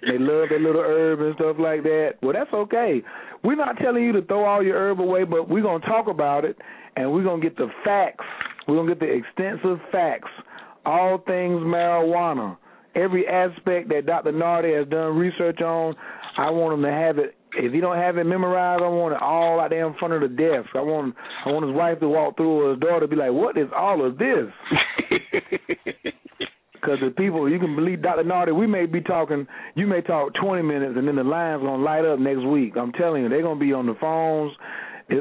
[0.02, 2.16] They love their little herb and stuff like that.
[2.22, 3.02] Well, that's okay.
[3.44, 6.46] We're not telling you to throw all your herb away, but we're gonna talk about
[6.46, 6.58] it
[6.96, 8.26] and we're gonna get the facts.
[8.68, 10.30] We're gonna get the extensive facts.
[10.86, 12.58] All things marijuana.
[12.96, 14.34] Every aspect that Dr.
[14.34, 15.96] Nartey has done research on,
[16.38, 19.22] I want him to have it if he don't have it memorized, I want it
[19.22, 20.70] all out there in front of the desk.
[20.76, 21.16] I want
[21.46, 23.68] I want his wife to walk through or his daughter to be like, "What is
[23.76, 24.48] all of this?"
[26.84, 28.24] Because the people, you can believe Dr.
[28.24, 31.80] Nartey, we may be talking, you may talk 20 minutes and then the line's going
[31.80, 32.74] to light up next week.
[32.76, 34.52] I'm telling you, they're going to be on the phones.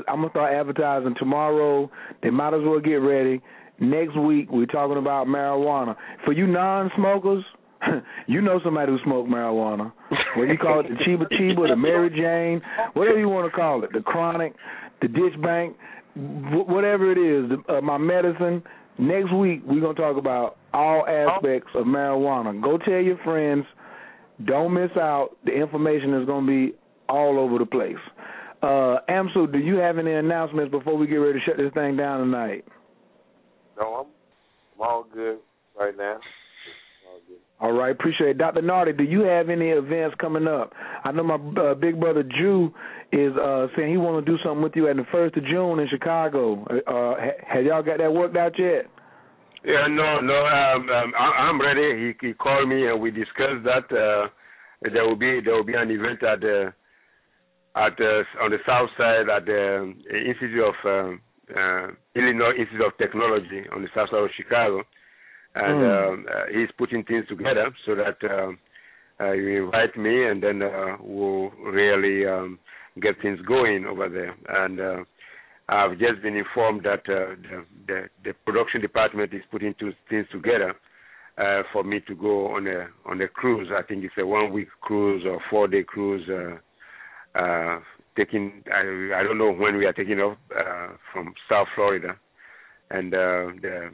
[0.09, 1.89] I'm going to start advertising tomorrow.
[2.21, 3.41] They might as well get ready.
[3.79, 5.95] Next week, we're talking about marijuana.
[6.25, 7.45] For you non smokers,
[8.27, 9.93] you know somebody who smoked marijuana.
[10.37, 12.63] Whether you call it the Chiba Chiba, the Mary Jane,
[12.95, 14.55] whatever you want to call it, the chronic,
[15.01, 15.77] the ditch bank,
[16.15, 18.63] whatever it is, the, uh, my medicine.
[18.99, 22.63] Next week, we're going to talk about all aspects of marijuana.
[22.63, 23.65] Go tell your friends.
[24.45, 25.31] Don't miss out.
[25.45, 26.77] The information is going to be
[27.09, 27.97] all over the place.
[28.63, 31.97] Uh, Amsu, do you have any announcements before we get ready to shut this thing
[31.97, 32.65] down tonight?
[33.79, 34.07] No, I'm,
[34.75, 35.39] I'm all good
[35.79, 36.19] right now.
[37.63, 38.39] All right, appreciate it.
[38.39, 38.61] Dr.
[38.61, 40.73] Nartey, do you have any events coming up?
[41.05, 42.75] I know my uh, big brother Jew
[43.13, 45.79] is uh, saying he want to do something with you at the 1st of June
[45.79, 46.65] in Chicago.
[46.67, 47.15] Uh,
[47.47, 48.91] have y'all got that worked out yet?
[49.65, 50.35] Yeah, no, no.
[50.35, 52.13] Um, um, I, I'm ready.
[52.21, 53.87] He, he called me and we discussed that.
[53.95, 54.29] Uh,
[54.93, 56.73] there will be there will be an event at the
[57.77, 59.95] at the, on the south side at the
[60.27, 61.21] Institute of um,
[61.57, 64.83] uh, Illinois Institute of Technology on the south side of Chicago,
[65.55, 66.13] and mm.
[66.13, 68.59] um, uh, he's putting things together so that um,
[69.21, 72.59] uh, you invite me, and then uh, we'll really um,
[73.01, 74.35] get things going over there.
[74.49, 75.05] And uh,
[75.69, 80.27] I've just been informed that uh, the, the, the production department is putting two things
[80.33, 80.75] together
[81.39, 83.69] uh, for me to go on a on a cruise.
[83.77, 86.29] I think it's a one week cruise or four day cruise.
[86.29, 87.79] Uh, uh,
[88.17, 92.17] taking I, I don't know when we are taking off uh, from South Florida,
[92.91, 93.91] and uh, the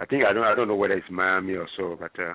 [0.00, 2.34] I think I don't I don't know whether it's Miami or so, but uh,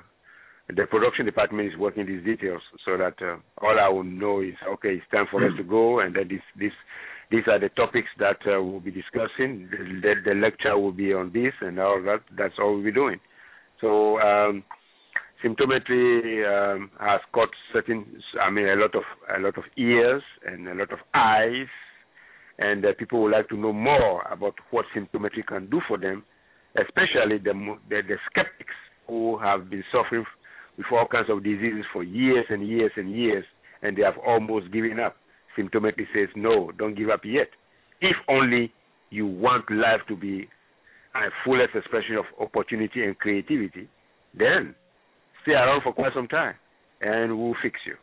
[0.69, 4.55] the production department is working these details so that uh, all I will know is
[4.73, 6.73] okay, it's time for us to go, and then this this
[7.31, 9.67] these are the topics that uh, we'll be discussing.
[9.71, 12.21] The, the, the, lecture will be on this and all that.
[12.37, 13.19] That's all we'll be doing.
[13.81, 14.63] So um,
[15.43, 18.05] symptometry um, has caught certain,
[18.41, 19.03] I mean, a lot of
[19.35, 21.67] a lot of ears and a lot of eyes,
[22.59, 26.23] and uh, people would like to know more about what symptometry can do for them,
[26.77, 27.53] especially the,
[27.89, 28.73] the the skeptics
[29.07, 30.25] who have been suffering
[30.77, 33.45] with all kinds of diseases for years and years and years,
[33.81, 35.15] and they have almost given up.
[35.57, 37.47] Symptometry says, no, don't give up yet.
[38.01, 38.73] If only
[39.09, 40.49] you want life to be
[41.15, 43.87] a fullest expression of opportunity and creativity,
[44.37, 44.75] then
[45.43, 46.55] stay around for quite some time,
[46.99, 47.95] and we'll fix you.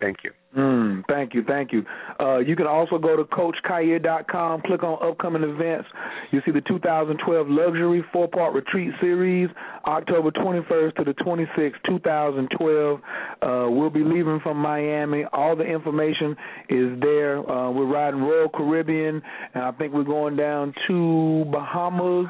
[0.00, 0.30] Thank you.
[0.56, 1.84] Mm, thank you, thank you.
[2.20, 5.88] Uh, you can also go to CoachKair.com, click on upcoming events.
[6.32, 9.48] You see the 2012 Luxury Four Part Retreat Series,
[9.86, 13.00] October 21st to the 26th, 2012.
[13.42, 15.24] Uh, we'll be leaving from Miami.
[15.32, 16.36] All the information
[16.68, 17.38] is there.
[17.38, 19.22] Uh, we're riding Royal Caribbean,
[19.54, 22.26] and I think we're going down to Bahamas.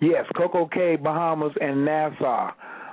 [0.00, 2.50] Yes, Coco Cay, Bahamas, and Nassau.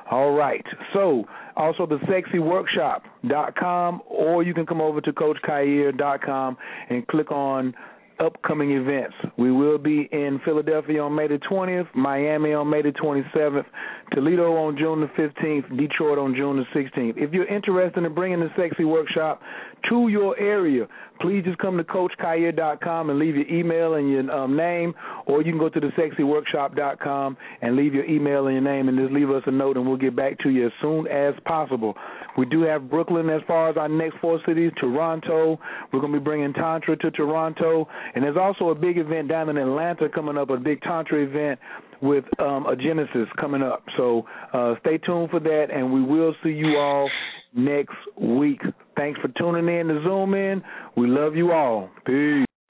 [0.09, 0.65] All right.
[0.93, 6.57] So, also the sexyworkshop.com, or you can come over to coachkair.com
[6.89, 7.73] and click on
[8.19, 9.15] upcoming events.
[9.37, 13.65] We will be in Philadelphia on May the 20th, Miami on May the 27th,
[14.13, 17.13] Toledo on June the 15th, Detroit on June the 16th.
[17.17, 19.41] If you're interested in bringing the Sexy Workshop
[19.89, 20.87] to your area,
[21.21, 24.93] please just come to CoachKair.com and leave your email and your um, name,
[25.25, 28.97] or you can go to the SexyWorkshop.com and leave your email and your name and
[28.97, 31.95] just leave us a note, and we'll get back to you as soon as possible.
[32.37, 35.59] We do have Brooklyn as far as our next four cities, Toronto.
[35.91, 37.87] We're going to be bringing Tantra to Toronto.
[38.13, 41.59] And there's also a big event down in Atlanta coming up, a big Tantra event
[42.01, 43.83] with um, a Genesis coming up.
[43.97, 47.09] So uh, stay tuned for that, and we will see you all
[47.55, 48.61] next week.
[48.95, 50.61] Thanks for tuning in to Zoom In.
[50.95, 51.89] We love you all.
[52.05, 52.46] Peace.